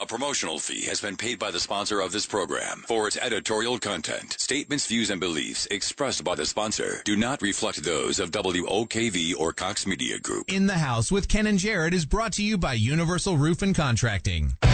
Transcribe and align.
A 0.00 0.06
promotional 0.06 0.58
fee 0.58 0.86
has 0.86 1.00
been 1.00 1.16
paid 1.16 1.38
by 1.38 1.52
the 1.52 1.60
sponsor 1.60 2.00
of 2.00 2.10
this 2.10 2.26
program 2.26 2.82
for 2.88 3.06
its 3.06 3.16
editorial 3.16 3.78
content. 3.78 4.34
Statements, 4.40 4.88
views, 4.88 5.08
and 5.08 5.20
beliefs 5.20 5.68
expressed 5.70 6.24
by 6.24 6.34
the 6.34 6.44
sponsor 6.44 7.00
do 7.04 7.16
not 7.16 7.40
reflect 7.40 7.84
those 7.84 8.18
of 8.18 8.32
WOKV 8.32 9.36
or 9.38 9.52
Cox 9.52 9.86
Media 9.86 10.18
Group. 10.18 10.52
In 10.52 10.66
the 10.66 10.78
House 10.78 11.12
with 11.12 11.28
Ken 11.28 11.46
and 11.46 11.60
Jared 11.60 11.94
is 11.94 12.06
brought 12.06 12.32
to 12.32 12.42
you 12.42 12.58
by 12.58 12.72
Universal 12.74 13.36
Roof 13.36 13.62
and 13.62 13.72
Contracting. 13.72 14.54
Our 14.64 14.70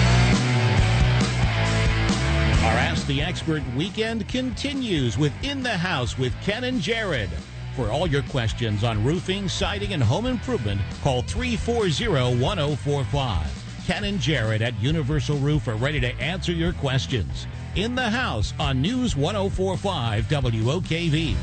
Ask 2.78 3.06
the 3.06 3.20
Expert 3.20 3.62
weekend 3.76 4.26
continues 4.26 5.18
with 5.18 5.34
In 5.45 5.62
the 5.62 5.76
House 5.76 6.16
with 6.16 6.32
Ken 6.40 6.64
and 6.64 6.80
Jared. 6.80 7.28
For 7.76 7.90
all 7.90 8.06
your 8.06 8.23
questions 8.23 8.84
on 8.84 9.04
roofing, 9.04 9.50
siding, 9.50 9.92
and 9.92 10.02
home 10.02 10.24
improvement, 10.24 10.80
call 11.02 11.20
340 11.20 12.38
1045. 12.40 13.59
Ken 13.90 14.04
and 14.04 14.20
Jared 14.20 14.62
at 14.62 14.80
Universal 14.80 15.38
Roof 15.38 15.66
are 15.66 15.74
ready 15.74 15.98
to 15.98 16.14
answer 16.20 16.52
your 16.52 16.72
questions. 16.74 17.48
In 17.74 17.96
the 17.96 18.08
House 18.08 18.54
on 18.60 18.80
News 18.80 19.16
1045 19.16 20.26
WOKV. 20.26 21.34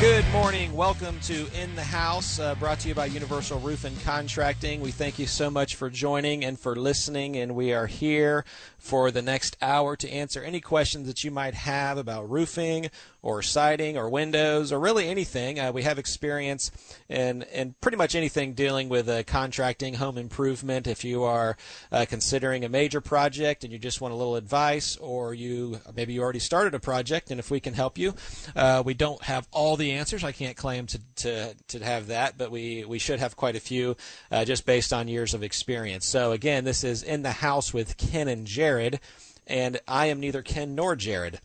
Good 0.00 0.26
morning. 0.32 0.72
Welcome 0.72 1.20
to 1.20 1.46
In 1.54 1.76
the 1.76 1.84
House, 1.84 2.40
uh, 2.40 2.54
brought 2.54 2.80
to 2.80 2.88
you 2.88 2.94
by 2.94 3.04
Universal 3.04 3.60
Roof 3.60 3.84
and 3.84 4.02
Contracting. 4.02 4.80
We 4.80 4.90
thank 4.90 5.18
you 5.18 5.26
so 5.26 5.48
much 5.48 5.76
for 5.76 5.90
joining 5.90 6.42
and 6.42 6.58
for 6.58 6.74
listening, 6.74 7.36
and 7.36 7.54
we 7.54 7.72
are 7.72 7.86
here 7.86 8.44
for 8.78 9.10
the 9.10 9.22
next 9.22 9.58
hour 9.60 9.94
to 9.96 10.10
answer 10.10 10.42
any 10.42 10.60
questions 10.60 11.06
that 11.06 11.22
you 11.22 11.30
might 11.30 11.54
have 11.54 11.98
about 11.98 12.30
roofing 12.30 12.90
or 13.22 13.42
siding 13.42 13.96
or 13.96 14.08
windows 14.08 14.72
or 14.72 14.80
really 14.80 15.08
anything. 15.08 15.58
Uh, 15.58 15.72
we 15.72 15.82
have 15.82 15.98
experience 15.98 16.70
in, 17.08 17.42
in 17.52 17.74
pretty 17.80 17.96
much 17.96 18.14
anything 18.14 18.54
dealing 18.54 18.88
with 18.88 19.08
uh, 19.08 19.22
contracting, 19.24 19.94
home 19.94 20.16
improvement. 20.18 20.86
If 20.86 21.04
you 21.04 21.24
are 21.24 21.56
uh, 21.92 22.06
considering 22.08 22.64
a 22.64 22.68
major 22.68 23.00
project 23.00 23.64
and 23.64 23.72
you 23.72 23.78
just 23.78 24.00
want 24.00 24.14
a 24.14 24.16
little 24.16 24.36
advice, 24.36 24.96
or 24.96 25.34
you 25.34 25.80
maybe 25.94 26.14
you 26.14 26.22
already 26.22 26.38
started 26.38 26.74
a 26.74 26.80
project, 26.80 27.30
and 27.30 27.38
if 27.38 27.50
we 27.50 27.60
can 27.60 27.74
help 27.74 27.98
you, 27.98 28.14
uh, 28.56 28.82
we 28.84 28.94
don't 28.94 29.22
have 29.24 29.46
all 29.50 29.76
the 29.76 29.92
answers. 29.92 30.24
I 30.24 30.32
can't 30.32 30.56
claim 30.56 30.86
to, 30.86 31.00
to, 31.16 31.54
to 31.68 31.84
have 31.84 32.08
that, 32.08 32.38
but 32.38 32.50
we, 32.50 32.84
we 32.84 32.98
should 32.98 33.20
have 33.20 33.36
quite 33.36 33.56
a 33.56 33.60
few 33.60 33.96
uh, 34.30 34.44
just 34.44 34.66
based 34.66 34.92
on 34.92 35.08
years 35.08 35.34
of 35.34 35.42
experience. 35.42 36.06
So 36.06 36.32
again, 36.32 36.64
this 36.64 36.84
is 36.84 37.02
in 37.02 37.22
the 37.22 37.32
house 37.32 37.74
with 37.74 37.96
Ken 37.96 38.28
and 38.28 38.46
Jared, 38.46 39.00
and 39.46 39.80
I 39.86 40.06
am 40.06 40.20
neither 40.20 40.42
Ken 40.42 40.74
nor 40.74 40.96
Jared. 40.96 41.40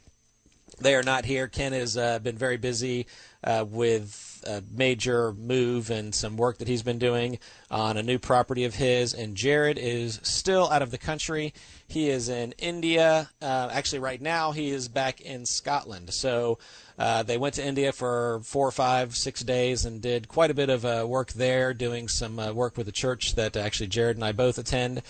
They 0.80 0.96
are 0.96 1.04
not 1.04 1.26
here. 1.26 1.48
Ken 1.48 1.74
has 1.74 1.98
uh, 1.98 2.20
been 2.20 2.38
very 2.38 2.58
busy 2.58 3.08
uh, 3.44 3.66
with 3.68 4.35
a 4.46 4.64
major 4.72 5.34
move 5.34 5.90
and 5.90 6.14
some 6.14 6.38
work 6.38 6.58
that 6.58 6.68
he's 6.68 6.84
been 6.84 7.00
doing 7.00 7.40
on 7.70 7.98
a 7.98 8.04
new 8.04 8.20
property 8.20 8.64
of 8.64 8.76
his, 8.76 9.14
and 9.14 9.36
Jared 9.36 9.78
is 9.78 10.20
still 10.24 10.70
out 10.70 10.82
of 10.82 10.92
the 10.92 10.98
country. 10.98 11.54
He 11.88 12.10
is 12.10 12.30
in 12.30 12.54
India. 12.54 13.30
Uh, 13.42 13.70
actually, 13.72 14.00
right 14.00 14.22
now, 14.22 14.52
he 14.52 14.70
is 14.70 14.88
back 14.88 15.22
in 15.22 15.46
Scotland. 15.46 16.14
So 16.14 16.58
uh, 16.98 17.24
they 17.24 17.38
went 17.38 17.56
to 17.56 17.66
India 17.66 17.92
for 17.92 18.42
four, 18.44 18.72
five, 18.72 19.16
six 19.16 19.42
days 19.42 19.86
and 19.86 20.02
did 20.02 20.28
quite 20.28 20.52
a 20.52 20.56
bit 20.56 20.70
of 20.70 20.86
uh, 20.86 21.06
work 21.08 21.34
there, 21.34 21.74
doing 21.74 22.08
some 22.08 22.40
uh, 22.40 22.54
work 22.54 22.78
with 22.78 22.86
the 22.86 22.92
church 22.92 23.36
that 23.36 23.58
actually 23.58 23.88
Jared 23.88 24.18
and 24.18 24.24
I 24.24 24.32
both 24.32 24.58
attend. 24.58 25.02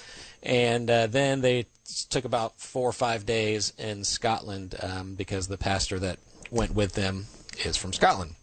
And 0.42 0.90
uh, 0.90 1.08
then 1.08 1.42
they 1.42 1.68
took 2.10 2.26
about 2.26 2.60
four 2.60 2.90
or 2.90 2.94
five 2.94 3.26
days 3.26 3.74
in 3.78 4.04
Scotland 4.04 4.76
um, 4.82 5.16
because 5.16 5.48
the 5.48 5.58
pastor 5.58 6.00
that 6.00 6.20
went 6.52 6.74
with 6.74 6.94
them 6.94 7.28
is 7.64 7.78
from 7.78 7.94
Scotland. 7.94 8.36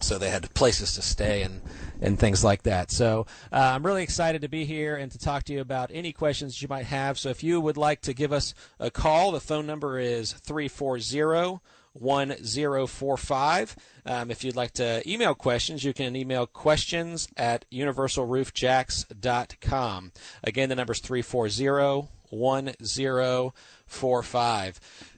So 0.00 0.18
they 0.18 0.30
had 0.30 0.52
places 0.54 0.94
to 0.94 1.02
stay 1.02 1.42
and, 1.42 1.60
and 2.00 2.18
things 2.18 2.42
like 2.44 2.62
that. 2.62 2.90
So 2.90 3.26
uh, 3.52 3.72
I'm 3.74 3.84
really 3.84 4.02
excited 4.02 4.40
to 4.42 4.48
be 4.48 4.64
here 4.64 4.96
and 4.96 5.12
to 5.12 5.18
talk 5.18 5.44
to 5.44 5.52
you 5.52 5.60
about 5.60 5.90
any 5.92 6.12
questions 6.12 6.62
you 6.62 6.68
might 6.68 6.86
have. 6.86 7.18
So 7.18 7.28
if 7.30 7.42
you 7.42 7.60
would 7.60 7.76
like 7.76 8.00
to 8.02 8.14
give 8.14 8.32
us 8.32 8.54
a 8.78 8.90
call, 8.90 9.32
the 9.32 9.40
phone 9.40 9.66
number 9.66 9.98
is 9.98 10.32
340 10.32 11.60
1045. 11.92 13.76
Um, 14.06 14.30
if 14.30 14.44
you'd 14.44 14.54
like 14.56 14.72
to 14.74 15.02
email 15.10 15.34
questions, 15.34 15.82
you 15.84 15.92
can 15.92 16.14
email 16.16 16.46
questions 16.46 17.28
at 17.36 17.64
universalroofjacks.com. 17.72 20.12
Again, 20.44 20.68
the 20.68 20.76
number 20.76 20.92
is 20.92 21.00
340 21.00 22.08
1045. 22.30 23.52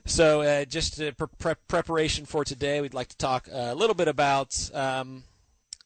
So, 0.05 0.41
uh, 0.41 0.65
just 0.65 1.01
pre- 1.39 1.55
preparation 1.67 2.25
for 2.25 2.43
today, 2.43 2.81
we'd 2.81 2.93
like 2.93 3.09
to 3.09 3.17
talk 3.17 3.47
a 3.51 3.73
little 3.73 3.95
bit 3.95 4.07
about. 4.07 4.69
Um, 4.73 5.23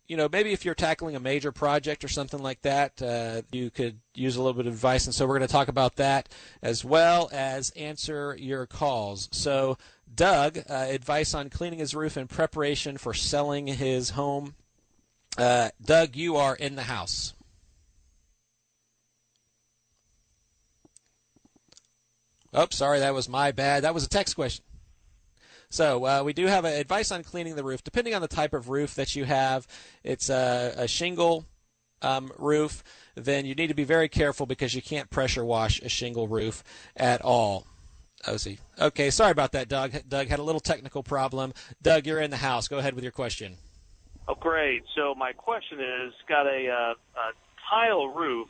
you 0.08 0.16
know, 0.16 0.30
maybe 0.32 0.54
if 0.54 0.64
you're 0.64 0.76
tackling 0.76 1.16
a 1.16 1.20
major 1.20 1.52
project 1.52 2.04
or 2.04 2.08
something 2.08 2.42
like 2.42 2.62
that, 2.62 3.02
uh, 3.02 3.42
you 3.52 3.70
could 3.70 4.00
use 4.16 4.38
a 4.38 4.42
little 4.42 4.54
bit 4.54 4.66
of 4.66 4.74
advice. 4.74 5.06
And 5.06 5.14
so 5.14 5.26
we're 5.26 5.38
going 5.38 5.48
to 5.48 5.52
talk 5.52 5.68
about 5.68 5.98
that 5.98 6.30
as 6.62 6.86
well 6.86 7.30
as 7.34 7.72
answer 7.72 8.36
your 8.40 8.66
calls. 8.66 9.28
So, 9.32 9.78
Doug, 10.14 10.60
uh, 10.70 10.74
advice 10.90 11.34
on 11.34 11.50
cleaning 11.50 11.80
his 11.80 11.94
roof 11.94 12.16
in 12.16 12.28
preparation 12.28 12.98
for 12.98 13.14
selling 13.14 13.68
his 13.68 14.12
home. 14.12 14.56
Uh, 15.38 15.70
Doug, 15.84 16.16
you 16.16 16.38
are 16.38 16.56
in 16.56 16.76
the 16.76 16.84
house. 16.84 17.34
Oh, 22.54 22.68
sorry, 22.72 23.00
that 23.00 23.14
was 23.14 23.28
my 23.28 23.52
bad. 23.52 23.84
That 23.84 23.94
was 23.94 24.06
a 24.06 24.10
text 24.10 24.36
question. 24.36 24.64
So 25.70 26.06
uh, 26.06 26.24
we 26.24 26.34
do 26.34 26.46
have 26.46 26.66
advice 26.66 27.12
on 27.12 27.24
cleaning 27.24 27.56
the 27.56 27.64
roof. 27.64 27.84
Depending 27.84 28.16
on 28.16 28.22
the 28.22 28.28
type 28.28 28.54
of 28.54 28.70
roof 28.70 28.96
that 28.96 29.16
you 29.16 29.26
have, 29.26 29.68
it's 30.04 30.30
a, 30.30 30.74
a 30.78 30.88
shingle 30.88 31.46
um, 32.02 32.32
roof. 32.38 32.84
Then 33.16 33.46
you 33.46 33.54
need 33.54 33.68
to 33.68 33.74
be 33.74 33.84
very 33.84 34.08
careful 34.08 34.46
because 34.46 34.74
you 34.74 34.82
can't 34.82 35.10
pressure 35.10 35.44
wash 35.44 35.82
a 35.82 35.90
shingle 35.90 36.28
roof 36.28 36.64
at 36.96 37.22
all. 37.22 37.66
Oh, 38.26 38.38
see. 38.38 38.60
Okay, 38.80 39.10
sorry 39.10 39.32
about 39.32 39.52
that, 39.52 39.68
Doug. 39.68 39.92
Doug 40.08 40.28
had 40.28 40.40
a 40.40 40.44
little 40.44 40.62
technical 40.62 41.04
problem. 41.04 41.54
Doug, 41.82 42.08
you're 42.08 42.20
in 42.20 42.32
the 42.32 42.38
house. 42.38 42.68
Go 42.68 42.78
ahead 42.78 42.96
with 42.96 43.04
your 43.04 43.12
question. 43.12 43.58
Oh, 44.28 44.36
great. 44.36 44.84
So 44.96 45.16
my 45.16 45.34
question 45.34 45.80
is, 45.80 46.14
got 46.28 46.48
a, 46.48 46.70
uh, 46.70 46.94
a 47.20 47.32
tile 47.70 48.08
roof. 48.08 48.48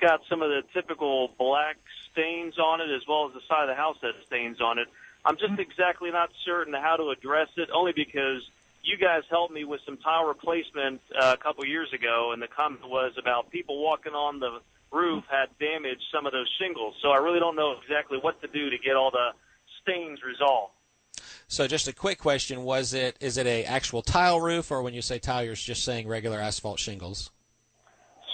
Got 0.00 0.20
some 0.28 0.42
of 0.42 0.50
the 0.50 0.62
typical 0.72 1.30
black 1.38 1.76
stains 2.12 2.58
on 2.58 2.80
it, 2.80 2.90
as 2.94 3.02
well 3.08 3.26
as 3.26 3.34
the 3.34 3.40
side 3.48 3.62
of 3.62 3.68
the 3.68 3.74
house 3.74 3.96
that 4.02 4.12
stains 4.26 4.60
on 4.60 4.78
it. 4.78 4.88
I'm 5.24 5.36
just 5.36 5.58
exactly 5.58 6.10
not 6.10 6.30
certain 6.44 6.72
how 6.74 6.96
to 6.96 7.10
address 7.10 7.48
it, 7.56 7.68
only 7.74 7.92
because 7.92 8.42
you 8.82 8.96
guys 8.96 9.22
helped 9.28 9.52
me 9.52 9.64
with 9.64 9.80
some 9.84 9.96
tile 9.98 10.24
replacement 10.24 11.00
uh, 11.20 11.34
a 11.38 11.42
couple 11.42 11.66
years 11.66 11.92
ago, 11.92 12.30
and 12.32 12.40
the 12.40 12.46
comment 12.46 12.88
was 12.88 13.12
about 13.18 13.50
people 13.50 13.82
walking 13.82 14.12
on 14.12 14.40
the 14.40 14.60
roof 14.90 15.24
had 15.30 15.48
damaged 15.58 16.02
some 16.12 16.26
of 16.26 16.32
those 16.32 16.48
shingles. 16.58 16.94
So 17.02 17.10
I 17.10 17.18
really 17.18 17.40
don't 17.40 17.56
know 17.56 17.74
exactly 17.82 18.18
what 18.20 18.40
to 18.40 18.48
do 18.48 18.70
to 18.70 18.78
get 18.78 18.96
all 18.96 19.10
the 19.10 19.30
stains 19.82 20.20
resolved. 20.22 20.72
So 21.48 21.66
just 21.66 21.88
a 21.88 21.92
quick 21.92 22.18
question: 22.18 22.62
Was 22.62 22.94
it 22.94 23.16
is 23.20 23.36
it 23.36 23.46
a 23.46 23.64
actual 23.64 24.02
tile 24.02 24.40
roof, 24.40 24.70
or 24.70 24.82
when 24.82 24.94
you 24.94 25.02
say 25.02 25.18
tile, 25.18 25.44
you're 25.44 25.54
just 25.54 25.84
saying 25.84 26.06
regular 26.06 26.38
asphalt 26.38 26.78
shingles? 26.78 27.30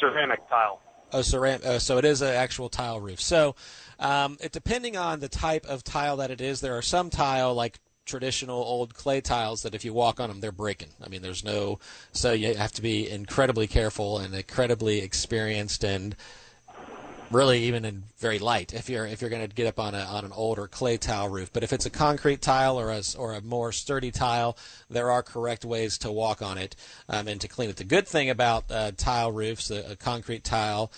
Ceramic 0.01 0.47
tile. 0.49 0.81
Uh, 1.13 1.23
so 1.23 1.99
it 1.99 2.05
is 2.05 2.23
an 2.23 2.35
actual 2.35 2.69
tile 2.69 3.01
roof. 3.01 3.21
So, 3.21 3.55
um, 3.99 4.37
it 4.41 4.53
depending 4.53 4.97
on 4.97 5.21
the 5.21 5.29
type 5.29 5.65
of 5.67 5.85
tile 5.85 6.17
that 6.17 6.31
it 6.31 6.41
is, 6.41 6.61
there 6.61 6.77
are 6.77 6.83
some 6.83 7.11
tile 7.11 7.55
like 7.55 7.79
traditional 8.05 8.63
old 8.63 8.95
clay 8.95 9.21
tiles 9.21 9.63
that 9.63 9.75
if 9.75 9.85
you 9.85 9.93
walk 9.93 10.21
on 10.21 10.29
them, 10.29 10.41
they're 10.41 10.53
breaking. 10.53 10.91
I 11.05 11.09
mean, 11.09 11.23
there's 11.23 11.45
no. 11.45 11.79
So 12.13 12.33
you 12.33 12.55
have 12.55 12.73
to 12.73 12.83
be 12.83 13.09
incredibly 13.09 13.67
careful 13.67 14.19
and 14.19 14.35
incredibly 14.35 14.99
experienced 14.99 15.85
and 15.85 16.17
really 17.31 17.65
even 17.65 17.85
in 17.85 18.05
very 18.19 18.39
light 18.39 18.75
if 18.75 18.89
you're 18.89 19.07
if 19.07 19.21
you're 19.21 19.31
going 19.31 19.47
to 19.47 19.55
get 19.55 19.67
up 19.67 19.79
on 19.79 19.95
a 19.95 20.01
on 20.01 20.25
an 20.25 20.33
older 20.33 20.67
clay 20.67 20.97
tile 20.97 21.29
roof. 21.29 21.53
But 21.53 21.63
if 21.63 21.73
it's 21.73 21.87
a 21.87 21.91
concrete 21.91 22.43
tile 22.43 22.79
or 22.79 22.91
a 22.91 23.03
or 23.19 23.35
a 23.35 23.41
more 23.41 23.73
sturdy 23.73 24.11
tile, 24.11 24.57
there 24.89 25.11
are 25.11 25.23
correct 25.23 25.65
ways 25.65 25.99
to 25.99 26.13
walk 26.13 26.43
on 26.43 26.59
it 26.59 26.77
um, 27.09 27.29
and 27.29 27.41
to 27.41 27.49
clean 27.49 27.71
it. 27.71 27.77
The 27.77 27.85
good 27.85 28.07
thing 28.07 28.31
about 28.31 28.71
uh, 28.71 28.93
tile 28.97 29.33
roofs, 29.33 29.71
a, 29.71 29.93
a 29.93 29.97
concrete 29.97 30.45
tile, 30.45 30.93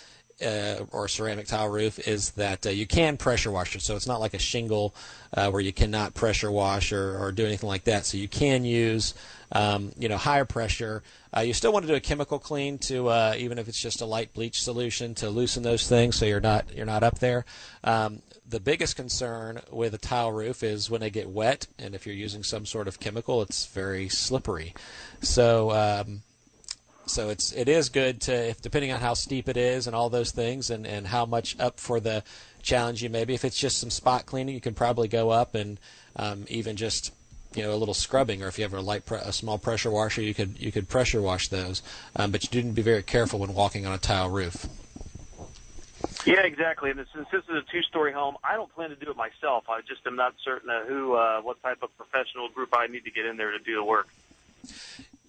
uh, 0.44 0.84
or 0.92 1.08
ceramic 1.08 1.46
tile 1.46 1.68
roof 1.68 1.98
is 2.06 2.30
that 2.32 2.66
uh, 2.66 2.70
you 2.70 2.86
can 2.86 3.16
pressure 3.16 3.50
wash 3.50 3.74
it. 3.74 3.82
So 3.82 3.96
it's 3.96 4.06
not 4.06 4.20
like 4.20 4.34
a 4.34 4.38
shingle 4.38 4.94
uh, 5.34 5.50
where 5.50 5.62
you 5.62 5.72
cannot 5.72 6.14
pressure 6.14 6.50
wash 6.50 6.92
or, 6.92 7.18
or 7.18 7.32
do 7.32 7.46
anything 7.46 7.68
like 7.68 7.84
that. 7.84 8.04
So 8.04 8.18
you 8.18 8.28
can 8.28 8.64
use 8.64 9.14
um, 9.52 9.92
you 9.98 10.08
know 10.08 10.16
higher 10.16 10.44
pressure. 10.44 11.02
Uh, 11.34 11.40
you 11.40 11.52
still 11.52 11.72
want 11.72 11.84
to 11.84 11.88
do 11.90 11.96
a 11.96 12.00
chemical 12.00 12.38
clean 12.38 12.78
to 12.78 13.08
uh, 13.08 13.34
even 13.38 13.58
if 13.58 13.68
it's 13.68 13.80
just 13.80 14.00
a 14.00 14.06
light 14.06 14.32
bleach 14.34 14.62
solution 14.62 15.14
to 15.14 15.30
loosen 15.30 15.62
those 15.62 15.86
things 15.88 16.16
so 16.16 16.24
you're 16.26 16.40
not 16.40 16.66
you're 16.74 16.86
not 16.86 17.02
up 17.02 17.18
there. 17.18 17.44
Um, 17.84 18.22
the 18.48 18.60
biggest 18.60 18.96
concern 18.96 19.60
with 19.70 19.94
a 19.94 19.98
tile 19.98 20.30
roof 20.30 20.62
is 20.62 20.88
when 20.88 21.00
they 21.00 21.10
get 21.10 21.28
wet, 21.28 21.66
and 21.78 21.94
if 21.94 22.06
you're 22.06 22.14
using 22.14 22.44
some 22.44 22.64
sort 22.64 22.86
of 22.86 23.00
chemical, 23.00 23.42
it's 23.42 23.66
very 23.66 24.08
slippery. 24.08 24.72
So 25.20 25.72
um, 25.72 26.22
so 27.06 27.28
it's 27.28 27.52
it 27.52 27.68
is 27.68 27.88
good 27.88 28.20
to 28.22 28.32
if 28.32 28.60
depending 28.60 28.92
on 28.92 29.00
how 29.00 29.14
steep 29.14 29.48
it 29.48 29.56
is 29.56 29.86
and 29.86 29.96
all 29.96 30.10
those 30.10 30.32
things 30.32 30.70
and 30.70 30.86
and 30.86 31.06
how 31.06 31.24
much 31.24 31.58
up 31.58 31.80
for 31.80 32.00
the 32.00 32.22
challenge 32.62 33.02
you 33.02 33.08
may 33.08 33.24
be. 33.24 33.34
If 33.34 33.44
it's 33.44 33.58
just 33.58 33.78
some 33.78 33.90
spot 33.90 34.26
cleaning, 34.26 34.54
you 34.54 34.60
can 34.60 34.74
probably 34.74 35.08
go 35.08 35.30
up 35.30 35.54
and 35.54 35.78
um, 36.16 36.44
even 36.48 36.76
just 36.76 37.14
you 37.54 37.62
know 37.62 37.72
a 37.72 37.76
little 37.76 37.94
scrubbing, 37.94 38.42
or 38.42 38.48
if 38.48 38.58
you 38.58 38.64
have 38.64 38.74
a 38.74 38.80
light 38.80 39.06
pre- 39.06 39.18
a 39.18 39.32
small 39.32 39.56
pressure 39.56 39.90
washer, 39.90 40.20
you 40.20 40.34
could 40.34 40.60
you 40.60 40.72
could 40.72 40.88
pressure 40.88 41.22
wash 41.22 41.48
those. 41.48 41.82
Um, 42.14 42.30
but 42.30 42.42
you 42.42 42.50
do 42.50 42.62
need 42.62 42.70
to 42.70 42.74
be 42.74 42.82
very 42.82 43.02
careful 43.02 43.38
when 43.38 43.54
walking 43.54 43.86
on 43.86 43.94
a 43.94 43.98
tile 43.98 44.28
roof. 44.28 44.66
Yeah, 46.26 46.40
exactly. 46.40 46.90
And 46.90 47.04
since 47.14 47.28
this 47.30 47.44
is 47.44 47.50
a 47.50 47.62
two-story 47.70 48.12
home, 48.12 48.36
I 48.42 48.56
don't 48.56 48.72
plan 48.74 48.90
to 48.90 48.96
do 48.96 49.10
it 49.10 49.16
myself. 49.16 49.64
I 49.68 49.80
just 49.82 50.04
am 50.06 50.16
not 50.16 50.34
certain 50.44 50.68
of 50.70 50.86
who, 50.88 51.14
uh, 51.14 51.40
what 51.40 51.62
type 51.62 51.82
of 51.82 51.96
professional 51.96 52.48
group 52.48 52.70
I 52.76 52.88
need 52.88 53.04
to 53.04 53.12
get 53.12 53.26
in 53.26 53.36
there 53.36 53.52
to 53.52 53.60
do 53.60 53.76
the 53.76 53.84
work. 53.84 54.08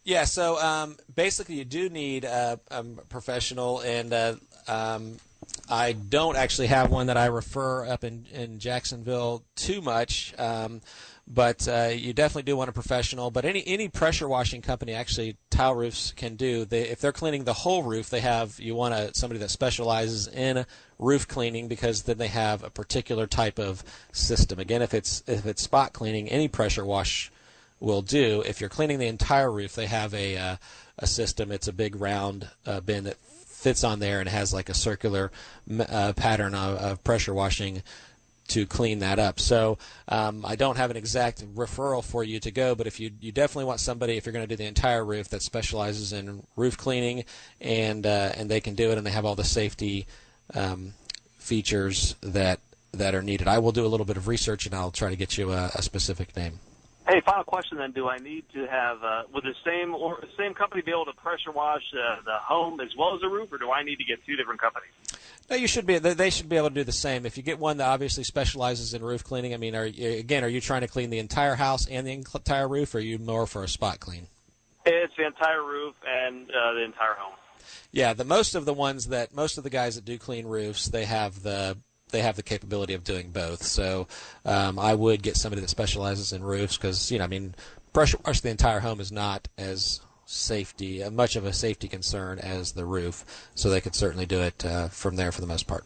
Yeah, 0.07 0.23
so 0.23 0.57
um, 0.57 0.95
basically, 1.13 1.55
you 1.55 1.65
do 1.65 1.89
need 1.89 2.23
a, 2.23 2.61
a 2.71 2.81
professional, 3.09 3.81
and 3.81 4.13
uh, 4.13 4.35
um, 4.65 5.17
I 5.69 5.91
don't 5.91 6.37
actually 6.37 6.67
have 6.67 6.89
one 6.89 7.07
that 7.07 7.17
I 7.17 7.25
refer 7.25 7.85
up 7.85 8.05
in, 8.05 8.25
in 8.31 8.57
Jacksonville 8.57 9.43
too 9.57 9.81
much. 9.81 10.33
Um, 10.39 10.79
but 11.27 11.67
uh, 11.67 11.89
you 11.93 12.13
definitely 12.13 12.43
do 12.43 12.55
want 12.55 12.69
a 12.69 12.71
professional. 12.71 13.31
But 13.31 13.43
any 13.43 13.67
any 13.67 13.89
pressure 13.89 14.29
washing 14.29 14.61
company, 14.61 14.93
actually, 14.93 15.35
tile 15.49 15.75
roofs 15.75 16.13
can 16.13 16.37
do. 16.37 16.63
They, 16.63 16.83
if 16.83 17.01
they're 17.01 17.11
cleaning 17.11 17.43
the 17.43 17.51
whole 17.51 17.83
roof, 17.83 18.09
they 18.09 18.21
have 18.21 18.61
you 18.61 18.75
want 18.75 18.93
a, 18.93 19.11
somebody 19.13 19.39
that 19.39 19.49
specializes 19.49 20.29
in 20.29 20.65
roof 20.99 21.27
cleaning 21.27 21.67
because 21.67 22.03
then 22.03 22.17
they 22.17 22.29
have 22.29 22.63
a 22.63 22.69
particular 22.69 23.27
type 23.27 23.59
of 23.59 23.83
system. 24.13 24.57
Again, 24.57 24.81
if 24.81 24.93
it's 24.93 25.21
if 25.27 25.45
it's 25.45 25.63
spot 25.63 25.91
cleaning, 25.91 26.29
any 26.29 26.47
pressure 26.47 26.85
wash 26.85 27.29
will 27.79 28.01
do. 28.01 28.43
If 28.45 28.59
you're 28.59 28.69
cleaning 28.69 28.99
the 28.99 29.07
entire 29.07 29.51
roof, 29.51 29.75
they 29.75 29.87
have 29.87 30.13
a 30.13 30.37
uh, 30.37 30.55
a 30.99 31.07
system. 31.07 31.51
It's 31.51 31.67
a 31.67 31.73
big 31.73 31.95
round 31.95 32.49
uh, 32.65 32.81
bin 32.81 33.03
that 33.05 33.17
fits 33.45 33.83
on 33.83 33.99
there 33.99 34.19
and 34.19 34.29
has 34.29 34.53
like 34.53 34.69
a 34.69 34.73
circular 34.73 35.31
uh, 35.79 36.13
pattern 36.13 36.53
of, 36.53 36.77
of, 36.77 37.03
pressure 37.03 37.33
washing 37.33 37.81
to 38.47 38.65
clean 38.65 38.99
that 38.99 39.19
up. 39.19 39.39
So 39.39 39.77
um, 40.07 40.45
I 40.45 40.55
don't 40.55 40.77
have 40.77 40.91
an 40.91 40.97
exact 40.97 41.43
referral 41.55 42.03
for 42.03 42.23
you 42.23 42.39
to 42.39 42.51
go, 42.51 42.75
but 42.75 42.87
if 42.87 42.99
you 42.99 43.11
you 43.19 43.31
definitely 43.31 43.65
want 43.65 43.79
somebody 43.79 44.15
if 44.15 44.25
you're 44.25 44.33
going 44.33 44.47
to 44.47 44.47
do 44.47 44.55
the 44.55 44.67
entire 44.67 45.03
roof 45.03 45.29
that 45.29 45.41
specializes 45.41 46.13
in 46.13 46.43
roof 46.55 46.77
cleaning 46.77 47.25
and 47.59 48.05
uh, 48.05 48.31
and 48.35 48.49
they 48.49 48.61
can 48.61 48.75
do 48.75 48.91
it 48.91 48.97
and 48.97 49.05
they 49.05 49.11
have 49.11 49.25
all 49.25 49.35
the 49.35 49.43
safety 49.43 50.07
um, 50.53 50.93
features 51.37 52.15
that 52.21 52.59
that 52.93 53.13
are 53.15 53.23
needed. 53.23 53.47
I 53.47 53.59
will 53.59 53.71
do 53.71 53.85
a 53.85 53.89
little 53.89 54.05
bit 54.05 54.17
of 54.17 54.27
research 54.27 54.65
and 54.65 54.73
I'll 54.73 54.91
try 54.91 55.09
to 55.09 55.15
get 55.15 55.37
you 55.37 55.51
a, 55.51 55.71
a 55.75 55.81
specific 55.81 56.35
name. 56.35 56.59
Hey, 57.07 57.21
final 57.21 57.45
question 57.45 57.77
then: 57.77 57.91
Do 57.91 58.09
I 58.09 58.17
need 58.17 58.43
to 58.53 58.67
have 58.67 59.01
uh, 59.01 59.23
would 59.33 59.43
the 59.43 59.55
same 59.65 59.95
or 59.95 60.21
same 60.37 60.53
company 60.53 60.81
be 60.81 60.91
able 60.91 61.05
to 61.05 61.13
pressure 61.13 61.51
wash 61.53 61.83
uh, 61.93 62.21
the 62.25 62.37
home 62.37 62.81
as 62.81 62.89
well 62.97 63.15
as 63.15 63.21
the 63.21 63.29
roof, 63.29 63.51
or 63.51 63.57
do 63.57 63.71
I 63.71 63.83
need 63.83 63.95
to 63.95 64.03
get 64.03 64.25
two 64.25 64.35
different 64.35 64.59
companies? 64.59 64.89
No, 65.49 65.55
you 65.55 65.67
should 65.67 65.85
be. 65.85 65.99
They 65.99 66.29
should 66.29 66.49
be 66.49 66.57
able 66.57 66.67
to 66.67 66.75
do 66.75 66.83
the 66.83 66.91
same. 66.91 67.25
If 67.25 67.37
you 67.37 67.43
get 67.43 67.59
one 67.59 67.77
that 67.77 67.87
obviously 67.87 68.25
specializes 68.25 68.93
in 68.93 69.01
roof 69.01 69.23
cleaning, 69.23 69.53
I 69.53 69.57
mean, 69.57 69.73
are 69.73 69.83
again, 69.83 70.43
are 70.43 70.49
you 70.49 70.59
trying 70.59 70.81
to 70.81 70.87
clean 70.87 71.09
the 71.09 71.19
entire 71.19 71.55
house 71.55 71.87
and 71.87 72.05
the 72.05 72.11
entire 72.11 72.67
roof, 72.67 72.93
or 72.93 72.97
are 72.97 73.01
you 73.01 73.17
more 73.19 73.47
for 73.47 73.63
a 73.63 73.69
spot 73.69 74.01
clean? 74.01 74.27
It's 74.85 75.13
the 75.17 75.25
entire 75.25 75.63
roof 75.63 75.95
and 76.05 76.49
uh, 76.49 76.73
the 76.73 76.83
entire 76.83 77.13
home. 77.13 77.35
Yeah, 77.91 78.13
the 78.13 78.25
most 78.25 78.55
of 78.55 78.65
the 78.65 78.73
ones 78.73 79.07
that 79.07 79.33
most 79.33 79.57
of 79.57 79.63
the 79.63 79.69
guys 79.69 79.95
that 79.95 80.03
do 80.03 80.17
clean 80.17 80.45
roofs, 80.45 80.87
they 80.87 81.05
have 81.05 81.41
the 81.41 81.77
they 82.09 82.21
have 82.21 82.35
the 82.35 82.43
capability 82.43 82.93
of 82.93 83.03
doing 83.03 83.29
both. 83.31 83.63
So 83.63 84.07
um, 84.45 84.79
I 84.79 84.93
would 84.93 85.21
get 85.21 85.37
somebody 85.37 85.61
that 85.61 85.69
specializes 85.69 86.31
in 86.31 86.43
roofs 86.43 86.77
because 86.77 87.11
you 87.11 87.17
know 87.17 87.25
I 87.25 87.27
mean 87.27 87.55
pressure 87.93 88.17
wash 88.25 88.41
the 88.41 88.49
entire 88.49 88.79
home 88.79 88.99
is 88.99 89.11
not 89.11 89.47
as 89.57 90.01
safety 90.25 91.01
uh, 91.01 91.09
much 91.09 91.35
of 91.35 91.45
a 91.45 91.53
safety 91.53 91.87
concern 91.87 92.39
as 92.39 92.73
the 92.73 92.85
roof. 92.85 93.49
So 93.55 93.69
they 93.69 93.81
could 93.81 93.95
certainly 93.95 94.25
do 94.25 94.41
it 94.41 94.65
uh, 94.65 94.89
from 94.89 95.15
there 95.15 95.31
for 95.31 95.41
the 95.41 95.47
most 95.47 95.67
part. 95.67 95.85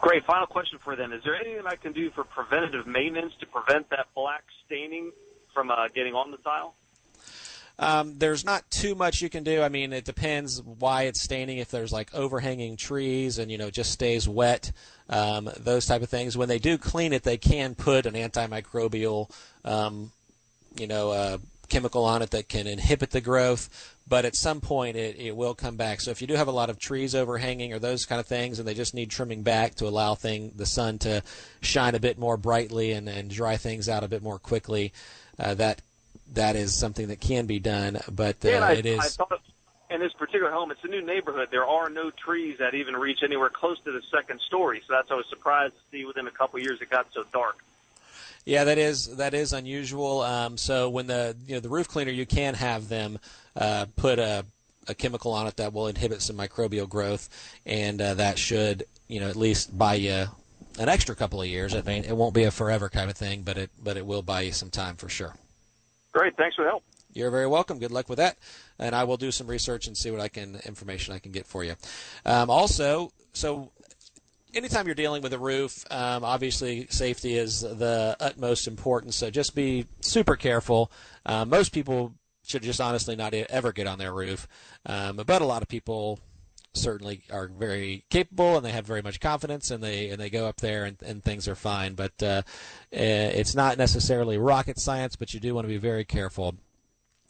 Great. 0.00 0.24
Final 0.26 0.46
question 0.46 0.78
for 0.82 0.96
them: 0.96 1.12
Is 1.12 1.22
there 1.24 1.34
anything 1.34 1.66
I 1.66 1.76
can 1.76 1.92
do 1.92 2.10
for 2.10 2.24
preventative 2.24 2.86
maintenance 2.86 3.32
to 3.40 3.46
prevent 3.46 3.88
that 3.90 4.06
black 4.14 4.44
staining 4.66 5.12
from 5.52 5.70
uh, 5.70 5.88
getting 5.94 6.14
on 6.14 6.30
the 6.30 6.36
tile? 6.38 6.74
Um, 7.78 8.18
there's 8.18 8.44
not 8.44 8.70
too 8.70 8.94
much 8.94 9.20
you 9.20 9.28
can 9.28 9.42
do. 9.42 9.62
I 9.62 9.68
mean, 9.68 9.92
it 9.92 10.04
depends 10.04 10.62
why 10.62 11.02
it's 11.02 11.20
staining. 11.20 11.58
If 11.58 11.70
there's 11.70 11.92
like 11.92 12.14
overhanging 12.14 12.76
trees 12.76 13.38
and 13.38 13.50
you 13.50 13.58
know 13.58 13.70
just 13.70 13.90
stays 13.90 14.28
wet, 14.28 14.70
um, 15.08 15.50
those 15.58 15.86
type 15.86 16.02
of 16.02 16.08
things. 16.08 16.36
When 16.36 16.48
they 16.48 16.58
do 16.58 16.78
clean 16.78 17.12
it, 17.12 17.24
they 17.24 17.36
can 17.36 17.74
put 17.74 18.06
an 18.06 18.14
antimicrobial, 18.14 19.30
um, 19.64 20.12
you 20.76 20.86
know, 20.86 21.10
uh, 21.10 21.38
chemical 21.68 22.04
on 22.04 22.22
it 22.22 22.30
that 22.30 22.48
can 22.48 22.66
inhibit 22.66 23.10
the 23.10 23.20
growth. 23.20 23.90
But 24.06 24.26
at 24.26 24.36
some 24.36 24.60
point, 24.60 24.96
it, 24.96 25.16
it 25.18 25.34
will 25.34 25.54
come 25.54 25.76
back. 25.76 26.00
So 26.00 26.10
if 26.10 26.20
you 26.20 26.26
do 26.26 26.34
have 26.34 26.48
a 26.48 26.52
lot 26.52 26.68
of 26.68 26.78
trees 26.78 27.14
overhanging 27.14 27.72
or 27.72 27.78
those 27.78 28.04
kind 28.04 28.20
of 28.20 28.26
things, 28.26 28.58
and 28.58 28.68
they 28.68 28.74
just 28.74 28.94
need 28.94 29.10
trimming 29.10 29.42
back 29.42 29.74
to 29.76 29.88
allow 29.88 30.14
thing 30.14 30.52
the 30.54 30.66
sun 30.66 30.98
to 31.00 31.22
shine 31.62 31.94
a 31.94 32.00
bit 32.00 32.18
more 32.18 32.36
brightly 32.36 32.92
and, 32.92 33.08
and 33.08 33.30
dry 33.30 33.56
things 33.56 33.88
out 33.88 34.04
a 34.04 34.08
bit 34.08 34.22
more 34.22 34.38
quickly, 34.38 34.92
uh, 35.38 35.54
that 35.54 35.80
that 36.32 36.56
is 36.56 36.74
something 36.74 37.08
that 37.08 37.20
can 37.20 37.46
be 37.46 37.58
done, 37.58 38.00
but 38.10 38.44
uh, 38.44 38.48
yeah, 38.48 38.64
I, 38.64 38.72
it 38.72 38.86
is. 38.86 39.00
I 39.00 39.08
thought 39.08 39.40
in 39.90 40.00
this 40.00 40.12
particular 40.12 40.50
home, 40.50 40.70
it's 40.70 40.82
a 40.82 40.88
new 40.88 41.02
neighborhood. 41.02 41.48
There 41.50 41.66
are 41.66 41.88
no 41.88 42.10
trees 42.10 42.58
that 42.58 42.74
even 42.74 42.94
reach 42.94 43.22
anywhere 43.22 43.50
close 43.50 43.78
to 43.80 43.92
the 43.92 44.02
second 44.10 44.40
story, 44.40 44.82
so 44.86 44.94
that's 44.94 45.10
I 45.10 45.14
was 45.14 45.26
surprised 45.28 45.74
to 45.74 45.80
see 45.90 46.04
within 46.04 46.26
a 46.26 46.30
couple 46.30 46.58
of 46.58 46.64
years 46.64 46.80
it 46.80 46.90
got 46.90 47.06
so 47.12 47.24
dark. 47.32 47.62
Yeah, 48.44 48.64
that 48.64 48.78
is 48.78 49.16
that 49.16 49.32
is 49.34 49.52
unusual. 49.52 50.20
Um, 50.20 50.56
so 50.58 50.90
when 50.90 51.06
the 51.06 51.36
you 51.46 51.54
know 51.54 51.60
the 51.60 51.68
roof 51.68 51.88
cleaner, 51.88 52.10
you 52.10 52.26
can 52.26 52.54
have 52.54 52.88
them 52.88 53.18
uh, 53.56 53.86
put 53.96 54.18
a 54.18 54.44
a 54.86 54.94
chemical 54.94 55.32
on 55.32 55.46
it 55.46 55.56
that 55.56 55.72
will 55.72 55.86
inhibit 55.86 56.20
some 56.20 56.36
microbial 56.36 56.88
growth, 56.88 57.28
and 57.64 58.00
uh, 58.00 58.14
that 58.14 58.38
should 58.38 58.84
you 59.08 59.20
know 59.20 59.28
at 59.28 59.36
least 59.36 59.76
buy 59.76 59.94
you 59.94 60.26
an 60.78 60.88
extra 60.88 61.14
couple 61.14 61.40
of 61.40 61.48
years. 61.48 61.74
I 61.74 61.82
mean, 61.82 62.04
it 62.04 62.16
won't 62.16 62.34
be 62.34 62.44
a 62.44 62.50
forever 62.50 62.88
kind 62.88 63.10
of 63.10 63.16
thing, 63.16 63.42
but 63.42 63.56
it 63.56 63.70
but 63.82 63.96
it 63.96 64.04
will 64.04 64.22
buy 64.22 64.42
you 64.42 64.52
some 64.52 64.70
time 64.70 64.96
for 64.96 65.08
sure. 65.08 65.34
Great. 66.14 66.36
Thanks 66.36 66.54
for 66.54 66.64
the 66.64 66.70
help. 66.70 66.84
You're 67.12 67.30
very 67.30 67.46
welcome. 67.46 67.78
Good 67.78 67.90
luck 67.90 68.08
with 68.08 68.18
that. 68.18 68.38
And 68.78 68.94
I 68.94 69.04
will 69.04 69.16
do 69.16 69.30
some 69.30 69.46
research 69.46 69.86
and 69.86 69.96
see 69.96 70.10
what 70.10 70.20
I 70.20 70.28
can 70.28 70.60
information 70.64 71.12
I 71.12 71.18
can 71.18 71.32
get 71.32 71.44
for 71.44 71.64
you. 71.64 71.74
Um, 72.24 72.50
also, 72.50 73.12
so 73.32 73.72
anytime 74.54 74.86
you're 74.86 74.94
dealing 74.94 75.22
with 75.22 75.32
a 75.32 75.38
roof, 75.38 75.84
um, 75.90 76.24
obviously 76.24 76.86
safety 76.88 77.36
is 77.36 77.60
the 77.60 78.16
utmost 78.20 78.68
importance. 78.68 79.16
So 79.16 79.28
just 79.30 79.54
be 79.54 79.86
super 80.00 80.36
careful. 80.36 80.90
Uh, 81.26 81.44
most 81.44 81.72
people 81.72 82.14
should 82.44 82.62
just 82.62 82.80
honestly 82.80 83.16
not 83.16 83.34
ever 83.34 83.72
get 83.72 83.86
on 83.86 83.98
their 83.98 84.12
roof, 84.12 84.46
um, 84.86 85.16
but 85.16 85.42
a 85.42 85.46
lot 85.46 85.62
of 85.62 85.68
people 85.68 86.20
certainly 86.76 87.22
are 87.32 87.48
very 87.48 88.04
capable 88.10 88.56
and 88.56 88.64
they 88.64 88.72
have 88.72 88.86
very 88.86 89.02
much 89.02 89.20
confidence 89.20 89.70
and 89.70 89.82
they 89.82 90.10
and 90.10 90.20
they 90.20 90.30
go 90.30 90.46
up 90.46 90.58
there 90.58 90.84
and, 90.84 90.96
and 91.02 91.22
things 91.22 91.48
are 91.48 91.54
fine. 91.54 91.94
But 91.94 92.22
uh, 92.22 92.42
eh, 92.92 93.28
it's 93.28 93.54
not 93.54 93.78
necessarily 93.78 94.38
rocket 94.38 94.78
science, 94.78 95.16
but 95.16 95.34
you 95.34 95.40
do 95.40 95.54
want 95.54 95.64
to 95.64 95.72
be 95.72 95.78
very 95.78 96.04
careful. 96.04 96.56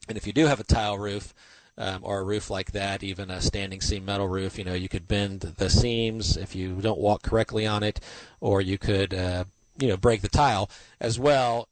And 0.09 0.17
if 0.17 0.27
you 0.27 0.33
do 0.33 0.47
have 0.47 0.61
a 0.61 0.65
tile 0.65 0.99
roof. 0.99 1.35
Um, 1.77 2.03
or 2.05 2.21
a 2.21 2.25
roof 2.25 2.51
like 2.51 2.71
that, 2.71 3.03
even 3.03 3.33
a 3.33 3.41
standing 3.41 3.81
seam 3.81 4.05
metal 4.05 4.29
roof, 4.29 4.57
you 4.57 4.65
know, 4.65 4.75
you 4.75 4.89
could 4.89 5.09
bend 5.09 5.41
the 5.41 5.69
seams 5.69 6.37
if 6.37 6.55
you 6.55 6.77
don't 6.77 7.01
walk 7.01 7.25
correctly 7.25 7.67
on 7.67 7.83
it, 7.83 7.99
or 8.41 8.61
you 8.61 8.79
could, 8.79 9.13
uh, 9.13 9.43
you 9.77 9.89
know, 9.89 9.97
break 9.97 10.23
the 10.23 10.29
tile 10.29 10.71
as 11.01 11.19
well 11.19 11.67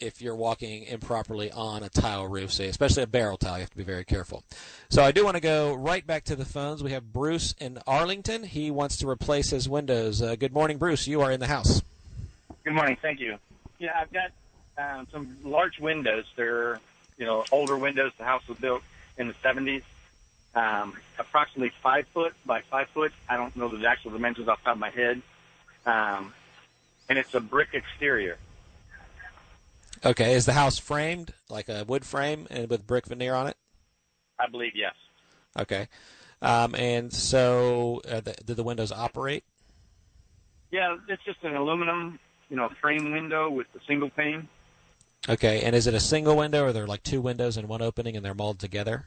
if 0.00 0.20
you're 0.20 0.36
walking 0.36 0.84
improperly 0.84 1.50
on 1.50 1.82
a 1.82 1.88
tile 1.88 2.26
roof, 2.26 2.52
say, 2.52 2.68
especially 2.68 3.02
a 3.02 3.06
barrel 3.06 3.36
tile, 3.36 3.56
you 3.56 3.60
have 3.60 3.70
to 3.70 3.76
be 3.76 3.84
very 3.84 4.04
careful. 4.04 4.44
So 4.88 5.02
I 5.02 5.12
do 5.12 5.24
want 5.24 5.36
to 5.36 5.40
go 5.40 5.74
right 5.74 6.06
back 6.06 6.24
to 6.24 6.36
the 6.36 6.44
phones. 6.44 6.82
We 6.82 6.92
have 6.92 7.12
Bruce 7.12 7.54
in 7.58 7.78
Arlington. 7.86 8.44
He 8.44 8.70
wants 8.70 8.96
to 8.98 9.08
replace 9.08 9.50
his 9.50 9.68
windows. 9.68 10.22
Uh, 10.22 10.36
good 10.36 10.52
morning, 10.52 10.78
Bruce. 10.78 11.06
You 11.06 11.22
are 11.22 11.32
in 11.32 11.40
the 11.40 11.46
house. 11.46 11.82
Good 12.64 12.74
morning. 12.74 12.96
Thank 13.00 13.20
you. 13.20 13.38
Yeah, 13.78 13.92
I've 13.98 14.12
got 14.12 14.30
um, 14.78 15.06
some 15.12 15.38
large 15.44 15.78
windows. 15.78 16.24
They're 16.36 16.80
you 17.18 17.24
know 17.24 17.44
older 17.52 17.76
windows. 17.76 18.12
The 18.18 18.24
house 18.24 18.46
was 18.48 18.58
built 18.58 18.82
in 19.18 19.28
the 19.28 19.34
70s. 19.34 19.82
Um, 20.54 20.94
approximately 21.18 21.70
five 21.82 22.06
foot 22.08 22.34
by 22.44 22.62
five 22.62 22.88
foot. 22.88 23.12
I 23.28 23.36
don't 23.36 23.54
know 23.56 23.68
the 23.68 23.86
actual 23.86 24.10
dimensions 24.10 24.48
off 24.48 24.58
the 24.60 24.64
top 24.64 24.74
of 24.74 24.80
my 24.80 24.90
head. 24.90 25.20
Um, 25.84 26.32
and 27.08 27.18
it's 27.18 27.34
a 27.34 27.40
brick 27.40 27.68
exterior. 27.72 28.38
Okay, 30.04 30.34
is 30.34 30.46
the 30.46 30.52
house 30.52 30.78
framed 30.78 31.32
like 31.48 31.68
a 31.68 31.84
wood 31.84 32.04
frame 32.04 32.46
and 32.50 32.68
with 32.68 32.86
brick 32.86 33.06
veneer 33.06 33.34
on 33.34 33.46
it? 33.46 33.56
I 34.38 34.48
believe 34.48 34.72
yes. 34.74 34.94
Okay. 35.58 35.88
Um, 36.42 36.74
and 36.74 37.12
so, 37.12 38.02
uh, 38.08 38.20
the, 38.20 38.34
do 38.44 38.54
the 38.54 38.62
windows 38.62 38.92
operate? 38.92 39.44
Yeah, 40.70 40.96
it's 41.08 41.24
just 41.24 41.38
an 41.42 41.56
aluminum, 41.56 42.18
you 42.50 42.56
know, 42.56 42.68
frame 42.80 43.12
window 43.12 43.48
with 43.48 43.66
the 43.72 43.80
single 43.88 44.10
pane. 44.10 44.48
Okay, 45.28 45.62
and 45.62 45.74
is 45.74 45.86
it 45.86 45.94
a 45.94 46.00
single 46.00 46.36
window, 46.36 46.64
or 46.64 46.66
are 46.68 46.72
there 46.72 46.86
like 46.86 47.02
two 47.02 47.20
windows 47.20 47.56
in 47.56 47.66
one 47.66 47.82
opening, 47.82 48.16
and 48.16 48.24
they're 48.24 48.34
molded 48.34 48.60
together? 48.60 49.06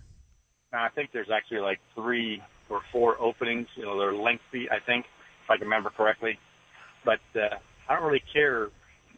I 0.73 0.89
think 0.89 1.11
there's 1.13 1.29
actually 1.31 1.59
like 1.59 1.79
three 1.95 2.41
or 2.69 2.81
four 2.91 3.19
openings. 3.21 3.67
You 3.75 3.85
know, 3.85 3.97
they're 3.97 4.13
lengthy, 4.13 4.69
I 4.69 4.79
think, 4.85 5.05
if 5.43 5.49
I 5.49 5.57
can 5.57 5.65
remember 5.65 5.91
correctly. 5.91 6.39
But 7.05 7.19
uh, 7.35 7.55
I 7.87 7.95
don't 7.95 8.03
really 8.03 8.23
care 8.33 8.69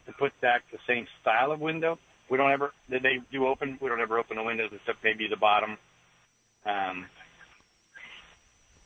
to 0.06 0.14
put 0.14 0.40
back 0.42 0.64
the 0.72 0.80
same 0.88 1.08
style 1.22 1.52
of 1.52 1.60
window. 1.60 2.00
We 2.30 2.38
don't 2.38 2.52
ever, 2.52 2.74
they 2.88 3.20
do 3.32 3.48
open, 3.48 3.78
we 3.82 3.90
don't 3.90 4.00
ever 4.02 4.18
open 4.18 4.38
the 4.38 4.44
windows 4.44 4.72
except 4.74 5.04
maybe 5.04 5.28
the 5.28 5.36
bottom. 5.36 5.78
Um, 6.66 7.06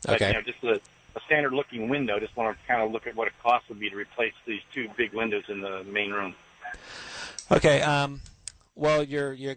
but, 0.06 0.16
Okay. 0.16 0.28
You 0.28 0.34
know, 0.34 0.42
just 0.42 0.64
a, 0.64 0.80
a 1.16 1.22
standard 1.26 1.54
looking 1.54 1.90
window. 1.90 2.20
Just 2.20 2.36
want 2.36 2.58
to 2.58 2.68
kind 2.68 2.82
of 2.82 2.92
look 2.92 3.08
at 3.08 3.16
what 3.16 3.28
it 3.28 3.34
cost 3.42 3.68
would 3.70 3.80
be 3.80 3.90
to 3.90 3.96
replace 3.96 4.34
these 4.46 4.62
two 4.74 4.90
big 4.98 5.14
windows 5.14 5.44
in 5.48 5.62
the 5.62 5.84
main 5.84 6.12
room. 6.12 6.36
Okay. 7.52 7.82
Um, 7.82 8.22
well, 8.76 9.04
you're 9.04 9.34
you're. 9.34 9.56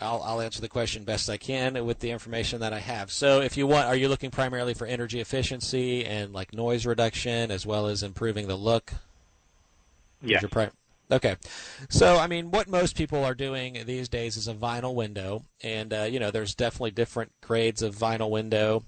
I'll 0.00 0.22
I'll 0.22 0.40
answer 0.40 0.60
the 0.60 0.68
question 0.68 1.04
best 1.04 1.28
I 1.28 1.38
can 1.38 1.84
with 1.84 1.98
the 2.00 2.10
information 2.10 2.60
that 2.60 2.72
I 2.72 2.78
have. 2.78 3.10
So, 3.10 3.40
if 3.40 3.56
you 3.56 3.66
want, 3.66 3.86
are 3.86 3.96
you 3.96 4.08
looking 4.08 4.30
primarily 4.30 4.74
for 4.74 4.86
energy 4.86 5.20
efficiency 5.20 6.04
and 6.04 6.32
like 6.32 6.52
noise 6.52 6.86
reduction, 6.86 7.50
as 7.50 7.66
well 7.66 7.86
as 7.86 8.02
improving 8.02 8.48
the 8.48 8.56
look? 8.56 8.92
Yeah. 10.22 10.40
your 10.40 10.48
pri- 10.48 10.70
Okay, 11.10 11.36
so 11.88 12.18
I 12.18 12.26
mean, 12.26 12.50
what 12.50 12.68
most 12.68 12.94
people 12.94 13.24
are 13.24 13.34
doing 13.34 13.82
these 13.86 14.10
days 14.10 14.36
is 14.36 14.46
a 14.46 14.52
vinyl 14.52 14.94
window, 14.94 15.42
and 15.62 15.92
uh, 15.92 16.02
you 16.02 16.20
know, 16.20 16.30
there's 16.30 16.54
definitely 16.54 16.90
different 16.90 17.32
grades 17.40 17.80
of 17.80 17.96
vinyl 17.96 18.28
window, 18.28 18.84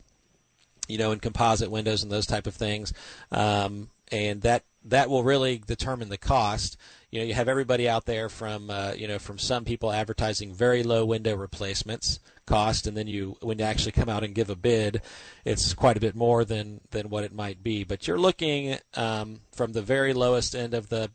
you 0.86 0.98
know, 0.98 1.12
and 1.12 1.22
composite 1.22 1.70
windows 1.70 2.02
and 2.02 2.12
those 2.12 2.26
type 2.26 2.46
of 2.46 2.54
things, 2.54 2.92
um, 3.32 3.88
and 4.12 4.42
that 4.42 4.64
that 4.84 5.08
will 5.08 5.22
really 5.22 5.62
determine 5.66 6.10
the 6.10 6.18
cost. 6.18 6.76
You 7.10 7.20
know, 7.20 7.24
you 7.24 7.34
have 7.34 7.48
everybody 7.48 7.88
out 7.88 8.04
there 8.04 8.28
from 8.28 8.68
uh, 8.68 8.92
you 8.94 9.08
know 9.08 9.18
from 9.18 9.38
some 9.38 9.64
people 9.64 9.90
advertising 9.90 10.52
very 10.52 10.82
low 10.82 11.06
window 11.06 11.36
replacements 11.36 12.20
cost, 12.44 12.86
and 12.86 12.96
then 12.96 13.06
you 13.06 13.38
when 13.40 13.58
you 13.58 13.64
actually 13.64 13.92
come 13.92 14.10
out 14.10 14.24
and 14.24 14.34
give 14.34 14.50
a 14.50 14.56
bid, 14.56 15.00
it's 15.46 15.72
quite 15.72 15.96
a 15.96 16.00
bit 16.00 16.14
more 16.14 16.44
than 16.44 16.82
than 16.90 17.08
what 17.08 17.24
it 17.24 17.32
might 17.32 17.62
be. 17.62 17.82
But 17.82 18.06
you're 18.06 18.18
looking 18.18 18.76
um, 18.92 19.40
from 19.52 19.72
the 19.72 19.80
very 19.80 20.12
lowest 20.12 20.54
end 20.54 20.74
of 20.74 20.90
the 20.90 21.10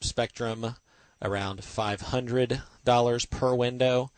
spectrum 0.00 0.76
around 1.22 1.60
$500 1.60 3.30
per 3.30 3.54
window. 3.54 4.10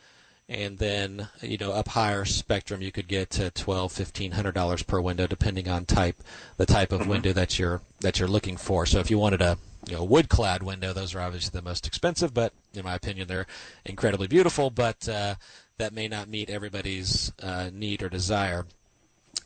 And 0.49 0.79
then 0.79 1.29
you 1.41 1.57
know 1.57 1.73
up 1.73 1.89
higher 1.89 2.27
spectrum 2.27 2.83
you 2.83 2.93
could 2.93 3.09
get 3.09 3.31
to 3.31 3.51
twelve 3.53 3.91
fifteen 3.93 4.33
hundred 4.33 4.55
dollars 4.55 4.83
per 4.83 5.01
window 5.01 5.27
depending 5.27 5.67
on 5.67 5.87
type 5.87 6.17
the 6.59 6.67
type 6.67 6.93
of 6.93 7.07
window 7.07 7.33
that 7.33 7.59
you're 7.59 7.81
that 8.01 8.19
you're 8.19 8.29
looking 8.29 8.59
for. 8.59 8.85
So 8.85 8.99
if 8.99 9.11
you 9.11 9.19
wanted 9.19 9.41
a 9.41 9.57
you 9.87 9.95
know 9.95 10.05
wood 10.05 10.29
clad 10.29 10.63
window 10.63 10.93
those 10.93 11.15
are 11.15 11.21
obviously 11.21 11.59
the 11.59 11.65
most 11.65 11.87
expensive 11.87 12.35
but 12.35 12.53
in 12.75 12.85
my 12.85 12.95
opinion 12.95 13.29
they're 13.29 13.47
incredibly 13.87 14.27
beautiful 14.27 14.69
but 14.69 15.09
uh, 15.09 15.37
that 15.79 15.93
may 15.95 16.09
not 16.09 16.29
meet 16.29 16.51
everybody's 16.51 17.33
uh, 17.43 17.71
need 17.73 18.03
or 18.03 18.09
desire. 18.09 18.67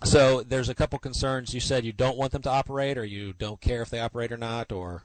So 0.04 0.42
there's 0.42 0.68
a 0.68 0.74
couple 0.74 0.98
concerns. 0.98 1.54
You 1.54 1.60
said 1.60 1.84
you 1.84 1.92
don't 1.92 2.18
want 2.18 2.32
them 2.32 2.42
to 2.42 2.50
operate 2.50 2.98
or 2.98 3.04
you 3.04 3.32
don't 3.32 3.60
care 3.60 3.82
if 3.82 3.90
they 3.90 4.00
operate 4.00 4.32
or 4.32 4.36
not 4.36 4.72
or 4.72 5.04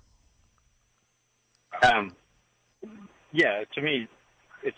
Um, 1.82 2.16
yeah, 3.32 3.64
to 3.74 3.82
me, 3.82 4.08
it's 4.64 4.78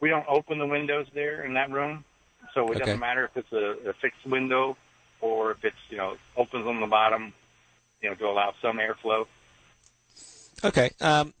we 0.00 0.08
don't 0.08 0.26
open 0.28 0.58
the 0.58 0.66
windows 0.66 1.06
there 1.14 1.44
in 1.44 1.54
that 1.54 1.70
room, 1.70 2.04
so 2.54 2.70
it 2.70 2.76
Okay. 2.76 2.84
doesn't 2.84 3.00
matter 3.00 3.24
if 3.24 3.36
it's 3.36 3.52
a, 3.52 3.90
a 3.90 3.92
fixed 3.94 4.24
window 4.26 4.76
or 5.20 5.52
if 5.52 5.64
it's 5.64 5.76
you 5.90 5.96
know 5.96 6.16
opens 6.36 6.66
on 6.66 6.80
the 6.80 6.86
bottom, 6.86 7.32
you 8.00 8.08
know, 8.08 8.14
to 8.16 8.26
allow 8.26 8.54
some 8.60 8.78
airflow. 8.78 9.26
Okay. 10.62 10.90
Um, 11.00 11.34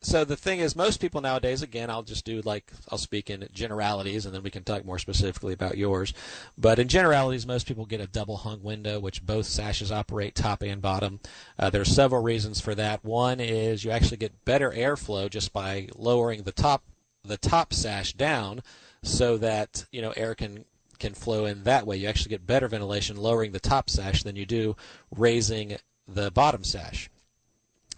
so 0.00 0.24
the 0.24 0.36
thing 0.36 0.60
is, 0.60 0.76
most 0.76 1.00
people 1.00 1.20
nowadays, 1.20 1.60
again, 1.60 1.90
I'll 1.90 2.04
just 2.04 2.24
do 2.24 2.40
like 2.42 2.72
I'll 2.88 2.98
speak 2.98 3.30
in 3.30 3.48
generalities, 3.52 4.26
and 4.26 4.34
then 4.34 4.42
we 4.42 4.50
can 4.50 4.62
talk 4.62 4.84
more 4.84 4.98
specifically 4.98 5.52
about 5.52 5.76
yours. 5.76 6.14
But 6.56 6.78
in 6.78 6.88
generalities, 6.88 7.46
most 7.46 7.66
people 7.66 7.84
get 7.84 8.00
a 8.00 8.06
double 8.06 8.38
hung 8.38 8.62
window, 8.62 9.00
which 9.00 9.26
both 9.26 9.46
sashes 9.46 9.90
operate 9.90 10.34
top 10.34 10.62
and 10.62 10.80
bottom. 10.80 11.20
Uh, 11.58 11.70
there 11.70 11.82
are 11.82 11.86
several 11.86 12.22
reasons 12.22 12.60
for 12.60 12.74
that. 12.76 13.04
One 13.04 13.40
is 13.40 13.84
you 13.84 13.90
actually 13.90 14.18
get 14.18 14.44
better 14.44 14.70
airflow 14.70 15.28
just 15.28 15.52
by 15.52 15.88
lowering 15.96 16.42
the 16.44 16.52
top 16.52 16.84
the 17.24 17.36
top 17.36 17.72
sash 17.72 18.12
down, 18.12 18.62
so 19.02 19.36
that 19.38 19.86
you 19.90 20.00
know 20.00 20.12
air 20.12 20.36
can 20.36 20.64
can 21.00 21.14
flow 21.14 21.44
in 21.44 21.64
that 21.64 21.86
way. 21.86 21.96
You 21.96 22.08
actually 22.08 22.30
get 22.30 22.46
better 22.46 22.68
ventilation 22.68 23.16
lowering 23.16 23.50
the 23.52 23.60
top 23.60 23.90
sash 23.90 24.22
than 24.22 24.36
you 24.36 24.46
do 24.46 24.76
raising 25.14 25.76
the 26.06 26.30
bottom 26.30 26.62
sash. 26.62 27.10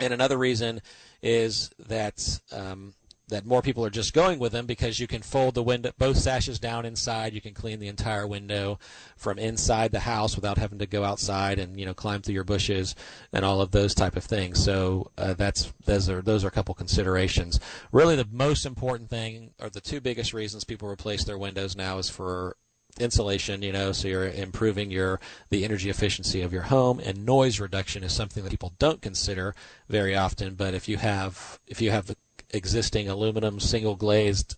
And 0.01 0.13
another 0.13 0.39
reason 0.39 0.81
is 1.23 1.71
that 1.79 2.41
um, 2.53 2.95
that 3.31 3.47
more 3.47 3.63
people 3.63 3.85
are 3.85 3.91
just 3.91 4.13
going 4.13 4.39
with 4.39 4.53
them 4.53 4.67
because 4.67 5.01
you 5.01 5.07
can 5.07 5.23
fold 5.23 5.55
the 5.55 5.63
window 5.63 5.91
both 5.99 6.19
sashes 6.19 6.59
down 6.59 6.85
inside. 6.85 7.33
You 7.33 7.41
can 7.41 7.55
clean 7.55 7.81
the 7.81 7.89
entire 7.89 8.27
window 8.27 8.79
from 9.17 9.39
inside 9.39 9.93
the 9.93 10.01
house 10.01 10.37
without 10.37 10.59
having 10.59 10.79
to 10.81 10.87
go 10.87 11.05
outside 11.05 11.59
and 11.59 11.79
you 11.79 11.87
know 11.87 11.95
climb 11.95 12.23
through 12.23 12.35
your 12.35 12.45
bushes 12.45 12.95
and 13.33 13.45
all 13.45 13.61
of 13.61 13.71
those 13.71 13.95
type 13.95 14.17
of 14.17 14.25
things. 14.25 14.63
So 14.63 15.11
uh, 15.17 15.35
that's 15.35 15.73
those 15.87 16.09
are 16.11 16.21
those 16.21 16.45
are 16.45 16.49
a 16.49 16.53
couple 16.53 16.75
considerations. 16.75 17.59
Really, 17.93 18.17
the 18.17 18.29
most 18.31 18.67
important 18.67 19.09
thing 19.11 19.51
or 19.61 19.71
the 19.71 19.81
two 19.81 20.01
biggest 20.01 20.35
reasons 20.35 20.65
people 20.65 20.89
replace 20.89 21.25
their 21.25 21.39
windows 21.39 21.77
now 21.77 21.99
is 21.99 22.11
for 22.11 22.57
insulation 22.99 23.63
you 23.63 23.73
know 23.73 23.93
so 23.93 24.09
you're 24.09 24.29
improving 24.29 24.91
your 24.91 25.21
the 25.51 25.65
energy 25.65 25.89
efficiency 25.89 26.43
of 26.43 26.53
your 26.53 26.63
home 26.63 27.01
and 27.01 27.25
noise 27.25 27.61
reduction 27.61 28.03
is 28.03 28.13
something 28.13 28.43
that 28.43 28.51
people 28.51 28.73
don't 28.79 29.01
consider 29.01 29.55
very 29.89 30.17
often 30.17 30.55
but 30.55 30.75
if 30.75 30.89
you 30.89 30.97
have 30.97 31.59
if 31.67 31.81
you 31.81 31.91
have 31.91 32.07
the 32.07 32.17
existing 32.51 33.09
aluminum 33.09 33.61
single 33.61 33.97
glazed 33.97 34.57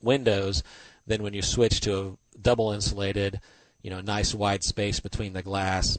windows 0.00 0.62
then 1.06 1.22
when 1.22 1.32
you 1.32 1.42
switch 1.42 1.80
to 1.80 2.18
a 2.34 2.38
double 2.38 2.72
insulated 2.72 3.40
you 3.82 3.90
know 3.90 4.00
nice 4.00 4.34
wide 4.34 4.62
space 4.62 5.00
between 5.00 5.32
the 5.32 5.42
glass 5.42 5.98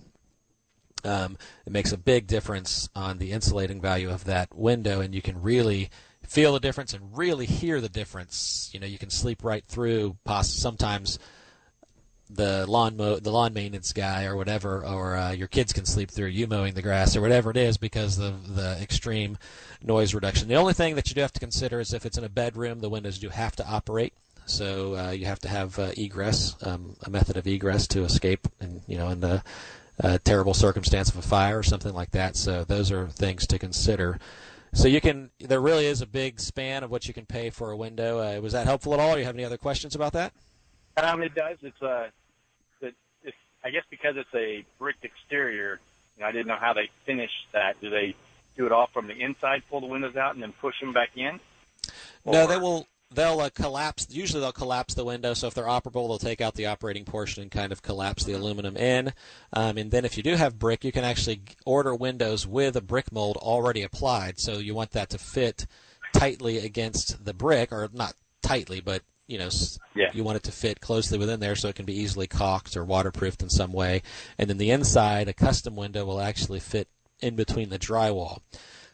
um, 1.03 1.37
it 1.65 1.71
makes 1.71 1.91
a 1.91 1.97
big 1.97 2.27
difference 2.27 2.89
on 2.95 3.17
the 3.17 3.31
insulating 3.31 3.79
value 3.79 4.09
of 4.09 4.25
that 4.25 4.55
window 4.55 4.99
and 4.99 5.13
you 5.13 5.21
can 5.21 5.41
really 5.41 5.89
feel 6.27 6.53
the 6.53 6.59
difference 6.59 6.93
and 6.93 7.17
really 7.17 7.45
hear 7.45 7.81
the 7.81 7.89
difference. 7.89 8.69
You 8.73 8.79
know 8.79 8.87
you 8.87 8.97
can 8.97 9.09
sleep 9.09 9.43
right 9.43 9.63
through 9.67 10.17
sometimes 10.41 11.17
the 12.29 12.65
lawn 12.67 12.97
mow, 12.97 13.19
the 13.19 13.31
lawn 13.31 13.53
maintenance 13.53 13.93
guy 13.93 14.25
or 14.25 14.35
whatever, 14.35 14.85
or 14.85 15.15
uh, 15.15 15.31
your 15.31 15.47
kids 15.47 15.73
can 15.73 15.85
sleep 15.85 16.11
through 16.11 16.27
you 16.27 16.47
mowing 16.47 16.73
the 16.73 16.81
grass 16.81 17.15
or 17.15 17.21
whatever 17.21 17.51
it 17.51 17.57
is 17.57 17.77
because 17.77 18.19
of 18.19 18.55
the 18.55 18.77
extreme 18.81 19.37
noise 19.81 20.13
reduction. 20.13 20.47
The 20.47 20.55
only 20.55 20.73
thing 20.73 20.95
that 20.95 21.09
you 21.09 21.15
do 21.15 21.21
have 21.21 21.33
to 21.33 21.39
consider 21.39 21.79
is 21.79 21.93
if 21.93 22.05
it's 22.05 22.17
in 22.17 22.23
a 22.23 22.29
bedroom, 22.29 22.79
the 22.79 22.89
windows 22.89 23.19
do 23.19 23.29
have 23.29 23.55
to 23.57 23.67
operate. 23.67 24.13
So 24.45 24.95
uh, 24.95 25.11
you 25.11 25.25
have 25.25 25.39
to 25.39 25.49
have 25.49 25.77
uh, 25.77 25.91
egress, 25.97 26.55
um, 26.63 26.95
a 27.03 27.09
method 27.09 27.35
of 27.35 27.45
egress 27.45 27.85
to 27.87 28.03
escape, 28.03 28.47
and 28.61 28.81
you 28.87 28.97
know, 28.97 29.09
in 29.09 29.19
the 29.19 29.43
uh, 30.01 30.17
terrible 30.23 30.53
circumstance 30.53 31.09
of 31.09 31.17
a 31.17 31.21
fire 31.21 31.59
or 31.59 31.63
something 31.63 31.93
like 31.93 32.11
that. 32.11 32.35
So 32.35 32.63
those 32.63 32.91
are 32.91 33.07
things 33.07 33.45
to 33.47 33.59
consider. 33.59 34.19
So 34.73 34.87
you 34.87 35.01
can, 35.01 35.31
there 35.39 35.61
really 35.61 35.85
is 35.85 36.01
a 36.01 36.05
big 36.05 36.39
span 36.39 36.83
of 36.83 36.91
what 36.91 37.07
you 37.07 37.13
can 37.13 37.25
pay 37.25 37.49
for 37.49 37.71
a 37.71 37.77
window. 37.77 38.19
Uh, 38.19 38.39
was 38.41 38.53
that 38.53 38.67
helpful 38.67 38.93
at 38.93 38.99
all? 38.99 39.13
Do 39.13 39.19
you 39.19 39.25
have 39.25 39.35
any 39.35 39.45
other 39.45 39.57
questions 39.57 39.95
about 39.95 40.13
that? 40.13 40.33
Um, 40.97 41.21
it 41.21 41.35
does. 41.35 41.57
It's 41.61 41.81
uh, 41.81 42.09
it, 42.81 42.95
it's 43.23 43.37
I 43.63 43.69
guess 43.69 43.83
because 43.89 44.17
it's 44.17 44.33
a 44.33 44.65
bricked 44.79 45.05
exterior. 45.05 45.79
You 46.17 46.23
know, 46.23 46.27
I 46.27 46.31
didn't 46.31 46.47
know 46.47 46.57
how 46.59 46.73
they 46.73 46.89
finish 47.05 47.31
that. 47.53 47.79
Do 47.79 47.89
they 47.89 48.15
do 48.55 48.65
it 48.65 48.71
all 48.71 48.87
from 48.87 49.07
the 49.07 49.13
inside, 49.13 49.61
pull 49.69 49.81
the 49.81 49.87
windows 49.87 50.15
out, 50.15 50.33
and 50.33 50.41
then 50.41 50.53
push 50.53 50.79
them 50.79 50.93
back 50.93 51.11
in? 51.15 51.39
No, 52.25 52.43
Or- 52.43 52.47
they 52.47 52.57
will. 52.57 52.87
They'll 53.09 53.39
uh, 53.39 53.49
collapse. 53.49 54.07
Usually, 54.09 54.41
they'll 54.41 54.51
collapse 54.51 54.93
the 54.93 55.05
window. 55.05 55.33
So 55.33 55.47
if 55.47 55.53
they're 55.53 55.63
operable, 55.63 56.09
they'll 56.09 56.17
take 56.17 56.41
out 56.41 56.55
the 56.55 56.65
operating 56.65 57.05
portion 57.05 57.41
and 57.41 57.49
kind 57.49 57.71
of 57.71 57.81
collapse 57.81 58.25
the 58.25 58.33
aluminum 58.33 58.75
in. 58.75 59.13
Um, 59.53 59.77
and 59.77 59.91
then, 59.91 60.03
if 60.03 60.17
you 60.17 60.23
do 60.23 60.35
have 60.35 60.59
brick, 60.59 60.83
you 60.83 60.91
can 60.91 61.05
actually 61.05 61.39
order 61.65 61.95
windows 61.95 62.45
with 62.45 62.75
a 62.75 62.81
brick 62.81 63.13
mold 63.13 63.37
already 63.37 63.81
applied. 63.81 64.39
So 64.39 64.57
you 64.57 64.75
want 64.75 64.91
that 64.91 65.09
to 65.11 65.17
fit 65.17 65.67
tightly 66.11 66.57
against 66.57 67.23
the 67.23 67.33
brick, 67.33 67.71
or 67.71 67.87
not 67.93 68.13
tightly, 68.41 68.81
but 68.81 69.03
you 69.27 69.37
know, 69.37 69.49
Yeah. 69.93 70.09
you 70.13 70.23
want 70.23 70.37
it 70.37 70.43
to 70.43 70.51
fit 70.51 70.79
closely 70.81 71.17
within 71.17 71.39
there, 71.39 71.55
so 71.55 71.67
it 71.67 71.75
can 71.75 71.85
be 71.85 71.99
easily 71.99 72.27
caulked 72.27 72.75
or 72.75 72.85
waterproofed 72.85 73.43
in 73.43 73.49
some 73.49 73.73
way. 73.73 74.01
And 74.37 74.49
then 74.49 74.57
the 74.57 74.71
inside, 74.71 75.27
a 75.27 75.33
custom 75.33 75.75
window 75.75 76.05
will 76.05 76.21
actually 76.21 76.59
fit 76.61 76.87
in 77.19 77.35
between 77.35 77.69
the 77.69 77.79
drywall. 77.79 78.39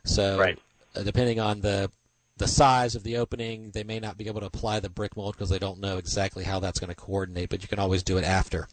So 0.05 0.37
Right. 0.39 0.59
uh, 0.95 1.03
depending 1.03 1.39
on 1.39 1.61
the 1.61 1.91
the 2.35 2.47
size 2.47 2.95
of 2.95 3.03
the 3.03 3.15
opening, 3.15 3.69
they 3.71 3.83
may 3.83 3.99
not 3.99 4.17
be 4.17 4.25
able 4.25 4.39
to 4.39 4.47
apply 4.47 4.79
the 4.79 4.89
brick 4.89 5.15
mold 5.15 5.35
because 5.35 5.49
they 5.49 5.59
don't 5.59 5.79
know 5.79 5.97
exactly 5.97 6.43
how 6.43 6.59
that's 6.59 6.79
going 6.79 6.89
to 6.89 6.95
coordinate. 6.95 7.47
But 7.47 7.61
you 7.61 7.67
can 7.67 7.77
always 7.77 8.01
do 8.01 8.17
it 8.17 8.23
after. 8.23 8.67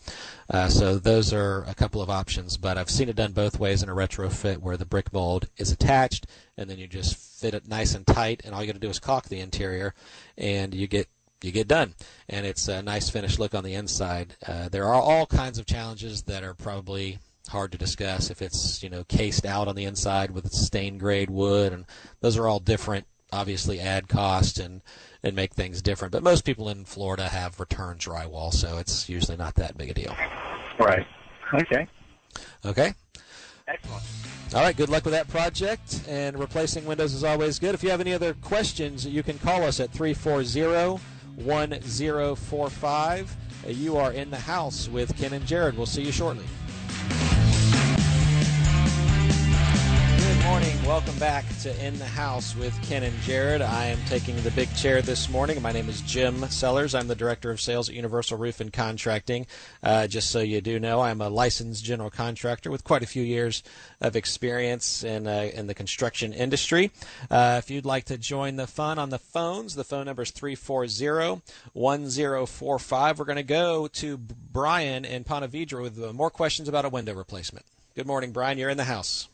Uh, 0.49 0.69
so 0.69 0.97
those 0.99 1.31
are 1.35 1.64
a 1.64 1.75
couple 1.75 2.00
of 2.00 2.09
options. 2.09 2.57
But 2.57 2.79
I've 2.79 2.88
seen 2.88 3.11
it 3.11 3.17
done 3.17 3.33
both 3.33 3.61
ways 3.61 3.83
in 3.83 3.90
a 3.90 3.95
retrofit 3.95 4.59
where 4.59 4.79
the 4.79 4.87
brick 4.87 5.12
mold 5.12 5.49
is 5.59 5.71
attached 5.71 6.26
and 6.57 6.71
then 6.71 6.79
you 6.79 6.87
just 6.87 7.17
fit 7.17 7.52
it 7.52 7.69
nice 7.69 7.95
and 7.95 8.07
tight, 8.07 8.40
and 8.47 8.55
all 8.55 8.62
you 8.62 8.67
got 8.67 8.81
to 8.81 8.87
do 8.87 8.88
is 8.88 8.99
caulk 8.99 9.29
the 9.29 9.40
interior, 9.40 9.95
and 10.38 10.75
you 10.75 10.87
get 10.87 11.09
you 11.43 11.53
get 11.53 11.69
done, 11.69 11.95
and 12.29 12.47
it's 12.47 12.69
a 12.69 12.83
nice 12.83 13.09
finished 13.11 13.39
look 13.39 13.55
on 13.55 13.65
the 13.65 13.75
inside. 13.75 14.37
Uh, 14.47 14.69
there 14.69 14.87
are 14.87 15.01
all 15.01 15.27
kinds 15.27 15.59
of 15.59 15.67
challenges 15.67 16.23
that 16.23 16.43
are 16.43 16.55
probably 16.55 17.19
hard 17.49 17.73
to 17.73 17.79
discuss 17.79 18.31
if 18.31 18.43
it's 18.43 18.83
you 18.83 18.91
know 18.91 19.03
cased 19.05 19.45
out 19.45 19.67
on 19.67 19.75
the 19.75 19.85
inside 19.85 20.31
with 20.31 20.53
stained 20.53 21.01
grade 21.01 21.31
wood, 21.31 21.73
and 21.73 21.85
those 22.21 22.37
are 22.37 22.47
all 22.47 22.61
different. 22.61 23.07
Obviously, 23.33 23.81
add 23.81 24.09
cost 24.09 24.59
and 24.59 24.83
and 25.23 25.37
make 25.37 25.55
things 25.55 25.83
different. 25.83 26.13
But 26.13 26.23
most 26.23 26.45
people 26.45 26.69
in 26.69 26.85
Florida 26.85 27.29
have 27.29 27.61
return 27.61 27.99
drywall, 27.99 28.53
so 28.53 28.79
it's 28.79 29.09
usually 29.09 29.37
not 29.37 29.55
that 29.57 29.77
big 29.77 29.91
a 29.91 29.95
deal. 29.95 30.17
Right. 30.79 31.07
Okay. 31.55 31.87
Okay. 32.65 32.95
Excellent. 33.67 34.03
All 34.53 34.63
right, 34.63 34.77
good 34.77 34.89
luck 34.89 35.05
with 35.05 35.15
that 35.15 35.29
project. 35.29 36.03
And 36.09 36.37
replacing 36.37 36.85
windows 36.85 37.15
is 37.15 37.23
always 37.23 37.61
good. 37.61 37.75
If 37.75 37.85
you 37.85 37.91
have 37.91 38.01
any 38.01 38.13
other 38.13 38.35
questions, 38.35 39.07
you 39.07 39.23
can 39.23 39.39
call 39.39 39.63
us 39.63 39.79
at 39.79 39.93
340 39.93 40.99
1045. 41.45 43.37
You 43.67 43.97
are 43.99 44.13
in 44.13 44.31
the 44.31 44.39
house 44.39 44.89
with 44.89 45.17
Ken 45.17 45.33
and 45.33 45.47
Jared. 45.47 45.77
We'll 45.77 45.87
see 45.87 46.03
you 46.03 46.13
shortly. 46.13 46.45
Morning. 50.50 50.85
Welcome 50.85 51.16
back 51.21 51.45
to 51.61 51.87
In 51.87 51.97
the 52.00 52.04
House 52.04 52.57
with 52.57 52.76
Ken 52.83 53.04
and 53.04 53.16
Jared. 53.21 53.62
I 53.62 53.85
am 53.85 54.00
taking 54.07 54.35
the 54.42 54.50
big 54.50 54.75
chair 54.75 55.00
this 55.00 55.30
morning. 55.30 55.62
My 55.62 55.71
name 55.71 55.88
is 55.88 56.00
Jim 56.00 56.45
Sellers. 56.47 56.92
I'm 56.92 57.07
the 57.07 57.14
Director 57.14 57.52
of 57.52 57.61
Sales 57.61 57.88
at 57.88 57.95
Universal 57.95 58.37
Roof 58.37 58.61
and 58.61 58.73
Contracting. 58.73 59.47
Uh, 59.80 60.09
just 60.09 60.28
so 60.28 60.40
you 60.40 60.61
do 60.61 60.80
know, 60.80 61.02
I'm 61.02 61.21
a 61.21 61.28
licensed 61.28 61.85
general 61.85 62.11
contractor 62.11 62.69
with 62.69 62.83
quite 62.83 63.04
a 63.04 63.07
few 63.07 63.23
years 63.23 63.62
of 64.00 64.16
experience 64.16 65.04
in, 65.04 65.28
uh, 65.28 65.52
in 65.54 65.69
the 65.69 65.75
construction 65.75 66.33
industry. 66.33 66.90
Uh, 67.30 67.61
if 67.62 67.71
you'd 67.71 67.87
like 67.87 68.07
to 68.07 68.19
join 68.19 68.57
the 68.57 68.66
fun 68.66 68.99
on 68.99 69.11
the 69.11 69.21
phones, 69.21 69.76
the 69.76 69.85
phone 69.85 70.07
number 70.07 70.23
is 70.23 70.33
340 70.33 71.42
1045. 71.75 73.19
We're 73.21 73.25
going 73.25 73.37
to 73.37 73.45
go 73.45 73.87
to 73.87 74.19
Brian 74.19 75.04
in 75.04 75.23
Ponte 75.23 75.49
Vedra 75.49 75.80
with 75.80 76.12
more 76.12 76.28
questions 76.28 76.69
about 76.69 76.85
a 76.85 76.88
window 76.88 77.14
replacement. 77.14 77.66
Good 77.95 78.09
morning, 78.09 78.33
Brian. 78.33 78.59
You're 78.59 78.69
in 78.69 78.78
the 78.78 78.85
house. 78.85 79.28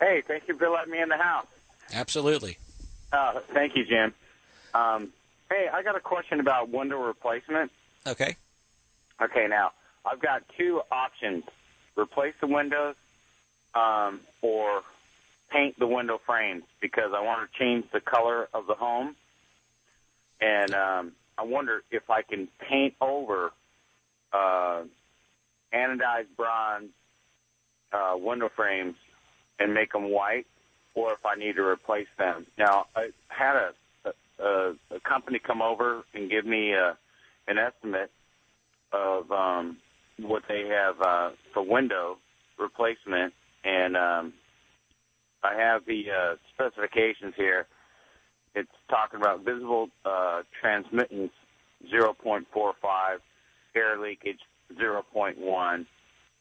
Hey, 0.00 0.22
thank 0.26 0.48
you 0.48 0.56
for 0.56 0.68
letting 0.70 0.90
me 0.90 1.00
in 1.00 1.10
the 1.10 1.16
house. 1.18 1.46
Absolutely. 1.92 2.56
Uh, 3.12 3.40
thank 3.52 3.76
you, 3.76 3.84
Jim. 3.84 4.14
Um, 4.72 5.12
hey, 5.50 5.68
I 5.70 5.82
got 5.82 5.96
a 5.96 6.00
question 6.00 6.40
about 6.40 6.70
window 6.70 7.02
replacement. 7.02 7.70
Okay. 8.06 8.36
Okay, 9.20 9.46
now 9.48 9.72
I've 10.06 10.20
got 10.20 10.42
two 10.56 10.80
options: 10.90 11.44
replace 11.96 12.34
the 12.40 12.46
windows 12.46 12.94
um, 13.74 14.20
or 14.40 14.82
paint 15.50 15.78
the 15.78 15.86
window 15.86 16.20
frames 16.24 16.62
because 16.80 17.12
I 17.14 17.20
want 17.20 17.50
to 17.50 17.58
change 17.58 17.84
the 17.92 18.00
color 18.00 18.48
of 18.54 18.66
the 18.66 18.74
home, 18.74 19.16
and 20.40 20.72
um, 20.72 21.12
I 21.36 21.42
wonder 21.42 21.82
if 21.90 22.08
I 22.08 22.22
can 22.22 22.48
paint 22.60 22.94
over 23.00 23.52
uh, 24.32 24.82
anodized 25.74 26.28
bronze 26.36 26.90
uh, 27.92 28.14
window 28.16 28.48
frames 28.48 28.94
and 29.60 29.72
make 29.72 29.92
them 29.92 30.10
white, 30.10 30.46
or 30.94 31.12
if 31.12 31.24
I 31.24 31.38
need 31.38 31.56
to 31.56 31.62
replace 31.62 32.08
them. 32.18 32.46
Now, 32.58 32.86
I 32.96 33.10
had 33.28 33.54
a 33.56 33.72
a, 34.40 34.72
a 34.90 35.00
company 35.06 35.38
come 35.38 35.62
over 35.62 36.02
and 36.14 36.30
give 36.30 36.46
me 36.46 36.72
a, 36.72 36.96
an 37.46 37.58
estimate 37.58 38.10
of 38.92 39.30
um, 39.30 39.76
what 40.18 40.42
they 40.48 40.66
have 40.68 41.00
uh, 41.00 41.30
for 41.52 41.62
window 41.62 42.18
replacement, 42.58 43.32
and 43.64 43.96
um, 43.96 44.32
I 45.42 45.54
have 45.54 45.84
the 45.86 46.04
uh, 46.10 46.36
specifications 46.54 47.34
here. 47.36 47.66
It's 48.54 48.70
talking 48.88 49.20
about 49.20 49.44
visible 49.44 49.88
uh, 50.04 50.42
transmittance 50.60 51.32
0.45, 51.92 52.44
air 53.74 53.98
leakage 53.98 54.40
0.1, 54.78 55.86